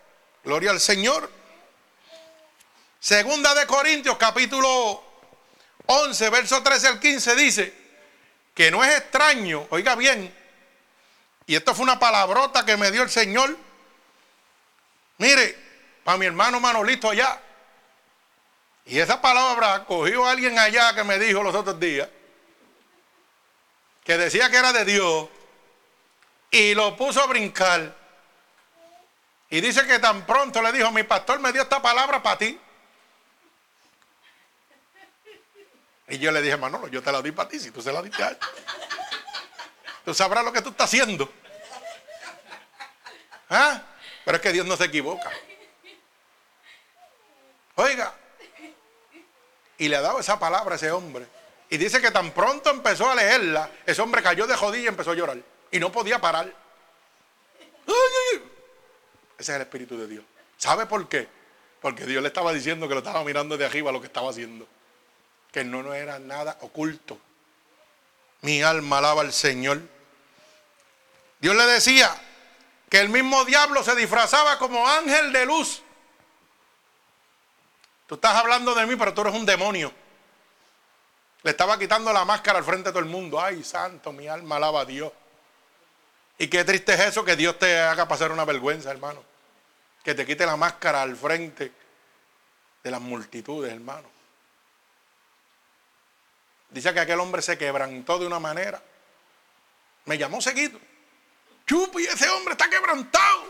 Gloria 0.44 0.72
al 0.72 0.80
Señor. 0.80 1.30
Segunda 2.98 3.54
de 3.54 3.66
Corintios 3.66 4.16
capítulo 4.16 5.02
11, 5.86 6.30
verso 6.30 6.62
13 6.62 6.88
al 6.88 7.00
15 7.00 7.36
dice 7.36 7.74
que 8.54 8.70
no 8.70 8.84
es 8.84 8.96
extraño, 8.98 9.66
oiga 9.70 9.94
bien, 9.94 10.32
y 11.46 11.54
esto 11.54 11.74
fue 11.74 11.84
una 11.84 11.98
palabrota 11.98 12.64
que 12.64 12.76
me 12.76 12.90
dio 12.90 13.02
el 13.02 13.10
Señor. 13.10 13.56
Mire, 15.18 15.56
para 16.04 16.18
mi 16.18 16.26
hermano 16.26 16.60
Manolito 16.60 17.10
allá. 17.10 17.40
Y 18.84 18.98
esa 18.98 19.20
palabra 19.20 19.84
cogió 19.84 20.26
a 20.26 20.32
alguien 20.32 20.58
allá 20.58 20.94
que 20.94 21.04
me 21.04 21.18
dijo 21.18 21.42
los 21.42 21.54
otros 21.54 21.78
días, 21.78 22.08
que 24.04 24.18
decía 24.18 24.50
que 24.50 24.56
era 24.56 24.72
de 24.72 24.84
Dios, 24.84 25.28
y 26.50 26.74
lo 26.74 26.96
puso 26.96 27.22
a 27.22 27.26
brincar. 27.26 28.01
Y 29.52 29.60
dice 29.60 29.86
que 29.86 29.98
tan 29.98 30.24
pronto 30.24 30.62
le 30.62 30.72
dijo, 30.72 30.90
mi 30.92 31.02
pastor 31.02 31.38
me 31.38 31.52
dio 31.52 31.60
esta 31.60 31.82
palabra 31.82 32.22
para 32.22 32.38
ti. 32.38 32.58
Y 36.08 36.18
yo 36.18 36.32
le 36.32 36.40
dije, 36.40 36.56
Manolo, 36.56 36.88
yo 36.88 37.02
te 37.02 37.12
la 37.12 37.20
di 37.20 37.32
para 37.32 37.50
ti, 37.50 37.60
si 37.60 37.70
tú 37.70 37.82
se 37.82 37.92
la 37.92 38.00
diste 38.00 38.22
a 38.22 38.28
él. 38.30 38.38
Tú 40.06 40.14
sabrás 40.14 40.42
lo 40.42 40.54
que 40.54 40.62
tú 40.62 40.70
estás 40.70 40.88
haciendo. 40.88 41.30
¿Ah? 43.50 43.82
Pero 44.24 44.36
es 44.38 44.42
que 44.42 44.52
Dios 44.52 44.64
no 44.64 44.74
se 44.74 44.84
equivoca. 44.84 45.30
Oiga. 47.74 48.14
Y 49.76 49.86
le 49.86 49.96
ha 49.96 50.00
dado 50.00 50.20
esa 50.20 50.38
palabra 50.38 50.72
a 50.72 50.76
ese 50.76 50.90
hombre. 50.90 51.26
Y 51.68 51.76
dice 51.76 52.00
que 52.00 52.10
tan 52.10 52.30
pronto 52.30 52.70
empezó 52.70 53.10
a 53.10 53.14
leerla, 53.14 53.70
ese 53.84 54.00
hombre 54.00 54.22
cayó 54.22 54.46
de 54.46 54.56
jodilla 54.56 54.84
y 54.84 54.88
empezó 54.88 55.10
a 55.10 55.14
llorar. 55.14 55.36
Y 55.70 55.78
no 55.78 55.92
podía 55.92 56.18
parar. 56.22 56.50
Ese 59.42 59.50
es 59.50 59.56
el 59.56 59.62
Espíritu 59.62 59.98
de 59.98 60.06
Dios. 60.06 60.24
¿Sabe 60.56 60.86
por 60.86 61.08
qué? 61.08 61.26
Porque 61.80 62.06
Dios 62.06 62.22
le 62.22 62.28
estaba 62.28 62.52
diciendo 62.52 62.86
que 62.86 62.94
lo 62.94 63.00
estaba 63.00 63.24
mirando 63.24 63.58
de 63.58 63.64
arriba 63.64 63.90
lo 63.90 64.00
que 64.00 64.06
estaba 64.06 64.30
haciendo. 64.30 64.68
Que 65.50 65.64
no, 65.64 65.82
no 65.82 65.94
era 65.94 66.20
nada 66.20 66.58
oculto. 66.60 67.18
Mi 68.42 68.62
alma 68.62 68.98
alaba 68.98 69.22
al 69.22 69.32
Señor. 69.32 69.80
Dios 71.40 71.56
le 71.56 71.66
decía 71.66 72.14
que 72.88 73.00
el 73.00 73.08
mismo 73.08 73.44
diablo 73.44 73.82
se 73.82 73.96
disfrazaba 73.96 74.58
como 74.58 74.88
ángel 74.88 75.32
de 75.32 75.44
luz. 75.44 75.82
Tú 78.06 78.14
estás 78.14 78.36
hablando 78.36 78.76
de 78.76 78.86
mí, 78.86 78.94
pero 78.94 79.12
tú 79.12 79.22
eres 79.22 79.34
un 79.34 79.44
demonio. 79.44 79.92
Le 81.42 81.50
estaba 81.50 81.76
quitando 81.80 82.12
la 82.12 82.24
máscara 82.24 82.60
al 82.60 82.64
frente 82.64 82.90
de 82.90 82.92
todo 82.92 83.02
el 83.02 83.10
mundo. 83.10 83.40
Ay, 83.40 83.64
santo, 83.64 84.12
mi 84.12 84.28
alma 84.28 84.54
alaba 84.54 84.82
a 84.82 84.84
Dios. 84.84 85.10
Y 86.38 86.46
qué 86.46 86.64
triste 86.64 86.94
es 86.94 87.00
eso 87.00 87.24
que 87.24 87.34
Dios 87.34 87.58
te 87.58 87.80
haga 87.80 88.06
pasar 88.06 88.30
una 88.30 88.44
vergüenza, 88.44 88.92
hermano. 88.92 89.31
Que 90.02 90.14
te 90.14 90.26
quite 90.26 90.44
la 90.44 90.56
máscara 90.56 91.02
al 91.02 91.16
frente 91.16 91.72
de 92.82 92.90
las 92.90 93.00
multitudes, 93.00 93.72
hermano. 93.72 94.08
Dice 96.70 96.92
que 96.92 97.00
aquel 97.00 97.20
hombre 97.20 97.42
se 97.42 97.56
quebrantó 97.58 98.18
de 98.18 98.26
una 98.26 98.38
manera. 98.38 98.82
Me 100.06 100.18
llamó 100.18 100.40
seguido. 100.40 100.80
Chupi, 101.66 102.04
ese 102.04 102.28
hombre 102.30 102.52
está 102.52 102.68
quebrantado. 102.68 103.44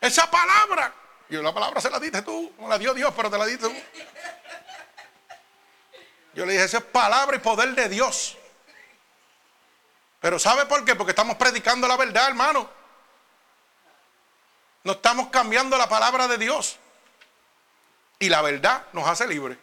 Esa 0.00 0.30
palabra. 0.30 0.94
Yo 1.28 1.42
la 1.42 1.52
palabra 1.52 1.80
se 1.80 1.90
la 1.90 2.00
diste 2.00 2.22
tú. 2.22 2.54
No 2.58 2.68
la 2.68 2.78
dio 2.78 2.94
Dios, 2.94 3.12
pero 3.14 3.30
te 3.30 3.36
la 3.36 3.46
diste 3.46 3.68
tú. 3.68 3.76
Yo 6.34 6.46
le 6.46 6.52
dije, 6.52 6.64
esa 6.64 6.78
es 6.78 6.84
palabra 6.84 7.36
y 7.36 7.40
poder 7.40 7.74
de 7.74 7.88
Dios. 7.88 8.38
Pero 10.20 10.38
¿sabe 10.38 10.66
por 10.66 10.84
qué? 10.84 10.94
Porque 10.94 11.10
estamos 11.10 11.36
predicando 11.36 11.88
la 11.88 11.96
verdad, 11.96 12.28
hermano. 12.28 12.77
No 14.88 14.94
estamos 14.94 15.28
cambiando 15.28 15.76
la 15.76 15.86
palabra 15.86 16.26
de 16.28 16.38
Dios. 16.38 16.78
Y 18.18 18.30
la 18.30 18.40
verdad 18.40 18.86
nos 18.94 19.06
hace 19.06 19.26
libres. 19.26 19.58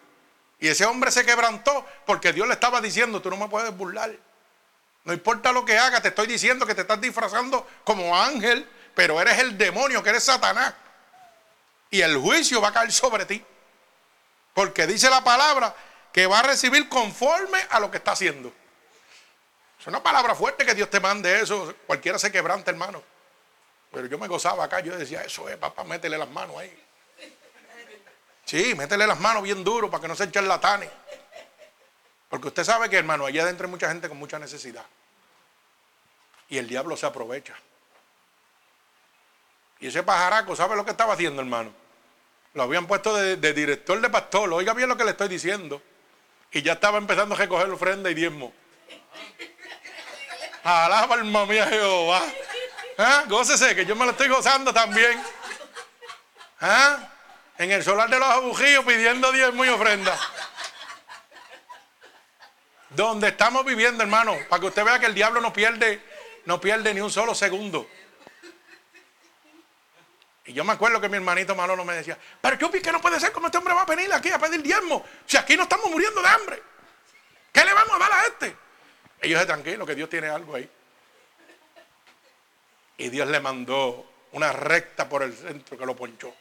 Y 0.60 0.68
ese 0.68 0.86
hombre 0.86 1.10
se 1.10 1.26
quebrantó 1.26 1.84
porque 2.06 2.32
Dios 2.32 2.46
le 2.46 2.54
estaba 2.54 2.80
diciendo, 2.80 3.20
tú 3.20 3.28
no 3.28 3.36
me 3.36 3.48
puedes 3.48 3.76
burlar. 3.76 4.16
No 5.02 5.12
importa 5.12 5.50
lo 5.50 5.64
que 5.64 5.76
hagas, 5.76 6.00
te 6.00 6.08
estoy 6.10 6.28
diciendo 6.28 6.64
que 6.64 6.76
te 6.76 6.82
estás 6.82 7.00
disfrazando 7.00 7.66
como 7.82 8.16
ángel, 8.16 8.70
pero 8.94 9.20
eres 9.20 9.40
el 9.40 9.58
demonio, 9.58 10.00
que 10.00 10.10
eres 10.10 10.22
Satanás. 10.22 10.74
Y 11.90 12.02
el 12.02 12.16
juicio 12.18 12.60
va 12.60 12.68
a 12.68 12.72
caer 12.72 12.92
sobre 12.92 13.26
ti. 13.26 13.44
Porque 14.54 14.86
dice 14.86 15.10
la 15.10 15.24
palabra 15.24 15.74
que 16.12 16.28
va 16.28 16.38
a 16.38 16.42
recibir 16.44 16.88
conforme 16.88 17.58
a 17.70 17.80
lo 17.80 17.90
que 17.90 17.96
está 17.96 18.12
haciendo. 18.12 18.52
Es 19.80 19.88
una 19.88 20.00
palabra 20.04 20.36
fuerte 20.36 20.64
que 20.64 20.76
Dios 20.76 20.88
te 20.88 21.00
mande 21.00 21.40
eso. 21.40 21.74
Cualquiera 21.84 22.16
se 22.16 22.30
quebranta, 22.30 22.70
hermano. 22.70 23.15
Pero 23.96 24.08
yo 24.08 24.18
me 24.18 24.28
gozaba 24.28 24.64
acá, 24.64 24.80
yo 24.80 24.94
decía, 24.94 25.22
eso 25.22 25.48
es, 25.48 25.56
papá, 25.56 25.82
métele 25.82 26.18
las 26.18 26.28
manos 26.28 26.54
ahí. 26.58 26.84
Sí, 28.44 28.74
métele 28.74 29.06
las 29.06 29.18
manos 29.18 29.42
bien 29.42 29.64
duro 29.64 29.90
para 29.90 30.02
que 30.02 30.08
no 30.08 30.14
se 30.14 30.24
echen 30.24 30.46
latanes. 30.46 30.90
Porque 32.28 32.48
usted 32.48 32.62
sabe 32.62 32.90
que, 32.90 32.98
hermano, 32.98 33.24
allá 33.24 33.42
adentro 33.42 33.64
hay 33.64 33.70
mucha 33.70 33.88
gente 33.88 34.06
con 34.06 34.18
mucha 34.18 34.38
necesidad. 34.38 34.84
Y 36.50 36.58
el 36.58 36.68
diablo 36.68 36.94
se 36.94 37.06
aprovecha. 37.06 37.54
Y 39.80 39.86
ese 39.86 40.02
pajaraco, 40.02 40.54
¿sabe 40.54 40.76
lo 40.76 40.84
que 40.84 40.90
estaba 40.90 41.14
haciendo, 41.14 41.40
hermano? 41.40 41.72
Lo 42.52 42.64
habían 42.64 42.86
puesto 42.86 43.16
de, 43.16 43.54
director 43.54 43.98
de 43.98 44.10
pastor. 44.10 44.52
Oiga 44.52 44.74
bien 44.74 44.90
lo 44.90 44.98
que 44.98 45.04
le 45.04 45.12
estoy 45.12 45.28
diciendo. 45.28 45.80
Y 46.52 46.60
ya 46.60 46.74
estaba 46.74 46.98
empezando 46.98 47.34
a 47.34 47.38
recoger 47.38 47.70
ofrenda 47.70 48.10
y 48.10 48.14
diezmo. 48.14 48.52
Alaba 50.64 51.14
alma 51.14 51.46
mía 51.46 51.66
Jehová. 51.66 52.20
¿Ah? 52.98 53.24
Gócese, 53.28 53.74
que 53.74 53.84
yo 53.84 53.94
me 53.94 54.04
lo 54.04 54.12
estoy 54.12 54.28
gozando 54.28 54.72
también. 54.72 55.22
¿Ah? 56.60 57.08
En 57.58 57.70
el 57.70 57.82
solar 57.82 58.08
de 58.08 58.18
los 58.18 58.28
abujíos 58.28 58.84
pidiendo 58.84 59.32
diezmo 59.32 59.64
y 59.64 59.68
ofrenda. 59.68 60.18
Donde 62.90 63.28
estamos 63.28 63.64
viviendo, 63.64 64.02
hermano, 64.02 64.36
para 64.48 64.60
que 64.60 64.66
usted 64.66 64.84
vea 64.84 64.98
que 64.98 65.06
el 65.06 65.14
diablo 65.14 65.40
no 65.40 65.52
pierde, 65.52 66.02
no 66.46 66.60
pierde 66.60 66.94
ni 66.94 67.00
un 67.00 67.10
solo 67.10 67.34
segundo. 67.34 67.86
Y 70.46 70.52
yo 70.52 70.64
me 70.64 70.72
acuerdo 70.72 71.00
que 71.00 71.08
mi 71.08 71.16
hermanito 71.16 71.54
Manolo 71.54 71.84
me 71.84 71.94
decía, 71.94 72.16
pero 72.40 72.68
vi 72.70 72.80
que 72.80 72.92
no 72.92 73.00
puede 73.00 73.18
ser 73.18 73.32
como 73.32 73.46
este 73.46 73.58
hombre 73.58 73.74
va 73.74 73.82
a 73.82 73.86
venir 73.86 74.12
aquí 74.12 74.30
a 74.30 74.38
pedir 74.38 74.62
diezmo. 74.62 75.04
Si 75.26 75.36
aquí 75.36 75.56
no 75.56 75.64
estamos 75.64 75.90
muriendo 75.90 76.22
de 76.22 76.28
hambre. 76.28 76.62
¿Qué 77.52 77.64
le 77.64 77.74
vamos 77.74 77.96
a 77.96 77.98
dar 77.98 78.12
a 78.12 78.26
este? 78.26 78.56
Y 79.22 79.30
yo 79.30 79.44
tranquilo, 79.46 79.84
que 79.84 79.94
Dios 79.94 80.08
tiene 80.08 80.28
algo 80.28 80.54
ahí. 80.54 80.70
Y 82.98 83.08
Dios 83.10 83.28
le 83.28 83.40
mandó 83.40 84.06
una 84.32 84.52
recta 84.52 85.08
por 85.08 85.22
el 85.22 85.34
centro 85.34 85.76
que 85.76 85.86
lo 85.86 85.94
ponchó. 85.96 86.34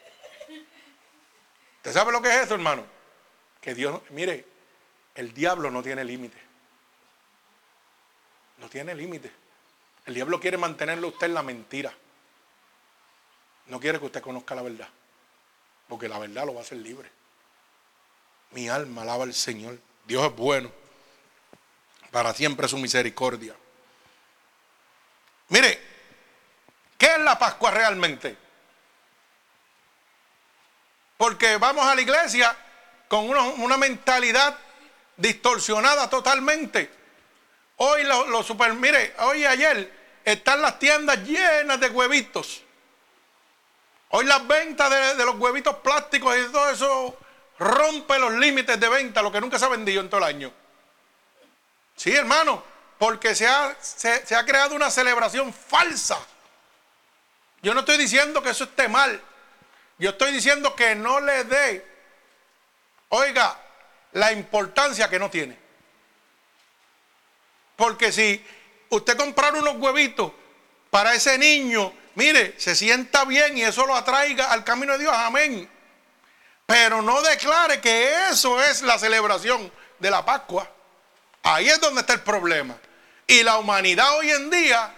¿Usted 1.78 1.93
sabe 1.93 2.12
lo 2.12 2.22
que 2.22 2.30
es 2.30 2.45
eso, 2.45 2.56
hermano? 2.56 2.86
Que 3.62 3.76
Dios, 3.76 4.01
mire, 4.10 4.45
el 5.16 5.34
diablo 5.34 5.70
no 5.70 5.84
tiene 5.84 6.03
límite. 6.03 6.38
No 8.58 8.70
tiene 8.70 8.95
límite. 8.95 9.32
El 10.06 10.14
diablo 10.14 10.39
quiere 10.39 10.58
mantenerlo 10.58 11.10
usted 11.10 11.28
en 11.28 11.34
la 11.34 11.43
mentira. 11.43 11.93
No 13.68 13.80
quiere 13.80 13.99
que 13.99 14.06
usted 14.06 14.22
conozca 14.22 14.56
la 14.56 14.62
verdad. 14.62 14.89
Porque 15.88 16.08
la 16.08 16.20
verdad 16.20 16.45
lo 16.45 16.53
va 16.53 16.62
a 16.62 16.64
hacer 16.64 16.78
libre. 16.78 17.10
Mi 18.51 18.70
alma 18.70 19.01
alaba 19.01 19.24
al 19.24 19.34
Señor. 19.34 19.78
Dios 20.06 20.26
es 20.26 20.36
bueno. 20.36 20.72
Para 22.12 22.34
siempre 22.34 22.68
su 22.68 22.78
misericordia. 22.78 23.56
Mire, 25.49 25.94
¿qué 26.97 27.07
es 27.07 27.19
la 27.19 27.37
Pascua 27.37 27.71
realmente? 27.71 28.37
Porque 31.17 31.57
vamos 31.57 31.85
a 31.85 31.95
la 31.95 32.01
iglesia 32.01 32.55
con 33.07 33.29
una, 33.29 33.77
mentalidad 33.77 34.57
distorsionada 35.15 36.09
totalmente. 36.09 36.91
Hoy 37.77 38.03
los 38.03 38.49
lo 38.49 38.75
mire, 38.75 39.13
hoy 39.19 39.41
y 39.41 39.45
ayer 39.45 40.19
están 40.23 40.61
las 40.61 40.79
tiendas 40.79 41.19
llenas 41.19 41.79
de 41.79 41.89
huevitos. 41.89 42.61
Hoy 44.09 44.25
las 44.25 44.45
ventas 44.47 44.89
de, 45.17 45.25
los 45.25 45.35
huevitos 45.35 45.77
plásticos 45.77 46.35
y 46.37 46.51
todo 46.51 46.69
eso 46.69 47.17
rompe 47.59 48.19
los 48.19 48.33
límites 48.33 48.79
de 48.79 48.89
venta, 48.89 49.21
lo 49.21 49.31
que 49.31 49.41
nunca 49.41 49.57
se 49.57 49.65
ha 49.65 49.69
vendido 49.69 50.01
en 50.01 50.09
todo 50.09 50.19
el 50.19 50.35
año. 50.35 50.53
Sí, 51.95 52.13
hermano, 52.13 52.63
porque 52.97 53.35
se 53.35 53.47
ha 53.47 54.45
creado 54.45 54.75
una 54.75 54.89
celebración 54.89 55.53
falsa. 55.53 56.17
Yo 57.66 57.74
no 57.74 57.80
estoy 57.80 57.97
diciendo 57.97 58.43
que 58.43 58.51
eso 58.51 58.66
esté 58.66 58.88
mal. 58.88 59.20
Yo 59.97 60.11
estoy 60.11 60.32
diciendo 60.32 60.76
que 60.76 60.93
no 60.93 61.20
le 61.20 61.45
dé, 61.45 61.88
oiga, 63.09 63.59
la 64.11 64.32
importancia 64.32 65.09
que 65.09 65.18
no 65.18 65.32
tiene. 65.32 65.57
Porque 67.76 68.11
si 68.11 68.45
usted 68.89 69.18
comprar 69.18 69.55
unos 69.55 69.78
huevitos 69.78 70.32
para 70.91 71.16
ese 71.16 71.39
niño 71.39 71.91
mire, 72.13 72.53
se 72.59 72.76
sienta 72.76 73.26
bien 73.26 73.57
y 73.57 73.63
eso 73.63 73.88
lo 73.88 73.95
atraiga 73.95 74.51
al 74.51 74.63
camino 74.63 74.93
de 74.93 74.99
Dios, 74.99 75.13
amén. 75.16 75.68
Pero 76.68 77.01
no 77.01 77.20
declare 77.24 77.82
que 77.82 78.30
eso 78.30 78.61
es 78.61 78.84
la 78.84 78.99
celebración 78.99 79.72
de 79.97 80.11
la 80.11 80.24
Pascua. 80.24 80.70
Ahí 81.41 81.68
es 81.68 81.82
donde 81.82 82.01
está 82.01 82.13
el 82.13 82.22
problema. 82.22 82.76
Y 83.26 83.41
la 83.41 83.57
humanidad 83.57 84.18
hoy 84.18 84.30
en 84.30 84.51
día, 84.51 84.93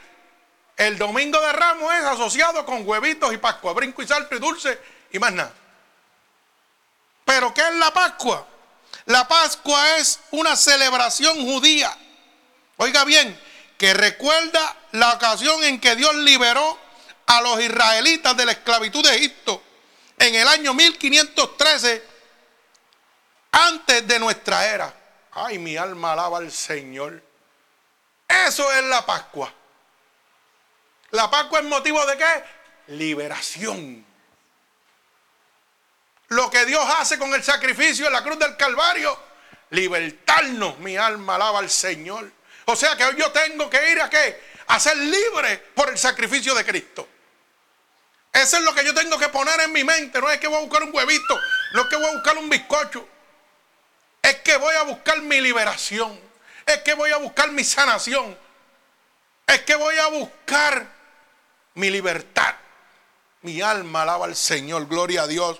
el 0.78 0.98
domingo 0.98 1.42
de 1.42 1.52
Ramos 1.52 1.92
es 1.96 2.04
asociado 2.04 2.64
con 2.66 2.88
huevitos 2.88 3.34
y 3.34 3.38
Pascua, 3.38 3.74
brinco 3.74 4.04
y 4.04 4.08
salto 4.08 4.36
y 4.36 4.40
dulce 4.40 4.80
y 5.12 5.18
más 5.18 5.34
nada. 5.34 5.54
Pero 7.26 7.54
¿qué 7.54 7.62
es 7.62 7.76
la 7.76 7.92
Pascua? 7.92 8.48
La 9.06 9.28
Pascua 9.28 9.98
es 9.98 10.20
una 10.32 10.56
celebración 10.56 11.44
judía. 11.44 11.96
Oiga 12.78 13.04
bien, 13.06 13.38
que 13.78 13.94
recuerda 13.96 14.78
la 14.92 15.14
ocasión 15.14 15.64
en 15.64 15.80
que 15.80 15.96
Dios 15.96 16.16
liberó 16.16 16.78
a 17.26 17.42
los 17.42 17.60
israelitas 17.60 18.38
de 18.38 18.46
la 18.46 18.52
esclavitud 18.52 19.04
de 19.04 19.16
Egipto 19.16 19.62
en 20.20 20.36
el 20.36 20.48
año 20.48 20.74
1513 20.76 22.04
antes 23.52 24.08
de 24.08 24.20
nuestra 24.20 24.68
era. 24.68 24.94
Ay, 25.32 25.58
mi 25.58 25.76
alma 25.76 26.14
alaba 26.14 26.38
al 26.38 26.52
Señor. 26.52 27.24
Eso 28.28 28.72
es 28.72 28.84
la 28.86 29.06
Pascua. 29.06 29.54
La 31.12 31.30
Pascua 31.30 31.60
es 31.60 31.66
motivo 31.66 32.06
de 32.06 32.18
qué? 32.18 32.44
Liberación. 32.88 34.06
Lo 36.30 36.50
que 36.50 36.66
Dios 36.66 36.86
hace 36.98 37.18
con 37.18 37.34
el 37.34 37.44
sacrificio 37.44 38.08
en 38.08 38.14
la 38.14 38.24
cruz 38.24 38.38
del 38.38 38.58
Calvario, 38.58 39.18
libertarnos. 39.70 40.78
Mi 40.80 40.98
alma 40.98 41.36
alaba 41.36 41.60
al 41.60 41.70
Señor. 41.70 42.30
O 42.66 42.76
sea 42.76 42.98
que 42.98 43.06
hoy 43.06 43.16
yo 43.18 43.32
tengo 43.32 43.70
que 43.70 43.92
ir 43.92 44.02
a 44.02 44.10
qué? 44.10 44.42
A 44.68 44.80
ser 44.80 44.98
libre 44.98 45.58
por 45.74 45.90
el 45.90 45.98
sacrificio 45.98 46.54
de 46.54 46.66
Cristo. 46.66 47.08
Eso 48.34 48.58
es 48.58 48.64
lo 48.64 48.76
que 48.76 48.84
yo 48.84 48.94
tengo 48.94 49.18
que 49.18 49.30
poner 49.30 49.62
en 49.62 49.72
mi 49.72 49.86
mente. 49.86 50.20
No 50.20 50.30
es 50.30 50.40
que 50.40 50.48
voy 50.48 50.58
a 50.58 50.62
buscar 50.62 50.84
un 50.84 50.94
huevito, 50.94 51.40
no 51.74 51.82
es 51.84 51.88
que 51.88 51.96
voy 51.96 52.08
a 52.08 52.14
buscar 52.14 52.38
un 52.38 52.50
bizcocho. 52.50 53.08
Es 54.22 54.36
que 54.42 54.58
voy 54.58 54.76
a 54.76 54.84
buscar 54.84 55.22
mi 55.22 55.40
liberación. 55.40 56.20
Es 56.66 56.80
que 56.80 56.94
voy 56.94 57.12
a 57.12 57.18
buscar 57.18 57.50
mi 57.52 57.64
sanación. 57.64 58.38
Es 59.48 59.62
que 59.62 59.76
voy 59.76 59.98
a 59.98 60.08
buscar 60.08 60.97
mi 61.78 61.90
libertad. 61.90 62.56
Mi 63.42 63.62
alma 63.62 64.02
alaba 64.02 64.26
al 64.26 64.36
Señor, 64.36 64.88
gloria 64.88 65.24
a 65.24 65.28
Dios. 65.28 65.60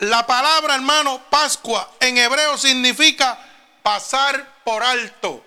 La 0.00 0.26
palabra, 0.26 0.74
hermano, 0.74 1.22
Pascua 1.30 1.92
en 2.00 2.18
hebreo 2.18 2.58
significa 2.58 3.38
pasar 3.82 4.62
por 4.64 4.82
alto. 4.82 5.44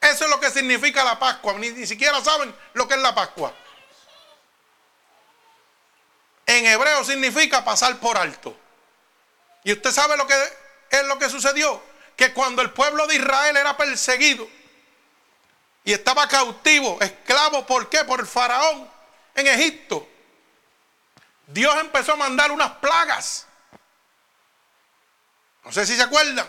Eso 0.00 0.24
es 0.24 0.30
lo 0.30 0.40
que 0.40 0.50
significa 0.50 1.04
la 1.04 1.18
Pascua. 1.18 1.54
Ni, 1.54 1.70
ni 1.70 1.86
siquiera 1.86 2.20
saben 2.22 2.54
lo 2.74 2.88
que 2.88 2.94
es 2.94 3.00
la 3.00 3.14
Pascua 3.14 3.52
en 6.46 6.66
hebreo 6.66 7.04
significa 7.04 7.64
pasar 7.64 7.98
por 7.98 8.16
alto. 8.16 8.56
Y 9.64 9.72
usted 9.72 9.90
sabe 9.90 10.16
lo 10.16 10.26
que 10.26 10.34
es 10.90 11.04
lo 11.06 11.18
que 11.18 11.30
sucedió, 11.30 11.82
que 12.16 12.32
cuando 12.32 12.62
el 12.62 12.70
pueblo 12.70 13.06
de 13.06 13.16
Israel 13.16 13.56
era 13.56 13.76
perseguido 13.76 14.46
y 15.84 15.92
estaba 15.92 16.28
cautivo, 16.28 16.98
esclavo, 17.00 17.66
¿por 17.66 17.88
qué? 17.88 18.04
Por 18.04 18.20
el 18.20 18.26
faraón 18.26 18.88
en 19.34 19.46
Egipto. 19.46 20.08
Dios 21.46 21.74
empezó 21.80 22.12
a 22.12 22.16
mandar 22.16 22.52
unas 22.52 22.72
plagas. 22.72 23.46
No 25.64 25.72
sé 25.72 25.86
si 25.86 25.96
se 25.96 26.02
acuerdan. 26.02 26.46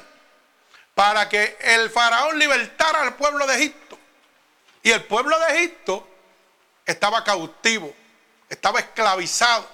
Para 0.94 1.28
que 1.28 1.58
el 1.60 1.90
faraón 1.90 2.38
libertara 2.38 3.02
al 3.02 3.16
pueblo 3.16 3.48
de 3.48 3.56
Egipto. 3.56 3.98
Y 4.84 4.92
el 4.92 5.04
pueblo 5.06 5.38
de 5.40 5.56
Egipto 5.56 6.08
estaba 6.86 7.24
cautivo, 7.24 7.96
estaba 8.50 8.80
esclavizado 8.80 9.68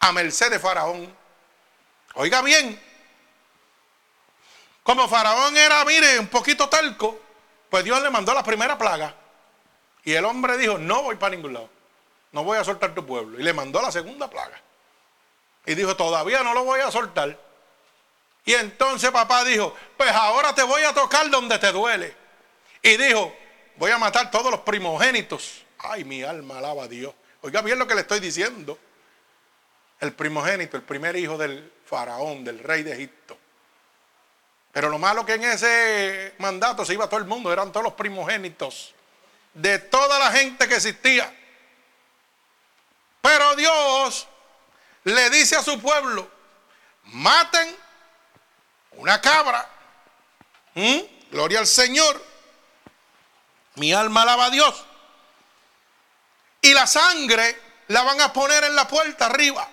a 0.00 0.12
merced 0.12 0.50
de 0.50 0.58
Faraón. 0.58 1.16
Oiga 2.14 2.42
bien, 2.42 2.80
como 4.82 5.08
Faraón 5.08 5.56
era, 5.56 5.84
mire, 5.84 6.18
un 6.18 6.28
poquito 6.28 6.68
talco, 6.68 7.20
pues 7.70 7.84
Dios 7.84 8.02
le 8.02 8.10
mandó 8.10 8.34
la 8.34 8.42
primera 8.42 8.76
plaga. 8.76 9.14
Y 10.04 10.12
el 10.12 10.24
hombre 10.24 10.56
dijo, 10.56 10.78
no 10.78 11.02
voy 11.02 11.16
para 11.16 11.34
ningún 11.34 11.54
lado, 11.54 11.68
no 12.32 12.44
voy 12.44 12.58
a 12.58 12.64
soltar 12.64 12.94
tu 12.94 13.04
pueblo. 13.04 13.40
Y 13.40 13.42
le 13.42 13.52
mandó 13.52 13.82
la 13.82 13.90
segunda 13.90 14.28
plaga. 14.30 14.60
Y 15.64 15.74
dijo, 15.74 15.96
todavía 15.96 16.42
no 16.42 16.54
lo 16.54 16.64
voy 16.64 16.80
a 16.80 16.90
soltar. 16.90 17.38
Y 18.44 18.54
entonces 18.54 19.10
papá 19.10 19.44
dijo, 19.44 19.74
pues 19.96 20.10
ahora 20.12 20.54
te 20.54 20.62
voy 20.62 20.82
a 20.82 20.94
tocar 20.94 21.28
donde 21.28 21.58
te 21.58 21.72
duele. 21.72 22.14
Y 22.82 22.96
dijo, 22.96 23.34
voy 23.76 23.90
a 23.90 23.98
matar 23.98 24.30
todos 24.30 24.50
los 24.50 24.60
primogénitos. 24.60 25.64
Ay, 25.78 26.04
mi 26.04 26.22
alma 26.22 26.58
alaba 26.58 26.84
a 26.84 26.88
Dios. 26.88 27.12
Oiga 27.42 27.60
bien 27.62 27.78
lo 27.78 27.86
que 27.86 27.94
le 27.94 28.02
estoy 28.02 28.20
diciendo 28.20 28.78
el 30.00 30.12
primogénito, 30.12 30.76
el 30.76 30.82
primer 30.82 31.16
hijo 31.16 31.38
del 31.38 31.72
faraón, 31.84 32.44
del 32.44 32.58
rey 32.58 32.82
de 32.82 32.92
Egipto. 32.92 33.35
Pero 34.76 34.90
lo 34.90 34.98
malo 34.98 35.24
que 35.24 35.32
en 35.32 35.44
ese 35.44 36.34
mandato 36.36 36.84
se 36.84 36.92
iba 36.92 37.08
todo 37.08 37.18
el 37.18 37.24
mundo, 37.24 37.50
eran 37.50 37.72
todos 37.72 37.82
los 37.82 37.94
primogénitos 37.94 38.94
de 39.54 39.78
toda 39.78 40.18
la 40.18 40.30
gente 40.32 40.68
que 40.68 40.74
existía. 40.74 41.34
Pero 43.22 43.56
Dios 43.56 44.28
le 45.04 45.30
dice 45.30 45.56
a 45.56 45.62
su 45.62 45.80
pueblo, 45.80 46.30
maten 47.04 47.74
una 48.98 49.18
cabra. 49.18 49.66
Gloria 51.30 51.60
al 51.60 51.66
Señor. 51.66 52.22
Mi 53.76 53.94
alma 53.94 54.24
alaba 54.24 54.44
a 54.44 54.50
Dios. 54.50 54.84
Y 56.60 56.74
la 56.74 56.86
sangre 56.86 57.58
la 57.88 58.02
van 58.02 58.20
a 58.20 58.30
poner 58.30 58.64
en 58.64 58.76
la 58.76 58.86
puerta 58.86 59.24
arriba 59.24 59.66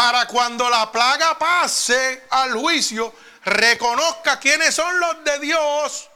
para 0.00 0.26
cuando 0.26 0.70
la 0.70 0.90
plaga 0.90 1.38
pase 1.38 2.24
al 2.30 2.54
juicio, 2.54 3.12
reconozca 3.44 4.40
quiénes 4.40 4.74
son 4.74 4.98
los 4.98 5.22
de 5.24 5.38
Dios 5.40 6.08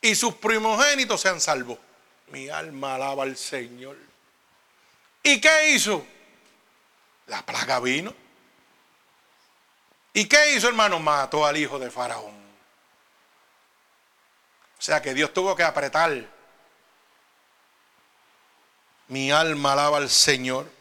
y 0.00 0.16
sus 0.16 0.34
primogénitos 0.34 1.20
sean 1.20 1.40
salvos. 1.40 1.78
Mi 2.30 2.48
alma 2.48 2.96
alaba 2.96 3.22
al 3.22 3.36
Señor. 3.36 3.96
¿Y 5.22 5.40
qué 5.40 5.70
hizo? 5.70 6.04
La 7.28 7.46
plaga 7.46 7.78
vino. 7.78 8.12
¿Y 10.12 10.26
qué 10.26 10.56
hizo, 10.56 10.66
hermano? 10.66 10.98
Mató 10.98 11.46
al 11.46 11.56
hijo 11.56 11.78
de 11.78 11.92
Faraón. 11.92 12.34
O 14.76 14.82
sea 14.82 15.00
que 15.00 15.14
Dios 15.14 15.32
tuvo 15.32 15.54
que 15.54 15.62
apretar. 15.62 16.28
Mi 19.06 19.30
alma 19.30 19.74
alaba 19.74 19.98
al 19.98 20.10
Señor. 20.10 20.73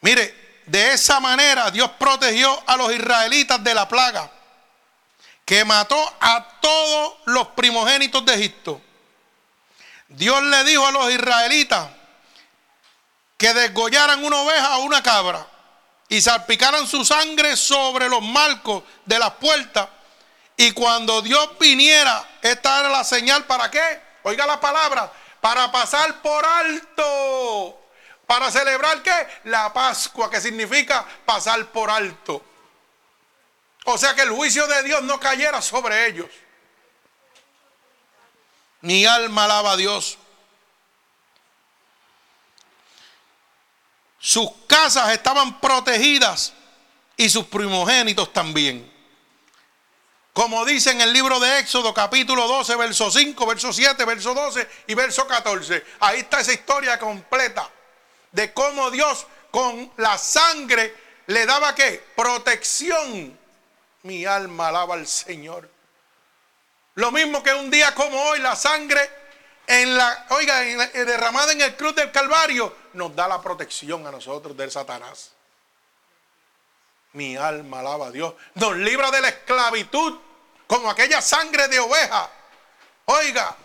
Mire, 0.00 0.62
de 0.66 0.92
esa 0.92 1.20
manera 1.20 1.70
Dios 1.70 1.90
protegió 1.98 2.62
a 2.66 2.76
los 2.76 2.92
israelitas 2.92 3.62
de 3.62 3.74
la 3.74 3.88
plaga 3.88 4.30
que 5.44 5.64
mató 5.64 6.00
a 6.20 6.60
todos 6.60 7.14
los 7.26 7.48
primogénitos 7.48 8.24
de 8.24 8.34
Egipto. 8.34 8.80
Dios 10.08 10.42
le 10.42 10.64
dijo 10.64 10.86
a 10.86 10.92
los 10.92 11.10
israelitas 11.12 11.88
que 13.36 13.52
desgollaran 13.54 14.24
una 14.24 14.36
oveja 14.42 14.78
o 14.78 14.82
una 14.82 15.02
cabra 15.02 15.46
y 16.08 16.20
salpicaran 16.20 16.86
su 16.86 17.04
sangre 17.04 17.56
sobre 17.56 18.08
los 18.08 18.22
marcos 18.22 18.82
de 19.06 19.18
las 19.18 19.30
puertas. 19.32 19.88
Y 20.56 20.72
cuando 20.72 21.22
Dios 21.22 21.58
viniera, 21.58 22.28
esta 22.42 22.80
era 22.80 22.88
la 22.88 23.02
señal 23.02 23.44
para 23.44 23.70
qué? 23.70 24.02
Oiga 24.24 24.46
la 24.46 24.60
palabra, 24.60 25.10
para 25.40 25.72
pasar 25.72 26.20
por 26.20 26.44
alto. 26.44 27.79
Para 28.30 28.48
celebrar 28.52 29.02
qué? 29.02 29.26
La 29.46 29.72
Pascua, 29.72 30.30
que 30.30 30.40
significa 30.40 31.04
pasar 31.26 31.66
por 31.72 31.90
alto. 31.90 32.40
O 33.86 33.98
sea 33.98 34.14
que 34.14 34.22
el 34.22 34.30
juicio 34.30 34.68
de 34.68 34.84
Dios 34.84 35.02
no 35.02 35.18
cayera 35.18 35.60
sobre 35.60 36.06
ellos. 36.06 36.28
Mi 38.82 39.04
alma 39.04 39.46
alaba 39.46 39.72
a 39.72 39.76
Dios. 39.76 40.16
Sus 44.20 44.48
casas 44.68 45.10
estaban 45.10 45.60
protegidas 45.60 46.52
y 47.16 47.28
sus 47.28 47.46
primogénitos 47.46 48.32
también. 48.32 48.88
Como 50.32 50.64
dice 50.64 50.92
en 50.92 51.00
el 51.00 51.12
libro 51.12 51.40
de 51.40 51.58
Éxodo 51.58 51.92
capítulo 51.92 52.46
12, 52.46 52.76
verso 52.76 53.10
5, 53.10 53.44
verso 53.44 53.72
7, 53.72 54.04
verso 54.04 54.34
12 54.34 54.70
y 54.86 54.94
verso 54.94 55.26
14. 55.26 55.84
Ahí 55.98 56.20
está 56.20 56.38
esa 56.38 56.52
historia 56.52 56.96
completa 56.96 57.68
de 58.32 58.52
cómo 58.52 58.90
Dios 58.90 59.26
con 59.50 59.90
la 59.96 60.16
sangre 60.18 60.94
le 61.26 61.46
daba 61.46 61.74
qué? 61.74 62.04
Protección. 62.16 63.38
Mi 64.02 64.24
alma 64.24 64.68
alaba 64.68 64.94
al 64.94 65.06
Señor. 65.06 65.68
Lo 66.94 67.10
mismo 67.10 67.42
que 67.42 67.54
un 67.54 67.70
día 67.70 67.94
como 67.94 68.20
hoy 68.22 68.40
la 68.40 68.56
sangre 68.56 69.08
en 69.66 69.96
la, 69.96 70.26
oiga, 70.30 70.60
derramada 70.60 71.52
en 71.52 71.60
el 71.60 71.76
cruz 71.76 71.94
del 71.94 72.10
Calvario 72.10 72.74
nos 72.94 73.14
da 73.14 73.28
la 73.28 73.40
protección 73.40 74.06
a 74.06 74.10
nosotros 74.10 74.56
del 74.56 74.70
Satanás. 74.70 75.32
Mi 77.12 77.36
alma 77.36 77.80
alaba 77.80 78.06
a 78.06 78.10
Dios. 78.10 78.34
Nos 78.54 78.76
libra 78.76 79.10
de 79.10 79.20
la 79.20 79.28
esclavitud 79.28 80.18
como 80.66 80.90
aquella 80.90 81.20
sangre 81.20 81.68
de 81.68 81.78
oveja. 81.78 82.30
Oiga, 83.06 83.56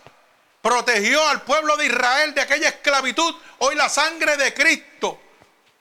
protegió 0.66 1.24
al 1.28 1.42
pueblo 1.42 1.76
de 1.76 1.86
Israel 1.86 2.34
de 2.34 2.40
aquella 2.40 2.70
esclavitud. 2.70 3.32
Hoy 3.58 3.76
la 3.76 3.88
sangre 3.88 4.36
de 4.36 4.52
Cristo, 4.52 5.16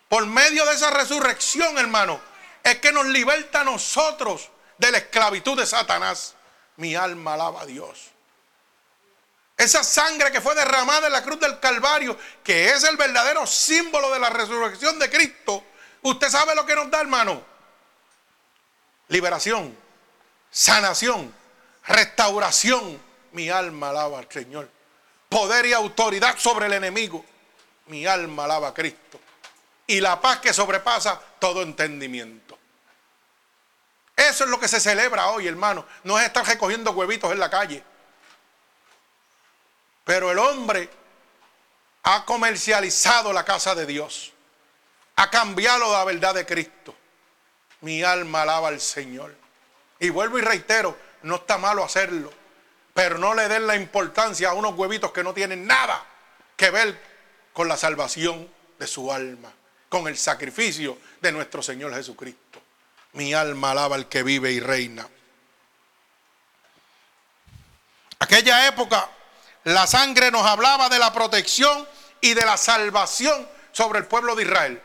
por 0.07 0.27
medio 0.27 0.63
de 0.63 0.75
esa 0.75 0.91
resurrección, 0.91 1.79
hermano, 1.79 2.21
es 2.63 2.77
que 2.77 2.91
nos 2.91 3.07
liberta 3.07 3.61
a 3.61 3.63
nosotros 3.63 4.51
de 4.77 4.91
la 4.91 4.99
esclavitud 4.99 5.57
de 5.57 5.65
Satanás. 5.65 6.35
Mi 6.77 6.93
alma 6.93 7.33
alaba 7.33 7.61
a 7.61 7.65
Dios. 7.65 8.11
Esa 9.57 9.83
sangre 9.83 10.31
que 10.31 10.39
fue 10.39 10.53
derramada 10.53 11.07
en 11.07 11.13
la 11.13 11.23
cruz 11.23 11.39
del 11.39 11.59
Calvario, 11.59 12.15
que 12.43 12.69
es 12.69 12.83
el 12.83 12.95
verdadero 12.95 13.47
símbolo 13.47 14.11
de 14.11 14.19
la 14.19 14.29
resurrección 14.29 14.99
de 14.99 15.09
Cristo. 15.09 15.63
Usted 16.03 16.29
sabe 16.29 16.53
lo 16.53 16.63
que 16.63 16.75
nos 16.75 16.91
da, 16.91 17.01
hermano. 17.01 17.41
Liberación, 19.07 19.75
sanación, 20.51 21.33
restauración. 21.87 23.03
Mi 23.31 23.49
alma 23.49 23.89
alaba 23.89 24.19
al 24.19 24.31
Señor. 24.31 24.74
Poder 25.35 25.65
y 25.65 25.73
autoridad 25.73 26.37
sobre 26.37 26.67
el 26.67 26.71
enemigo. 26.71 27.25
Mi 27.87 28.05
alma 28.05 28.45
alaba 28.45 28.69
a 28.69 28.73
Cristo. 28.73 29.19
Y 29.85 29.99
la 29.99 30.21
paz 30.21 30.39
que 30.39 30.53
sobrepasa 30.53 31.19
todo 31.39 31.61
entendimiento. 31.61 32.57
Eso 34.15 34.45
es 34.45 34.49
lo 34.49 34.57
que 34.57 34.69
se 34.69 34.79
celebra 34.79 35.27
hoy, 35.31 35.49
hermano. 35.49 35.85
No 36.05 36.17
es 36.17 36.25
estar 36.25 36.47
recogiendo 36.47 36.91
huevitos 36.91 37.33
en 37.33 37.39
la 37.39 37.49
calle. 37.49 37.83
Pero 40.05 40.31
el 40.31 40.39
hombre 40.39 40.89
ha 42.03 42.23
comercializado 42.23 43.33
la 43.33 43.43
casa 43.43 43.75
de 43.75 43.85
Dios. 43.85 44.31
Ha 45.17 45.29
cambiado 45.29 45.91
la 45.91 46.05
verdad 46.05 46.33
de 46.33 46.45
Cristo. 46.45 46.95
Mi 47.81 48.03
alma 48.03 48.43
alaba 48.43 48.69
al 48.69 48.79
Señor. 48.79 49.35
Y 49.99 50.11
vuelvo 50.11 50.39
y 50.39 50.43
reitero, 50.43 50.97
no 51.23 51.35
está 51.35 51.57
malo 51.57 51.83
hacerlo. 51.83 52.44
Pero 52.95 53.17
no 53.17 53.33
le 53.33 53.49
den 53.49 53.67
la 53.67 53.75
importancia 53.75 54.49
a 54.49 54.53
unos 54.53 54.73
huevitos 54.75 55.11
que 55.11 55.21
no 55.21 55.33
tienen 55.33 55.67
nada 55.67 56.01
que 56.55 56.69
ver 56.69 56.97
con 57.51 57.67
la 57.67 57.75
salvación 57.75 58.49
de 58.79 58.87
su 58.87 59.11
alma, 59.11 59.51
con 59.89 60.07
el 60.07 60.17
sacrificio 60.17 60.97
de 61.19 61.33
nuestro 61.33 61.61
Señor 61.61 61.93
Jesucristo. 61.93 62.61
Mi 63.11 63.33
alma 63.33 63.71
alaba 63.71 63.97
al 63.97 64.07
que 64.07 64.23
vive 64.23 64.53
y 64.53 64.61
reina. 64.61 65.05
Aquella 68.19 68.65
época 68.65 69.09
la 69.65 69.87
sangre 69.87 70.31
nos 70.31 70.45
hablaba 70.45 70.87
de 70.87 70.97
la 70.97 71.11
protección 71.11 71.85
y 72.21 72.33
de 72.33 72.45
la 72.45 72.55
salvación 72.55 73.45
sobre 73.73 73.99
el 73.99 74.05
pueblo 74.05 74.35
de 74.35 74.43
Israel. 74.43 74.81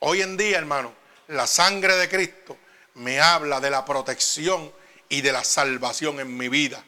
Hoy 0.00 0.20
en 0.20 0.36
día, 0.36 0.58
hermano, 0.58 0.92
la 1.28 1.46
sangre 1.46 1.96
de 1.96 2.10
Cristo 2.10 2.58
me 2.96 3.18
habla 3.18 3.60
de 3.60 3.70
la 3.70 3.82
protección 3.82 4.70
y 5.12 5.20
de 5.20 5.30
la 5.30 5.44
salvación 5.44 6.20
en 6.20 6.38
mi 6.38 6.48
vida, 6.48 6.82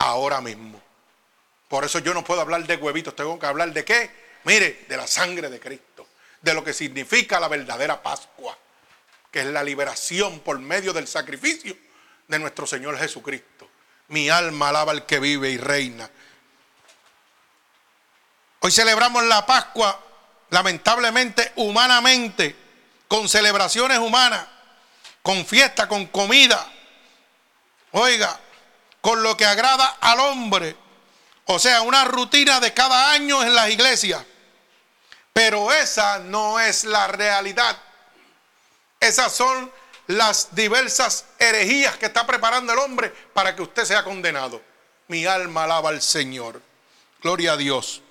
ahora 0.00 0.40
mismo. 0.40 0.82
Por 1.68 1.84
eso 1.84 2.00
yo 2.00 2.12
no 2.12 2.24
puedo 2.24 2.40
hablar 2.40 2.66
de 2.66 2.74
huevitos, 2.74 3.14
tengo 3.14 3.38
que 3.38 3.46
hablar 3.46 3.72
de 3.72 3.84
qué? 3.84 4.10
Mire, 4.42 4.86
de 4.88 4.96
la 4.96 5.06
sangre 5.06 5.48
de 5.48 5.60
Cristo, 5.60 6.04
de 6.42 6.52
lo 6.52 6.64
que 6.64 6.72
significa 6.72 7.38
la 7.38 7.46
verdadera 7.46 8.02
Pascua, 8.02 8.58
que 9.30 9.38
es 9.38 9.46
la 9.46 9.62
liberación 9.62 10.40
por 10.40 10.58
medio 10.58 10.92
del 10.92 11.06
sacrificio 11.06 11.76
de 12.26 12.40
nuestro 12.40 12.66
Señor 12.66 12.98
Jesucristo. 12.98 13.70
Mi 14.08 14.28
alma 14.28 14.70
alaba 14.70 14.90
al 14.90 15.06
que 15.06 15.20
vive 15.20 15.50
y 15.50 15.58
reina. 15.58 16.10
Hoy 18.58 18.72
celebramos 18.72 19.22
la 19.22 19.46
Pascua, 19.46 20.04
lamentablemente, 20.50 21.52
humanamente, 21.54 22.56
con 23.06 23.28
celebraciones 23.28 23.98
humanas, 23.98 24.44
con 25.22 25.46
fiesta, 25.46 25.86
con 25.86 26.06
comida. 26.06 26.72
Oiga, 27.92 28.38
con 29.00 29.22
lo 29.22 29.36
que 29.36 29.44
agrada 29.44 29.96
al 30.00 30.20
hombre. 30.20 30.76
O 31.46 31.58
sea, 31.58 31.82
una 31.82 32.04
rutina 32.04 32.60
de 32.60 32.74
cada 32.74 33.12
año 33.12 33.42
en 33.42 33.54
las 33.54 33.70
iglesias. 33.70 34.22
Pero 35.32 35.72
esa 35.72 36.18
no 36.18 36.60
es 36.60 36.84
la 36.84 37.06
realidad. 37.06 37.78
Esas 39.00 39.32
son 39.32 39.72
las 40.08 40.54
diversas 40.54 41.26
herejías 41.38 41.96
que 41.96 42.06
está 42.06 42.26
preparando 42.26 42.72
el 42.72 42.78
hombre 42.78 43.10
para 43.32 43.54
que 43.54 43.62
usted 43.62 43.84
sea 43.84 44.04
condenado. 44.04 44.60
Mi 45.06 45.26
alma 45.26 45.64
alaba 45.64 45.90
al 45.90 46.02
Señor. 46.02 46.60
Gloria 47.22 47.52
a 47.52 47.56
Dios. 47.56 48.02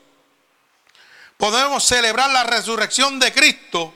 Podemos 1.38 1.84
celebrar 1.84 2.32
la 2.32 2.44
resurrección 2.44 3.20
de 3.20 3.32
Cristo 3.32 3.94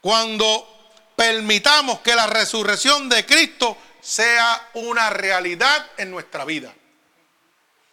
cuando 0.00 0.92
permitamos 1.16 2.00
que 2.00 2.14
la 2.14 2.26
resurrección 2.26 3.08
de 3.08 3.26
Cristo 3.26 3.76
sea 4.08 4.70
una 4.72 5.10
realidad 5.10 5.86
en 5.98 6.10
nuestra 6.10 6.46
vida. 6.46 6.72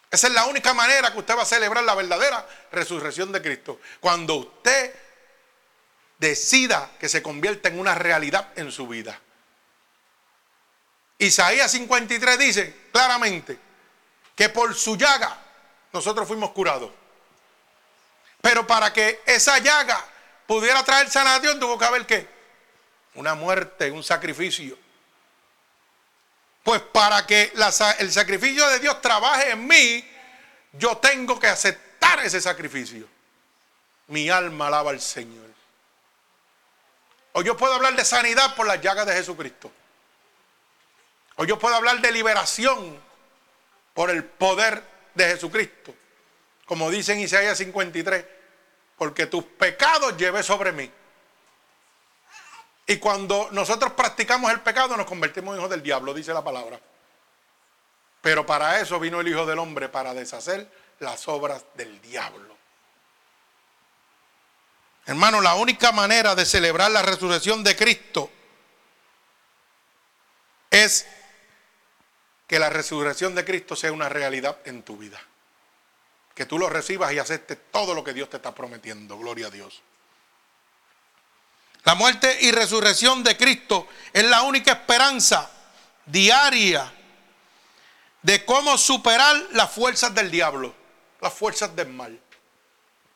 Esa 0.10 0.28
es 0.28 0.34
la 0.34 0.46
única 0.46 0.74
manera 0.74 1.12
que 1.12 1.20
usted 1.20 1.36
va 1.36 1.42
a 1.42 1.46
celebrar 1.46 1.84
la 1.84 1.94
verdadera 1.94 2.48
resurrección 2.72 3.34
de 3.34 3.42
Cristo. 3.42 3.82
Cuando 4.00 4.36
usted 4.36 4.96
decida 6.18 6.90
que 7.02 7.10
se 7.10 7.22
convierta 7.22 7.68
en 7.68 7.78
una 7.78 7.96
realidad 7.96 8.48
en 8.56 8.72
su 8.72 8.88
vida. 8.88 9.20
Isaías 11.18 11.70
53 11.72 12.40
dice 12.40 12.88
claramente 12.94 13.60
que 14.38 14.48
por 14.48 14.74
su 14.74 14.96
llaga 14.96 15.38
nosotros 15.92 16.26
fuimos 16.26 16.52
curados. 16.52 16.92
Pero 18.40 18.66
para 18.66 18.94
que 18.94 19.22
esa 19.26 19.58
llaga 19.60 20.02
pudiera 20.48 20.82
traer 20.86 21.10
sanación 21.10 21.60
tuvo 21.60 21.78
que 21.78 21.86
haber 21.86 22.06
qué? 22.06 22.26
Una 23.16 23.36
muerte, 23.36 23.92
un 23.92 24.02
sacrificio. 24.02 24.85
Pues 26.66 26.82
para 26.82 27.28
que 27.28 27.54
el 28.00 28.12
sacrificio 28.12 28.68
de 28.70 28.80
Dios 28.80 29.00
trabaje 29.00 29.52
en 29.52 29.68
mí, 29.68 30.04
yo 30.74 30.98
tengo 30.98 31.40
que 31.40 31.46
aceptar 31.46 32.26
ese 32.26 32.42
sacrificio. 32.42 33.08
Mi 34.08 34.32
alma 34.32 34.66
alaba 34.66 34.90
al 34.90 35.00
Señor. 35.00 35.46
O 37.34 37.44
yo 37.44 37.56
puedo 37.56 37.76
hablar 37.76 37.96
de 37.96 38.04
sanidad 38.04 38.56
por 38.56 38.66
las 38.66 38.82
llagas 38.82 39.06
de 39.06 39.14
Jesucristo. 39.14 39.72
O 41.36 41.46
yo 41.46 41.60
puedo 41.60 41.76
hablar 41.76 42.02
de 42.02 42.12
liberación 42.12 43.00
por 43.94 44.10
el 44.10 44.24
poder 44.24 44.82
de 45.14 45.28
Jesucristo. 45.28 45.94
Como 46.66 46.90
dice 46.90 47.14
en 47.14 47.20
Isaías 47.20 47.60
53, 47.60 48.26
porque 48.98 49.28
tus 49.28 49.44
pecados 49.44 50.18
llevé 50.18 50.42
sobre 50.42 50.72
mí. 50.72 50.92
Y 52.88 52.98
cuando 52.98 53.50
nosotros 53.52 53.94
practicamos 53.94 54.52
el 54.52 54.62
pecado 54.62 54.96
nos 54.96 55.08
convertimos 55.08 55.54
en 55.54 55.60
hijos 55.60 55.72
del 55.72 55.82
diablo, 55.82 56.14
dice 56.14 56.34
la 56.34 56.44
palabra. 56.44 56.80
Pero 58.22 58.46
para 58.46 58.80
eso 58.80 59.00
vino 59.00 59.22
el 59.22 59.28
Hijo 59.28 59.46
del 59.46 59.60
Hombre, 59.60 59.90
para 59.90 60.14
deshacer 60.14 60.70
las 61.00 61.28
obras 61.28 61.66
del 61.76 62.02
diablo. 62.02 62.56
Hermano, 65.06 65.42
la 65.42 65.56
única 65.56 65.92
manera 65.92 66.34
de 66.34 66.46
celebrar 66.46 66.90
la 66.90 67.04
resurrección 67.04 67.64
de 67.64 67.76
Cristo 67.76 68.32
es 70.72 71.08
que 72.48 72.60
la 72.60 72.70
resurrección 72.70 73.36
de 73.36 73.46
Cristo 73.46 73.76
sea 73.76 73.92
una 73.92 74.10
realidad 74.10 74.58
en 74.66 74.84
tu 74.84 74.98
vida. 74.98 75.22
Que 76.34 76.46
tú 76.46 76.60
lo 76.60 76.70
recibas 76.70 77.14
y 77.14 77.20
aceptes 77.20 77.58
todo 77.72 77.94
lo 77.94 78.04
que 78.04 78.14
Dios 78.14 78.30
te 78.30 78.38
está 78.38 78.54
prometiendo. 78.54 79.18
Gloria 79.18 79.48
a 79.48 79.52
Dios. 79.52 79.82
La 81.86 81.94
muerte 81.94 82.36
y 82.42 82.52
resurrección 82.52 83.24
de 83.24 83.38
Cristo 83.38 83.88
es 84.12 84.24
la 84.26 84.42
única 84.42 84.72
esperanza 84.72 85.50
diaria 86.08 86.92
de 88.24 88.44
cómo 88.44 88.76
superar 88.76 89.36
las 89.52 89.72
fuerzas 89.72 90.14
del 90.16 90.32
diablo, 90.32 90.74
las 91.22 91.32
fuerzas 91.32 91.76
del 91.76 91.90
mal. 91.90 92.20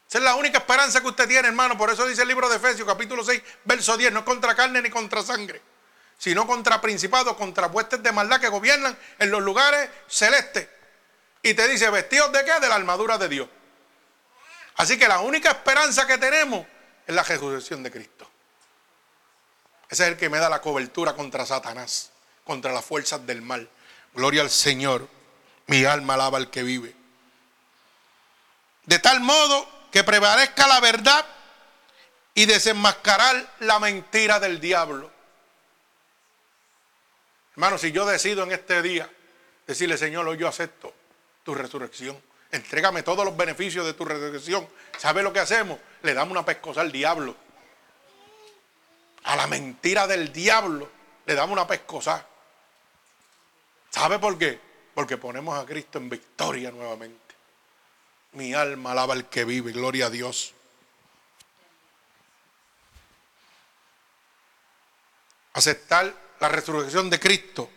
Esa 0.08 0.20
es 0.20 0.24
la 0.24 0.36
única 0.36 0.60
esperanza 0.60 1.02
que 1.02 1.08
usted 1.08 1.28
tiene, 1.28 1.48
hermano. 1.48 1.80
Por 1.80 1.90
eso 1.90 2.06
dice 2.08 2.22
el 2.22 2.28
libro 2.28 2.48
de 2.48 2.58
Efesios, 2.58 2.88
capítulo 2.88 3.24
6, 3.24 3.42
verso 3.66 3.98
10. 3.98 4.12
No 4.12 4.20
es 4.20 4.26
contra 4.26 4.54
carne 4.54 4.84
ni 4.84 4.92
contra 4.92 5.24
sangre, 5.24 5.62
sino 6.20 6.46
contra 6.46 6.80
principados, 6.80 7.36
contra 7.38 7.68
huestes 7.68 8.04
de 8.04 8.12
maldad 8.12 8.40
que 8.40 8.50
gobiernan 8.50 8.96
en 9.18 9.32
los 9.32 9.42
lugares 9.42 9.90
celestes. 10.08 10.68
Y 11.42 11.56
te 11.56 11.68
dice, 11.68 11.90
vestidos 11.90 12.32
de 12.32 12.46
qué? 12.46 12.60
De 12.60 12.68
la 12.68 12.76
armadura 12.76 13.18
de 13.18 13.30
Dios. 13.30 13.50
Así 14.76 15.00
que 15.00 15.08
la 15.08 15.22
única 15.22 15.50
esperanza 15.50 16.06
que 16.06 16.20
tenemos 16.20 16.68
es 17.08 17.16
la 17.16 17.24
resurrección 17.24 17.82
de 17.82 17.90
Cristo. 17.90 18.19
Ese 19.90 20.04
es 20.04 20.10
el 20.10 20.18
que 20.18 20.30
me 20.30 20.38
da 20.38 20.50
la 20.50 20.62
cobertura 20.62 21.14
contra 21.14 21.46
Satanás, 21.46 22.12
contra 22.44 22.72
las 22.72 22.86
fuerzas 22.86 23.26
del 23.26 23.42
mal. 23.42 23.68
Gloria 24.14 24.42
al 24.42 24.50
Señor. 24.50 25.08
Mi 25.68 25.86
alma 25.86 26.16
alaba 26.16 26.38
al 26.38 26.50
que 26.50 26.64
vive. 26.64 26.96
De 28.86 28.98
tal 29.00 29.20
modo 29.20 29.68
que 29.92 30.04
prevalezca 30.04 30.68
la 30.68 30.80
verdad 30.80 31.26
y 32.34 32.46
desenmascarar 32.46 33.56
la 33.60 33.80
mentira 33.80 34.40
del 34.40 34.60
diablo. 34.60 35.12
Hermano, 37.52 37.78
si 37.78 37.92
yo 37.92 38.06
decido 38.06 38.44
en 38.44 38.52
este 38.52 38.82
día 38.82 39.10
decirle, 39.68 39.98
Señor, 39.98 40.28
hoy 40.28 40.38
yo 40.38 40.48
acepto 40.48 40.94
tu 41.44 41.54
resurrección, 41.54 42.20
entrégame 42.52 43.04
todos 43.04 43.26
los 43.26 43.36
beneficios 43.36 43.86
de 43.86 43.94
tu 43.94 44.06
resurrección, 44.06 44.68
¿sabe 44.98 45.22
lo 45.22 45.34
que 45.34 45.40
hacemos? 45.40 45.78
Le 46.02 46.14
damos 46.14 46.32
una 46.32 46.46
pescosa 46.46 46.82
al 46.82 46.92
diablo. 46.92 47.36
A 49.24 49.36
la 49.36 49.48
mentira 49.48 50.08
del 50.08 50.32
diablo 50.32 50.90
le 51.26 51.36
damos 51.36 51.54
una 51.54 51.68
pescosa. 51.68 52.26
¿Sabe 53.90 54.20
por 54.20 54.38
qué? 54.38 54.60
Porque 54.94 55.18
ponemos 55.18 55.58
a 55.58 55.66
Cristo 55.66 55.98
en 55.98 56.10
victoria 56.10 56.72
nuevamente. 56.72 57.36
Mi 58.34 58.54
alma 58.54 58.92
alaba 58.92 59.14
al 59.14 59.30
que 59.30 59.46
vive, 59.46 59.72
gloria 59.72 60.08
a 60.08 60.10
Dios. 60.10 60.54
Aceptar 65.54 66.14
la 66.40 66.50
resurrección 66.50 67.10
de 67.10 67.20
Cristo 67.20 67.70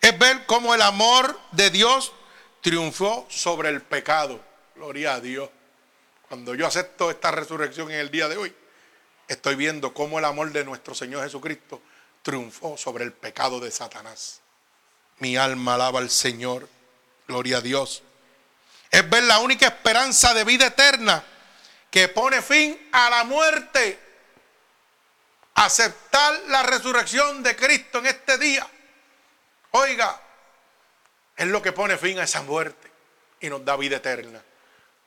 es 0.00 0.18
ver 0.18 0.46
cómo 0.46 0.74
el 0.74 0.82
amor 0.82 1.38
de 1.52 1.70
Dios 1.70 2.12
triunfó 2.60 3.26
sobre 3.28 3.68
el 3.68 3.82
pecado. 3.82 4.42
Gloria 4.74 5.14
a 5.14 5.20
Dios. 5.20 5.50
Cuando 6.28 6.54
yo 6.54 6.66
acepto 6.66 7.10
esta 7.10 7.30
resurrección 7.30 7.90
en 7.90 8.00
el 8.00 8.10
día 8.10 8.28
de 8.28 8.36
hoy, 8.36 8.56
estoy 9.32 9.54
viendo 9.56 9.92
cómo 9.94 10.18
el 10.18 10.24
amor 10.24 10.52
de 10.52 10.64
nuestro 10.64 10.94
Señor 10.94 11.24
Jesucristo 11.24 11.80
triunfó 12.22 12.76
sobre 12.76 13.04
el 13.04 13.12
pecado 13.12 13.60
de 13.60 13.70
Satanás. 13.70 14.40
Mi 15.18 15.36
alma 15.36 15.74
alaba 15.74 15.98
al 15.98 16.10
Señor. 16.10 16.68
Gloria 17.28 17.58
a 17.58 17.60
Dios 17.60 18.02
es 18.92 19.08
ver 19.08 19.24
la 19.24 19.38
única 19.38 19.66
esperanza 19.66 20.34
de 20.34 20.44
vida 20.44 20.66
eterna 20.66 21.24
que 21.90 22.08
pone 22.08 22.42
fin 22.42 22.90
a 22.92 23.08
la 23.08 23.24
muerte. 23.24 23.98
Aceptar 25.54 26.40
la 26.48 26.62
resurrección 26.62 27.42
de 27.42 27.56
Cristo 27.56 27.98
en 27.98 28.06
este 28.06 28.36
día. 28.36 28.66
Oiga, 29.70 30.20
es 31.34 31.46
lo 31.46 31.62
que 31.62 31.72
pone 31.72 31.96
fin 31.96 32.18
a 32.18 32.24
esa 32.24 32.42
muerte 32.42 32.90
y 33.40 33.48
nos 33.48 33.64
da 33.64 33.76
vida 33.76 33.96
eterna. 33.96 34.42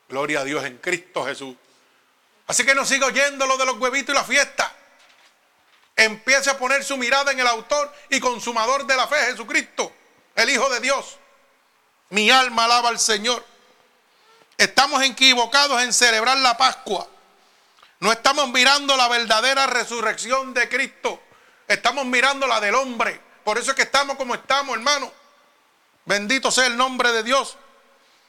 Gloria 0.10 0.42
a 0.42 0.44
Dios 0.44 0.66
en 0.66 0.80
Cristo 0.80 1.24
Jesús. 1.24 1.56
Así 2.48 2.66
que 2.66 2.76
no 2.76 2.86
siga 2.86 3.08
oyendo 3.08 3.46
lo 3.48 3.58
de 3.58 3.66
los 3.66 3.78
huevitos 3.78 4.14
y 4.14 4.18
la 4.18 4.24
fiesta. 4.24 4.72
Empiece 5.96 6.50
a 6.50 6.58
poner 6.58 6.84
su 6.84 6.98
mirada 6.98 7.32
en 7.32 7.40
el 7.40 7.48
autor 7.48 7.94
y 8.10 8.20
consumador 8.20 8.86
de 8.86 8.96
la 8.96 9.08
fe, 9.08 9.16
Jesucristo, 9.28 9.92
el 10.36 10.50
Hijo 10.50 10.70
de 10.70 10.80
Dios. 10.80 11.18
Mi 12.10 12.30
alma 12.30 12.66
alaba 12.66 12.90
al 12.90 13.00
Señor. 13.00 13.44
Estamos 14.58 15.02
equivocados 15.04 15.82
en 15.82 15.94
celebrar 15.94 16.38
la 16.38 16.58
Pascua. 16.58 17.08
No 18.00 18.12
estamos 18.12 18.50
mirando 18.50 18.96
la 18.96 19.08
verdadera 19.08 19.68
resurrección 19.68 20.54
de 20.54 20.70
Cristo. 20.70 21.22
Estamos 21.68 22.06
mirando 22.06 22.46
la 22.46 22.60
del 22.60 22.76
hombre. 22.76 23.20
Por 23.44 23.58
eso 23.58 23.72
es 23.72 23.76
que 23.76 23.84
estamos 23.84 24.18
como 24.18 24.36
estamos, 24.36 24.76
hermano. 24.76 25.12
Bendito 26.06 26.52
sea 26.52 26.68
el 26.68 26.78
nombre 26.78 27.12
de 27.12 27.24
Dios. 27.24 27.58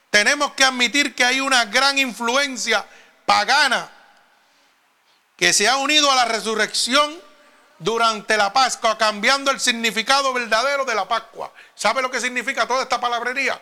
Tenemos 0.09 0.53
que 0.53 0.63
admitir 0.63 1.13
que 1.13 1.23
hay 1.23 1.39
una 1.39 1.65
gran 1.65 1.99
influencia 1.99 2.87
pagana 3.25 3.96
que 5.37 5.53
se 5.53 5.69
ha 5.69 5.77
unido 5.77 6.11
a 6.11 6.15
la 6.15 6.25
resurrección 6.25 7.17
durante 7.79 8.35
la 8.35 8.51
Pascua, 8.51 8.97
cambiando 8.97 9.51
el 9.51 9.59
significado 9.59 10.33
verdadero 10.33 10.83
de 10.83 10.95
la 10.95 11.07
Pascua. 11.07 11.53
¿Sabe 11.75 12.01
lo 12.01 12.11
que 12.11 12.19
significa 12.19 12.67
toda 12.67 12.83
esta 12.83 12.99
palabrería? 12.99 13.61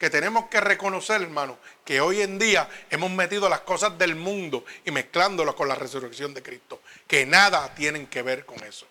que 0.00 0.08
tenemos 0.08 0.46
que 0.48 0.62
reconocer, 0.62 1.20
hermano, 1.20 1.58
que 1.84 2.00
hoy 2.00 2.22
en 2.22 2.38
día 2.38 2.66
hemos 2.88 3.10
metido 3.10 3.50
las 3.50 3.60
cosas 3.60 3.98
del 3.98 4.16
mundo 4.16 4.64
y 4.86 4.90
mezclándolas 4.90 5.54
con 5.54 5.68
la 5.68 5.74
resurrección 5.74 6.32
de 6.32 6.42
Cristo, 6.42 6.80
que 7.06 7.26
nada 7.26 7.74
tienen 7.74 8.06
que 8.06 8.22
ver 8.22 8.46
con 8.46 8.64
eso. 8.64 8.86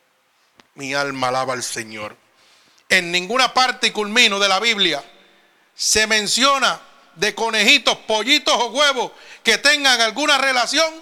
Mi 0.75 0.93
alma 0.93 1.29
alaba 1.29 1.53
al 1.53 1.63
Señor. 1.63 2.15
En 2.87 3.11
ninguna 3.11 3.55
parte 3.55 3.87
y 3.87 3.91
culmino 3.91 4.37
de 4.37 4.49
la 4.49 4.59
Biblia 4.59 5.03
se 5.73 6.05
menciona 6.05 6.79
de 7.15 7.33
conejitos, 7.33 7.97
pollitos 7.97 8.53
o 8.53 8.67
huevos 8.67 9.11
que 9.41 9.57
tengan 9.57 9.99
alguna 10.01 10.37
relación 10.37 10.93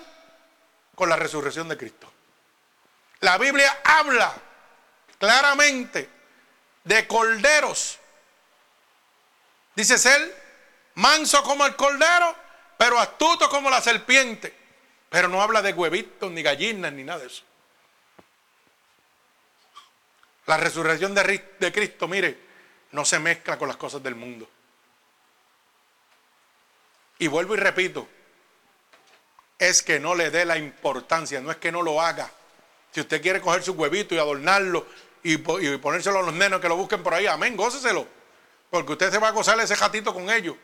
con 0.97 1.07
la 1.07 1.15
resurrección 1.15 1.69
de 1.69 1.77
Cristo. 1.77 2.11
La 3.21 3.37
Biblia 3.37 3.79
habla 3.85 4.33
claramente 5.17 6.09
de 6.83 7.07
corderos 7.07 7.99
Dice 9.77 9.99
ser 9.99 10.35
manso 10.95 11.43
como 11.43 11.63
el 11.67 11.75
cordero, 11.75 12.35
pero 12.79 12.97
astuto 12.97 13.47
como 13.47 13.69
la 13.69 13.79
serpiente. 13.79 14.51
Pero 15.07 15.27
no 15.27 15.39
habla 15.39 15.61
de 15.61 15.71
huevitos, 15.71 16.31
ni 16.31 16.41
gallinas, 16.41 16.91
ni 16.93 17.03
nada 17.03 17.19
de 17.19 17.27
eso. 17.27 17.43
La 20.47 20.57
resurrección 20.57 21.13
de, 21.13 21.53
de 21.59 21.71
Cristo, 21.71 22.07
mire, 22.07 22.39
no 22.91 23.05
se 23.05 23.19
mezcla 23.19 23.59
con 23.59 23.67
las 23.67 23.77
cosas 23.77 24.01
del 24.01 24.15
mundo. 24.15 24.49
Y 27.19 27.27
vuelvo 27.27 27.53
y 27.53 27.59
repito, 27.59 28.09
es 29.59 29.81
que 29.81 29.99
no 29.99 30.15
le 30.15 30.29
dé 30.29 30.45
la 30.45 30.57
importancia, 30.57 31.41
no 31.41 31.51
es 31.51 31.57
que 31.57 31.71
no 31.71 31.81
lo 31.81 32.01
haga. 32.01 32.31
Si 32.91 33.01
usted 33.01 33.21
quiere 33.21 33.41
coger 33.41 33.63
su 33.63 33.73
huevito 33.73 34.15
y 34.15 34.19
adornarlo 34.19 34.85
y, 35.23 35.37
ponérselo 35.37 36.19
a 36.19 36.23
los 36.23 36.33
nenos 36.33 36.61
que 36.61 36.69
lo 36.69 36.75
busquen 36.75 37.03
por 37.03 37.13
ahí, 37.13 37.27
amén, 37.27 37.55
góceselo. 37.55 38.07
Porque 38.69 38.93
usted 38.93 39.11
se 39.11 39.17
va 39.17 39.29
a 39.29 39.31
gozar 39.31 39.59
ese 39.59 39.75
gatito 39.75 40.13
con 40.13 40.29
ellos. 40.29 40.55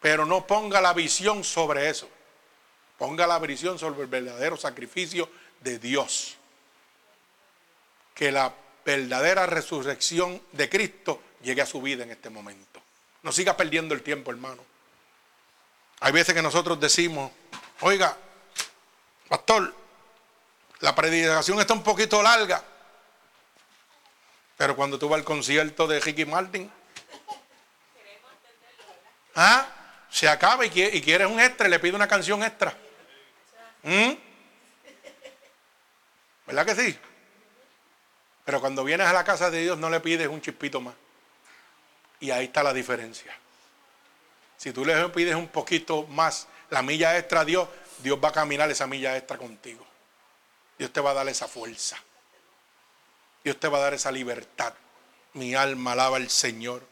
Pero 0.00 0.24
no 0.24 0.46
ponga 0.46 0.80
la 0.80 0.92
visión 0.94 1.44
sobre 1.44 1.88
eso. 1.90 2.08
Ponga 2.98 3.26
la 3.26 3.38
visión 3.38 3.78
sobre 3.78 4.02
el 4.02 4.06
verdadero 4.06 4.56
sacrificio 4.56 5.28
de 5.60 5.78
Dios. 5.78 6.36
Que 8.14 8.32
la 8.32 8.54
verdadera 8.84 9.46
resurrección 9.46 10.40
de 10.52 10.68
Cristo 10.68 11.22
llegue 11.42 11.62
a 11.62 11.66
su 11.66 11.80
vida 11.82 12.04
en 12.04 12.10
este 12.10 12.30
momento. 12.30 12.80
No 13.22 13.32
siga 13.32 13.56
perdiendo 13.56 13.94
el 13.94 14.02
tiempo, 14.02 14.30
hermano. 14.30 14.62
Hay 16.00 16.12
veces 16.12 16.34
que 16.34 16.42
nosotros 16.42 16.80
decimos, 16.80 17.30
oiga, 17.80 18.16
pastor, 19.28 19.74
la 20.80 20.94
predicación 20.94 21.60
está 21.60 21.74
un 21.74 21.82
poquito 21.82 22.22
larga. 22.22 22.62
Pero 24.56 24.76
cuando 24.76 24.98
tú 24.98 25.08
vas 25.08 25.18
al 25.18 25.24
concierto 25.24 25.86
de 25.86 26.00
Ricky 26.00 26.24
Martin, 26.24 26.70
¿Ah? 29.34 29.66
Se 30.10 30.28
acaba 30.28 30.66
y, 30.66 30.70
quiere, 30.70 31.00
quieres 31.00 31.28
un 31.28 31.40
extra 31.40 31.68
le 31.68 31.78
pide 31.78 31.94
una 31.94 32.08
canción 32.08 32.42
extra. 32.42 32.76
¿Mm? 33.82 34.12
¿Verdad 36.46 36.66
que 36.66 36.74
sí? 36.74 36.98
Pero 38.44 38.60
cuando 38.60 38.82
vienes 38.82 39.06
a 39.06 39.12
la 39.12 39.24
casa 39.24 39.50
de 39.50 39.62
Dios 39.62 39.78
no 39.78 39.88
le 39.88 40.00
pides 40.00 40.26
un 40.26 40.40
chispito 40.40 40.80
más. 40.80 40.94
Y 42.18 42.30
ahí 42.32 42.46
está 42.46 42.62
la 42.62 42.72
diferencia. 42.72 43.32
Si 44.56 44.72
tú 44.72 44.84
le 44.84 45.08
pides 45.10 45.36
un 45.36 45.48
poquito 45.48 46.06
más, 46.08 46.48
la 46.70 46.82
milla 46.82 47.18
extra 47.18 47.40
a 47.40 47.44
Dios, 47.44 47.68
Dios 47.98 48.18
va 48.22 48.28
a 48.28 48.32
caminar 48.32 48.70
esa 48.70 48.86
milla 48.86 49.16
extra 49.16 49.36
contigo. 49.36 49.86
Dios 50.78 50.92
te 50.92 51.00
va 51.00 51.10
a 51.10 51.14
dar 51.14 51.28
esa 51.28 51.46
fuerza. 51.46 51.98
Dios 53.44 53.58
te 53.58 53.68
va 53.68 53.78
a 53.78 53.82
dar 53.82 53.94
esa 53.94 54.10
libertad. 54.10 54.72
Mi 55.34 55.54
alma 55.54 55.92
alaba 55.92 56.16
al 56.16 56.30
Señor. 56.30 56.82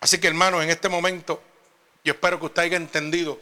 Así 0.00 0.20
que 0.20 0.28
hermanos, 0.28 0.62
en 0.62 0.70
este 0.70 0.88
momento, 0.88 1.42
yo 2.04 2.12
espero 2.12 2.38
que 2.38 2.46
usted 2.46 2.62
haya 2.62 2.76
entendido 2.76 3.40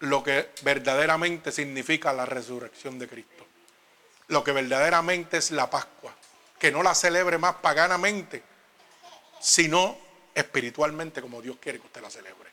lo 0.00 0.22
que 0.22 0.50
verdaderamente 0.62 1.52
significa 1.52 2.12
la 2.12 2.26
resurrección 2.26 2.98
de 2.98 3.08
Cristo. 3.08 3.46
Lo 4.28 4.44
que 4.44 4.52
verdaderamente 4.52 5.38
es 5.38 5.50
la 5.50 5.68
Pascua. 5.68 6.14
Que 6.58 6.70
no 6.70 6.82
la 6.82 6.94
celebre 6.94 7.38
más 7.38 7.56
paganamente, 7.56 8.42
sino 9.40 9.98
espiritualmente 10.34 11.20
como 11.20 11.42
Dios 11.42 11.56
quiere 11.60 11.78
que 11.78 11.86
usted 11.86 12.02
la 12.02 12.10
celebre. 12.10 12.50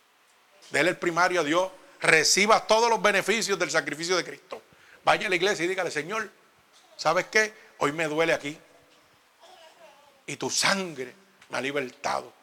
Dele 0.71 0.89
el 0.89 0.97
primario 0.97 1.41
a 1.41 1.43
Dios, 1.43 1.71
reciba 2.03 2.67
todos 2.67 2.89
los 2.89 3.01
beneficios 3.01 3.57
del 3.57 3.71
sacrificio 3.71 4.15
de 4.17 4.23
Cristo. 4.23 4.61
Vaya 5.03 5.27
a 5.27 5.29
la 5.29 5.35
iglesia 5.35 5.65
y 5.65 5.67
dígale, 5.69 5.89
Señor, 5.89 6.29
¿sabes 6.97 7.27
qué? 7.27 7.53
Hoy 7.79 7.93
me 7.93 8.07
duele 8.07 8.33
aquí. 8.33 8.59
Y 10.27 10.35
tu 10.35 10.49
sangre 10.49 11.15
me 11.49 11.57
ha 11.57 11.61
libertado. 11.61 12.33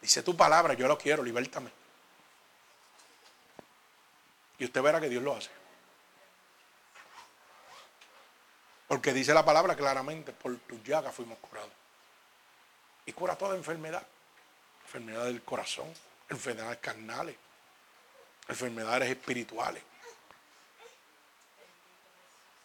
Dice 0.00 0.22
tu 0.22 0.36
palabra, 0.36 0.74
yo 0.74 0.86
lo 0.88 0.96
quiero, 0.96 1.22
libértame. 1.22 1.70
Y 4.58 4.64
usted 4.64 4.82
verá 4.82 5.00
que 5.00 5.08
Dios 5.08 5.22
lo 5.22 5.36
hace. 5.36 5.50
Porque 8.86 9.12
dice 9.12 9.34
la 9.34 9.44
palabra 9.44 9.74
claramente, 9.74 10.32
por 10.32 10.56
tu 10.58 10.80
llaga 10.82 11.10
fuimos 11.10 11.38
curados. 11.38 11.70
Y 13.06 13.12
cura 13.12 13.36
toda 13.36 13.56
enfermedad. 13.56 14.06
Enfermedad 14.84 15.24
del 15.24 15.42
corazón, 15.42 15.92
enfermedades 16.28 16.78
carnales, 16.78 17.36
enfermedades 18.48 19.10
espirituales. 19.10 19.82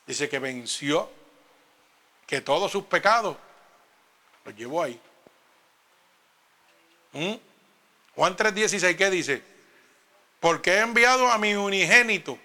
Dice 0.06 0.30
que 0.30 0.40
venció, 0.40 1.12
que 2.26 2.42
todos 2.42 2.72
sus 2.72 2.86
pecados 2.86 3.38
los 4.46 4.56
llevó 4.56 4.84
ahí. 4.84 5.00
¿Mm? 7.14 7.36
Juan 8.16 8.36
3:16, 8.36 8.96
¿qué 8.96 9.10
dice? 9.10 9.42
Porque 10.40 10.72
he 10.72 10.80
enviado 10.80 11.30
a 11.30 11.38
mi 11.38 11.56
unigénito, 11.56 12.38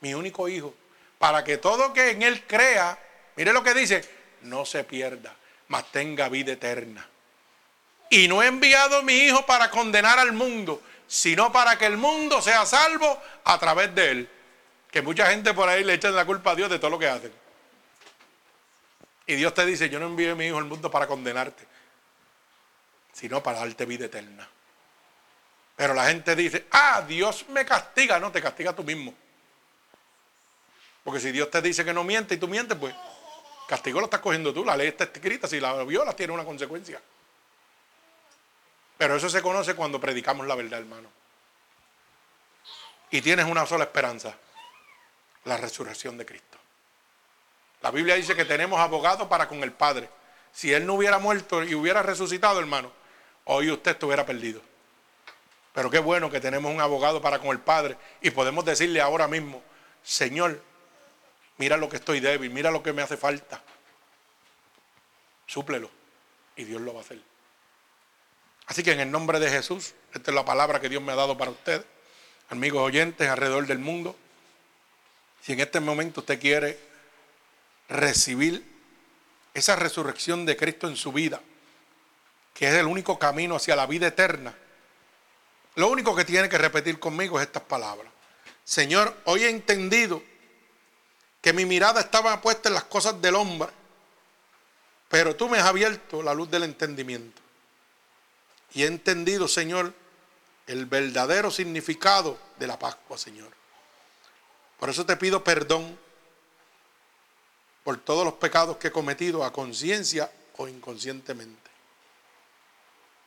mi 0.00 0.14
único 0.14 0.48
hijo, 0.48 0.74
para 1.18 1.44
que 1.44 1.56
todo 1.58 1.92
que 1.92 2.10
en 2.10 2.22
él 2.22 2.44
crea, 2.46 2.98
mire 3.36 3.52
lo 3.52 3.62
que 3.62 3.74
dice, 3.74 4.08
no 4.42 4.64
se 4.64 4.84
pierda, 4.84 5.34
mas 5.68 5.90
tenga 5.90 6.28
vida 6.28 6.52
eterna. 6.52 7.08
Y 8.10 8.28
no 8.28 8.42
he 8.42 8.46
enviado 8.46 8.98
a 8.98 9.02
mi 9.02 9.14
hijo 9.14 9.44
para 9.46 9.70
condenar 9.70 10.18
al 10.18 10.32
mundo, 10.32 10.82
sino 11.06 11.52
para 11.52 11.78
que 11.78 11.86
el 11.86 11.96
mundo 11.96 12.42
sea 12.42 12.66
salvo 12.66 13.20
a 13.44 13.58
través 13.58 13.94
de 13.94 14.10
él. 14.10 14.30
Que 14.90 15.02
mucha 15.02 15.26
gente 15.26 15.52
por 15.54 15.68
ahí 15.68 15.84
le 15.84 15.94
echan 15.94 16.14
la 16.14 16.24
culpa 16.24 16.52
a 16.52 16.54
Dios 16.54 16.70
de 16.70 16.78
todo 16.78 16.90
lo 16.90 16.98
que 16.98 17.08
hacen. 17.08 17.32
Y 19.26 19.34
Dios 19.34 19.52
te 19.54 19.66
dice, 19.66 19.88
yo 19.88 19.98
no 19.98 20.06
envié 20.06 20.30
a 20.30 20.34
mi 20.34 20.46
hijo 20.46 20.58
al 20.58 20.64
mundo 20.64 20.90
para 20.90 21.06
condenarte, 21.06 21.64
sino 23.12 23.42
para 23.42 23.58
darte 23.58 23.84
vida 23.84 24.06
eterna. 24.06 24.48
Pero 25.74 25.92
la 25.92 26.06
gente 26.06 26.34
dice, 26.34 26.66
ah, 26.70 27.04
Dios 27.06 27.44
me 27.50 27.64
castiga. 27.66 28.18
No, 28.18 28.32
te 28.32 28.40
castiga 28.40 28.74
tú 28.74 28.82
mismo. 28.82 29.12
Porque 31.04 31.20
si 31.20 31.30
Dios 31.30 31.50
te 31.50 31.60
dice 31.60 31.84
que 31.84 31.92
no 31.92 32.02
miente 32.02 32.34
y 32.34 32.38
tú 32.38 32.48
mientes, 32.48 32.78
pues 32.78 32.94
castigo 33.68 34.00
lo 34.00 34.06
estás 34.06 34.20
cogiendo 34.20 34.54
tú. 34.54 34.64
La 34.64 34.76
ley 34.76 34.88
está 34.88 35.04
escrita. 35.04 35.46
Si 35.46 35.60
la 35.60 35.84
violas, 35.84 36.16
tiene 36.16 36.32
una 36.32 36.44
consecuencia. 36.44 37.00
Pero 38.98 39.16
eso 39.16 39.28
se 39.28 39.42
conoce 39.42 39.74
cuando 39.74 40.00
predicamos 40.00 40.46
la 40.46 40.54
verdad, 40.54 40.80
hermano. 40.80 41.08
Y 43.10 43.20
tienes 43.20 43.46
una 43.46 43.66
sola 43.66 43.84
esperanza, 43.84 44.34
la 45.44 45.56
resurrección 45.56 46.16
de 46.18 46.26
Cristo. 46.26 46.58
La 47.82 47.90
Biblia 47.90 48.14
dice 48.16 48.34
que 48.34 48.44
tenemos 48.44 48.80
abogado 48.80 49.28
para 49.28 49.48
con 49.48 49.62
el 49.62 49.72
Padre. 49.72 50.08
Si 50.52 50.72
Él 50.72 50.86
no 50.86 50.94
hubiera 50.94 51.18
muerto 51.18 51.62
y 51.62 51.74
hubiera 51.74 52.02
resucitado, 52.02 52.58
hermano, 52.58 52.90
hoy 53.44 53.70
usted 53.70 53.92
estuviera 53.92 54.24
perdido. 54.24 54.60
Pero 55.72 55.90
qué 55.90 55.98
bueno 55.98 56.30
que 56.30 56.40
tenemos 56.40 56.72
un 56.72 56.80
abogado 56.80 57.20
para 57.20 57.38
con 57.38 57.50
el 57.50 57.60
Padre 57.60 57.98
y 58.22 58.30
podemos 58.30 58.64
decirle 58.64 59.00
ahora 59.00 59.28
mismo, 59.28 59.62
Señor, 60.02 60.62
mira 61.58 61.76
lo 61.76 61.88
que 61.88 61.96
estoy 61.96 62.20
débil, 62.20 62.50
mira 62.50 62.70
lo 62.70 62.82
que 62.82 62.94
me 62.94 63.02
hace 63.02 63.18
falta. 63.18 63.62
Súplelo 65.46 65.90
y 66.56 66.64
Dios 66.64 66.80
lo 66.80 66.94
va 66.94 67.00
a 67.00 67.02
hacer. 67.02 67.20
Así 68.66 68.82
que 68.82 68.92
en 68.92 69.00
el 69.00 69.10
nombre 69.10 69.38
de 69.38 69.48
Jesús, 69.48 69.94
esta 70.12 70.30
es 70.30 70.34
la 70.34 70.44
palabra 70.44 70.80
que 70.80 70.88
Dios 70.88 71.02
me 71.02 71.12
ha 71.12 71.16
dado 71.16 71.38
para 71.38 71.50
usted, 71.50 71.84
amigos 72.50 72.82
oyentes 72.82 73.28
alrededor 73.28 73.66
del 73.66 73.78
mundo. 73.78 74.16
Si 75.40 75.52
en 75.52 75.60
este 75.60 75.78
momento 75.78 76.20
usted 76.20 76.40
quiere 76.40 76.78
recibir 77.88 78.64
esa 79.54 79.76
resurrección 79.76 80.44
de 80.44 80.56
Cristo 80.56 80.88
en 80.88 80.96
su 80.96 81.12
vida, 81.12 81.40
que 82.54 82.66
es 82.66 82.74
el 82.74 82.86
único 82.86 83.18
camino 83.18 83.54
hacia 83.54 83.76
la 83.76 83.86
vida 83.86 84.08
eterna, 84.08 84.54
lo 85.76 85.88
único 85.88 86.16
que 86.16 86.24
tiene 86.24 86.48
que 86.48 86.58
repetir 86.58 86.98
conmigo 86.98 87.38
es 87.38 87.46
estas 87.46 87.62
palabras. 87.62 88.10
Señor, 88.64 89.14
hoy 89.26 89.44
he 89.44 89.50
entendido 89.50 90.22
que 91.40 91.52
mi 91.52 91.64
mirada 91.64 92.00
estaba 92.00 92.40
puesta 92.40 92.68
en 92.68 92.74
las 92.74 92.84
cosas 92.84 93.20
del 93.22 93.36
hombre, 93.36 93.68
pero 95.08 95.36
tú 95.36 95.48
me 95.48 95.58
has 95.58 95.66
abierto 95.66 96.22
la 96.22 96.34
luz 96.34 96.50
del 96.50 96.64
entendimiento. 96.64 97.45
Y 98.74 98.82
he 98.82 98.86
entendido, 98.86 99.48
Señor, 99.48 99.94
el 100.66 100.86
verdadero 100.86 101.50
significado 101.50 102.38
de 102.58 102.66
la 102.66 102.78
Pascua, 102.78 103.16
Señor. 103.16 103.52
Por 104.78 104.90
eso 104.90 105.06
te 105.06 105.16
pido 105.16 105.42
perdón 105.42 105.98
por 107.84 107.98
todos 107.98 108.24
los 108.24 108.34
pecados 108.34 108.76
que 108.76 108.88
he 108.88 108.92
cometido 108.92 109.44
a 109.44 109.52
conciencia 109.52 110.30
o 110.56 110.68
inconscientemente. 110.68 111.70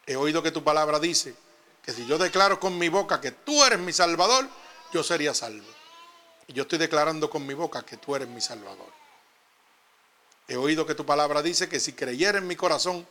He 0.05 0.15
oído 0.15 0.43
que 0.43 0.51
tu 0.51 0.63
palabra 0.63 0.99
dice 0.99 1.33
que 1.83 1.93
si 1.93 2.05
yo 2.05 2.17
declaro 2.17 2.59
con 2.59 2.77
mi 2.77 2.89
boca 2.89 3.21
que 3.21 3.31
tú 3.31 3.63
eres 3.63 3.79
mi 3.79 3.93
Salvador, 3.93 4.47
yo 4.91 5.03
sería 5.03 5.33
salvo. 5.33 5.67
Y 6.47 6.53
yo 6.53 6.63
estoy 6.63 6.79
declarando 6.79 7.29
con 7.29 7.45
mi 7.45 7.53
boca 7.53 7.83
que 7.83 7.97
tú 7.97 8.15
eres 8.15 8.27
mi 8.27 8.41
Salvador. 8.41 8.91
He 10.47 10.57
oído 10.57 10.85
que 10.85 10.95
tu 10.95 11.05
palabra 11.05 11.43
dice 11.43 11.69
que 11.69 11.79
si 11.79 11.93
creyera 11.93 12.39
en 12.39 12.47
mi 12.47 12.55
corazón 12.55 13.07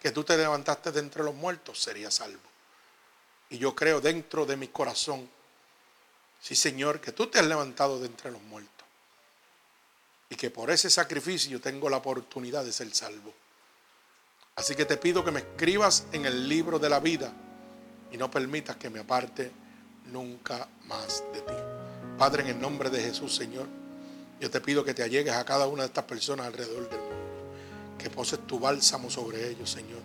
que 0.00 0.12
tú 0.12 0.24
te 0.24 0.36
levantaste 0.36 0.92
de 0.92 1.00
entre 1.00 1.24
los 1.24 1.34
muertos, 1.34 1.82
sería 1.82 2.10
salvo. 2.10 2.40
Y 3.50 3.58
yo 3.58 3.74
creo 3.74 4.00
dentro 4.00 4.46
de 4.46 4.56
mi 4.56 4.68
corazón, 4.68 5.28
sí 6.40 6.54
Señor, 6.54 7.00
que 7.00 7.12
tú 7.12 7.26
te 7.26 7.38
has 7.38 7.46
levantado 7.46 7.98
de 7.98 8.06
entre 8.06 8.30
los 8.30 8.42
muertos. 8.42 8.72
Y 10.30 10.36
que 10.36 10.50
por 10.50 10.70
ese 10.70 10.90
sacrificio 10.90 11.60
tengo 11.60 11.88
la 11.88 11.96
oportunidad 11.96 12.64
de 12.64 12.72
ser 12.72 12.94
salvo. 12.94 13.32
Así 14.56 14.74
que 14.74 14.84
te 14.84 14.96
pido 14.96 15.24
que 15.24 15.30
me 15.30 15.40
escribas 15.40 16.04
en 16.12 16.26
el 16.26 16.48
libro 16.48 16.78
de 16.78 16.90
la 16.90 17.00
vida 17.00 17.32
y 18.10 18.16
no 18.16 18.30
permitas 18.30 18.76
que 18.76 18.90
me 18.90 19.00
aparte 19.00 19.50
nunca 20.06 20.68
más 20.84 21.22
de 21.32 21.40
ti. 21.40 21.54
Padre, 22.18 22.42
en 22.42 22.48
el 22.48 22.60
nombre 22.60 22.90
de 22.90 23.00
Jesús, 23.00 23.34
Señor, 23.34 23.66
yo 24.40 24.50
te 24.50 24.60
pido 24.60 24.84
que 24.84 24.94
te 24.94 25.02
allegues 25.02 25.34
a 25.34 25.44
cada 25.44 25.66
una 25.66 25.82
de 25.82 25.88
estas 25.88 26.04
personas 26.04 26.46
alrededor 26.46 26.88
del 26.90 27.00
mundo 27.00 27.27
que 27.98 28.08
poses 28.08 28.46
tu 28.46 28.58
bálsamo 28.58 29.10
sobre 29.10 29.50
ellos, 29.50 29.70
Señor. 29.70 30.00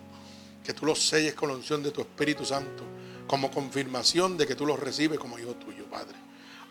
Que 0.64 0.74
tú 0.74 0.84
los 0.84 1.06
selles 1.06 1.34
con 1.34 1.48
la 1.48 1.54
unción 1.54 1.82
de 1.82 1.90
tu 1.90 2.00
Espíritu 2.00 2.44
Santo, 2.44 2.82
como 3.26 3.50
confirmación 3.50 4.36
de 4.36 4.46
que 4.46 4.54
tú 4.54 4.66
los 4.66 4.78
recibes 4.78 5.18
como 5.18 5.38
hijo 5.38 5.54
tuyo, 5.54 5.86
Padre. 5.86 6.16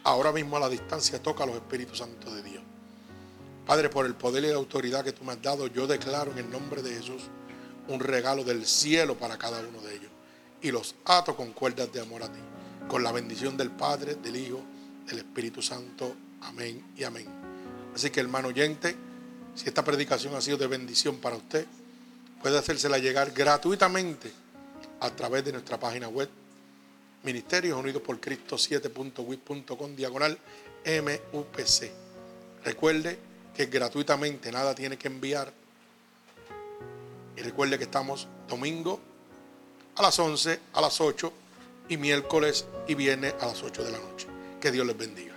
Ahora 0.03 0.31
mismo 0.31 0.57
a 0.57 0.59
la 0.59 0.69
distancia 0.69 1.21
toca 1.21 1.43
a 1.43 1.47
los 1.47 1.55
Espíritus 1.55 1.99
Santos 1.99 2.35
de 2.35 2.43
Dios. 2.43 2.63
Padre, 3.65 3.89
por 3.89 4.05
el 4.05 4.15
poder 4.15 4.43
y 4.43 4.47
la 4.47 4.55
autoridad 4.55 5.05
que 5.05 5.13
tú 5.13 5.23
me 5.23 5.31
has 5.31 5.41
dado, 5.41 5.67
yo 5.67 5.87
declaro 5.87 6.31
en 6.31 6.39
el 6.39 6.49
nombre 6.51 6.81
de 6.81 6.95
Jesús 6.95 7.23
un 7.87 7.99
regalo 7.99 8.43
del 8.43 8.65
cielo 8.65 9.17
para 9.17 9.37
cada 9.37 9.59
uno 9.61 9.79
de 9.81 9.95
ellos. 9.95 10.11
Y 10.61 10.71
los 10.71 10.95
ato 11.05 11.35
con 11.35 11.53
cuerdas 11.53 11.91
de 11.93 12.01
amor 12.01 12.23
a 12.23 12.31
ti. 12.31 12.39
Con 12.87 13.03
la 13.03 13.13
bendición 13.13 13.55
del 13.55 13.71
Padre, 13.71 14.15
del 14.15 14.35
Hijo, 14.35 14.61
del 15.07 15.19
Espíritu 15.19 15.61
Santo. 15.61 16.13
Amén 16.41 16.83
y 16.97 17.03
amén. 17.03 17.27
Así 17.95 18.09
que 18.09 18.19
hermano 18.19 18.49
oyente, 18.49 18.95
si 19.55 19.67
esta 19.67 19.83
predicación 19.83 20.35
ha 20.35 20.41
sido 20.41 20.57
de 20.57 20.67
bendición 20.67 21.17
para 21.17 21.35
usted, 21.35 21.65
puede 22.41 22.57
hacérsela 22.57 22.97
llegar 22.97 23.31
gratuitamente 23.31 24.31
a 24.99 25.09
través 25.11 25.45
de 25.45 25.51
nuestra 25.51 25.79
página 25.79 26.07
web 26.07 26.29
Ministerios 27.23 27.79
Unidos 27.79 28.01
por 28.01 28.19
Cristo 28.19 28.57
7.wit.com 28.57 29.95
diagonal 29.95 30.37
MUPC. 30.85 31.91
Recuerde 32.65 33.17
que 33.55 33.67
gratuitamente, 33.67 34.51
nada 34.51 34.75
tiene 34.75 34.97
que 34.97 35.07
enviar. 35.07 35.51
Y 37.37 37.41
recuerde 37.41 37.77
que 37.77 37.85
estamos 37.85 38.27
domingo 38.47 38.99
a 39.95 40.01
las 40.01 40.19
11, 40.19 40.59
a 40.73 40.81
las 40.81 40.99
8 40.99 41.31
y 41.89 41.97
miércoles 41.97 42.65
y 42.87 42.95
viernes 42.95 43.33
a 43.39 43.47
las 43.47 43.63
8 43.63 43.83
de 43.83 43.91
la 43.91 43.99
noche. 43.99 44.27
Que 44.59 44.71
Dios 44.71 44.85
les 44.85 44.97
bendiga. 44.97 45.32